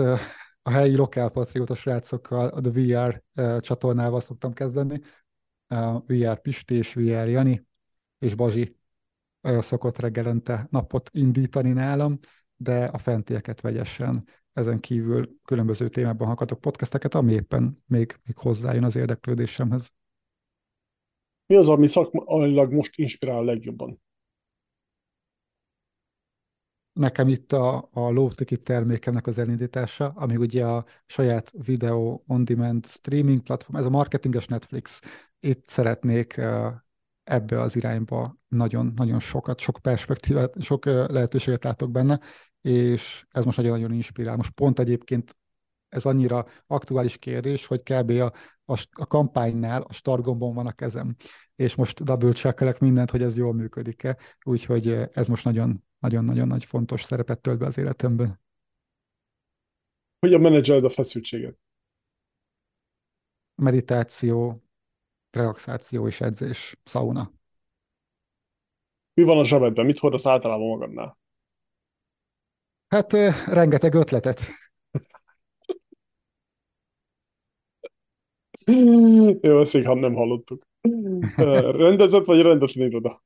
[0.62, 3.23] a helyi lokálpatrióta srácokkal, a The VR
[3.60, 5.01] csatornával szoktam kezdeni.
[6.06, 7.66] VR Pisti és VR Jani
[8.18, 8.76] és Bazsi
[9.40, 12.18] szokott reggelente napot indítani nálam,
[12.56, 14.28] de a fentieket vegyesen.
[14.52, 19.93] Ezen kívül különböző témában hallgatok podcasteket, ami éppen még, még hozzájön az érdeklődésemhez.
[21.47, 24.01] Mi az, ami szakmailag most inspirál legjobban?
[26.97, 32.86] Nekem itt a, a low ticket termékemnek az elindítása, ami ugye a saját video on-demand
[32.86, 35.01] streaming platform, ez a marketinges Netflix.
[35.40, 36.40] Itt szeretnék
[37.24, 42.20] ebbe az irányba nagyon-nagyon sokat, sok perspektívát, sok lehetőséget látok benne,
[42.60, 44.36] és ez most nagyon-nagyon inspirál.
[44.36, 45.36] Most pont egyébként
[45.89, 48.10] ez annyira aktuális kérdés, hogy kb.
[48.10, 48.32] a,
[48.64, 51.16] a, a kampánynál a startgombon van a kezem,
[51.56, 56.64] és most double checkelek mindent, hogy ez jól működik-e, úgyhogy ez most nagyon nagyon-nagyon nagy
[56.64, 58.40] fontos szerepet tölt be az életemben.
[60.18, 61.59] Hogyan menedzseled a feszültséget?
[63.55, 64.62] Meditáció,
[65.31, 67.32] relaxáció és edzés, sauna.
[69.14, 69.86] Mi van a zsebedben?
[69.86, 71.18] Mit hordasz általában magadnál?
[72.89, 73.12] Hát
[73.47, 74.40] rengeteg ötletet.
[79.40, 80.66] Jó, ezt még nem hallottuk.
[81.36, 83.24] Rendezett vagy rendetlen iroda?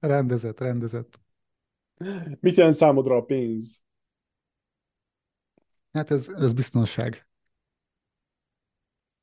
[0.00, 1.20] Rendezett, rendezett.
[2.40, 3.82] Mit jelent számodra a pénz?
[5.92, 7.28] Hát ez, ez biztonság.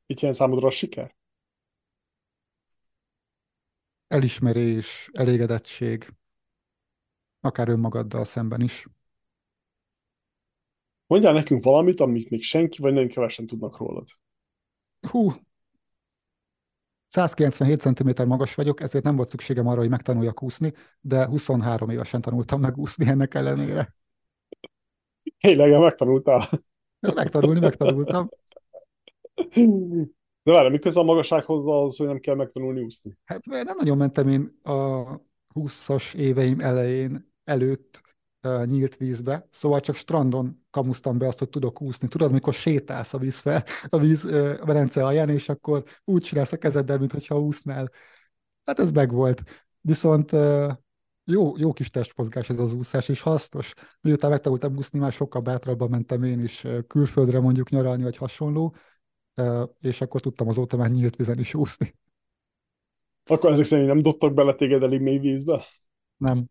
[0.05, 1.15] Mit jelent számodra a siker?
[4.07, 6.07] Elismerés, elégedettség,
[7.39, 8.87] akár önmagaddal szemben is.
[11.07, 14.07] Mondjál nekünk valamit, amit még senki vagy nagyon kevesen tudnak rólad.
[15.09, 15.31] Hú,
[17.07, 22.21] 197 cm magas vagyok, ezért nem volt szükségem arra, hogy megtanuljak úszni, de 23 évesen
[22.21, 23.95] tanultam meg úszni ennek ellenére.
[25.39, 26.49] Tényleg, megtanultál?
[27.15, 28.29] Megtanulni, megtanultam.
[30.43, 33.17] De várj, mi köze a magassághoz az, hogy nem kell megtanulni úszni?
[33.25, 35.03] Hát nem nagyon mentem én a
[35.53, 38.01] 20-as éveim elején előtt
[38.65, 42.07] nyílt vízbe, szóval csak strandon kamusztam be azt, hogy tudok úszni.
[42.07, 46.57] Tudod, mikor sétálsz a víz fel, a víz a alján, és akkor úgy csinálsz a
[46.57, 47.91] kezeddel, mintha úsznál.
[48.65, 49.43] Hát ez megvolt.
[49.81, 50.31] Viszont
[51.23, 53.73] jó, jó kis testmozgás ez az úszás, és hasznos.
[54.01, 58.75] Miután megtanultam úszni, már sokkal bátrabban mentem én is külföldre mondjuk nyaralni, vagy hasonló,
[59.79, 61.95] és akkor tudtam azóta már nyílt vizen is úszni.
[63.25, 65.63] Akkor ezek szerint nem dobtak bele téged elég mély vízbe?
[66.17, 66.45] Nem.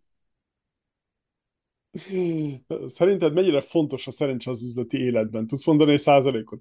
[2.96, 5.46] Szerinted mennyire fontos a szerencse az üzleti életben?
[5.46, 6.60] Tudsz mondani egy százalékot?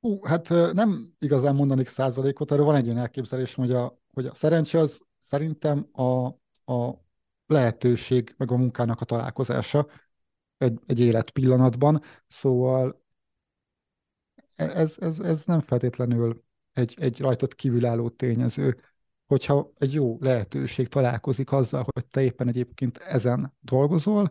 [0.00, 4.34] Ú, hát nem igazán mondanék százalékot, erről van egy ilyen elképzelésem, hogy a, hogy a
[4.34, 6.26] szerencse az szerintem a,
[6.72, 7.04] a
[7.46, 9.86] lehetőség, meg a munkának a találkozása
[10.58, 13.02] egy, egy élet pillanatban, szóval
[14.54, 18.76] e, ez, ez, ez nem feltétlenül egy, egy rajtad kívülálló tényező
[19.26, 24.30] hogyha egy jó lehetőség találkozik azzal, hogy te éppen egyébként ezen dolgozol,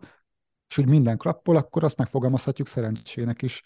[0.70, 3.62] és hogy minden klappol, akkor azt megfogalmazhatjuk szerencsének is.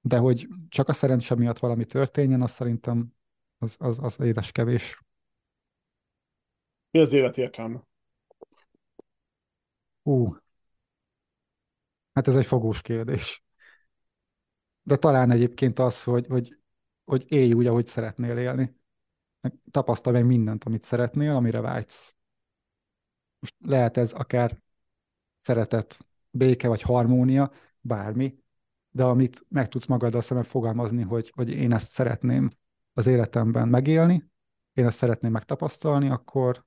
[0.00, 3.14] De hogy csak a szerencse miatt valami történjen, az szerintem
[3.58, 5.02] az, az, az éles kevés.
[6.90, 7.86] Mi az élet értelme?
[10.02, 10.36] Hú,
[12.12, 13.44] hát ez egy fogós kérdés.
[14.82, 16.58] De talán egyébként az, hogy, hogy,
[17.04, 18.80] hogy élj úgy, ahogy szeretnél élni
[19.70, 22.16] tapasztalj meg mindent, amit szeretnél, amire vágysz.
[23.38, 24.62] Most lehet ez akár
[25.36, 25.98] szeretet,
[26.30, 28.38] béke vagy harmónia, bármi,
[28.90, 32.50] de amit meg tudsz magaddal szemben fogalmazni, hogy, hogy én ezt szeretném
[32.92, 34.30] az életemben megélni,
[34.72, 36.64] én ezt szeretném megtapasztalni, akkor,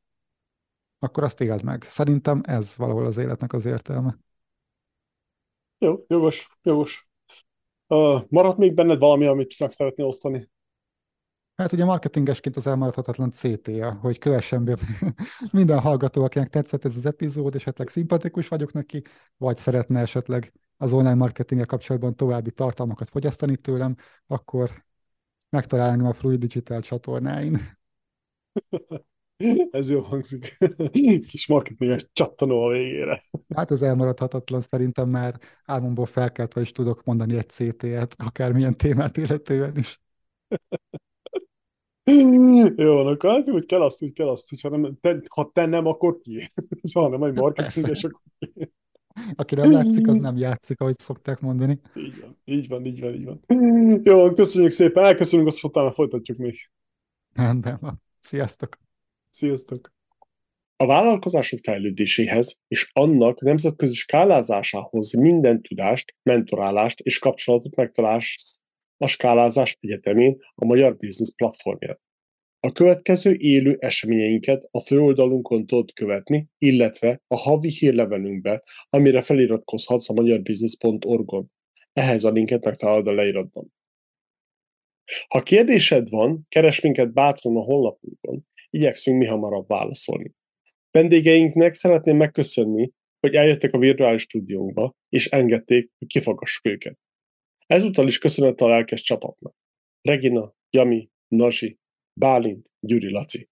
[0.99, 1.83] akkor azt éld meg.
[1.83, 4.17] Szerintem ez valahol az életnek az értelme.
[5.77, 7.07] Jó, jogos, jogos.
[7.87, 10.49] Uh, maradt még benned valami, amit szeretnél osztani?
[11.55, 14.77] Hát ugye marketingesként az elmaradhatatlan CTA, hogy kövessen be
[15.51, 19.01] minden hallgató, akinek tetszett ez az epizód, esetleg szimpatikus vagyok neki,
[19.37, 23.95] vagy szeretne esetleg az online marketinggel kapcsolatban további tartalmakat fogyasztani tőlem,
[24.27, 24.85] akkor
[25.49, 27.77] megtalál engem a Fluid Digital csatornáin.
[29.71, 30.57] Ez jó hangzik.
[31.27, 33.23] Kis marketinges csattanó a végére.
[33.55, 39.77] Hát ez elmaradhatatlan, szerintem már álmomból felkeltve is tudok mondani egy CT-et, akármilyen témát illetően
[39.77, 39.99] is.
[42.75, 45.85] Jó, akkor hát úgy kell azt, úgy kell azt, hogyha nem, te, ha te nem,
[45.85, 46.49] akkor ki?
[46.81, 48.73] Szóval nem, hogy marketinges, akkor ki?
[49.35, 51.79] Aki nem látszik, az nem játszik, ahogy szokták mondani.
[51.95, 53.41] Így van, így van, így van, így van.
[54.03, 56.69] Jó, köszönjük szépen, elköszönünk, azt utána folytatjuk még.
[57.33, 58.01] Rendben van.
[58.19, 58.77] Sziasztok!
[59.31, 59.93] Sziasztok!
[60.77, 68.59] A vállalkozásod fejlődéséhez és annak nemzetközi skálázásához minden tudást, mentorálást és kapcsolatot megtalálsz
[68.97, 71.99] a Skálázás Egyetemén a Magyar Business platformján.
[72.59, 80.13] A következő élő eseményeinket a főoldalunkon tudod követni, illetve a havi hírlevelünkbe, amire feliratkozhatsz a
[80.13, 81.51] magyarbusiness.org-on.
[81.93, 83.73] Ehhez a linket megtalálod a leíratban.
[85.27, 90.31] Ha kérdésed van, keres minket bátran a honlapunkon, igyekszünk mi hamarabb válaszolni.
[90.91, 96.97] Vendégeinknek szeretném megköszönni, hogy eljöttek a virtuális stúdiónkba, és engedték, hogy kifagassuk őket.
[97.65, 99.55] Ezúttal is köszönet a lelkes csapatnak.
[100.01, 101.79] Regina, Jami, Nasi,
[102.19, 103.49] Bálint, Gyuri Laci.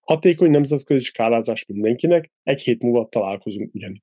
[0.00, 4.02] Hatékony nemzetközi skálázás mindenkinek, egy hét múlva találkozunk ugyanígy.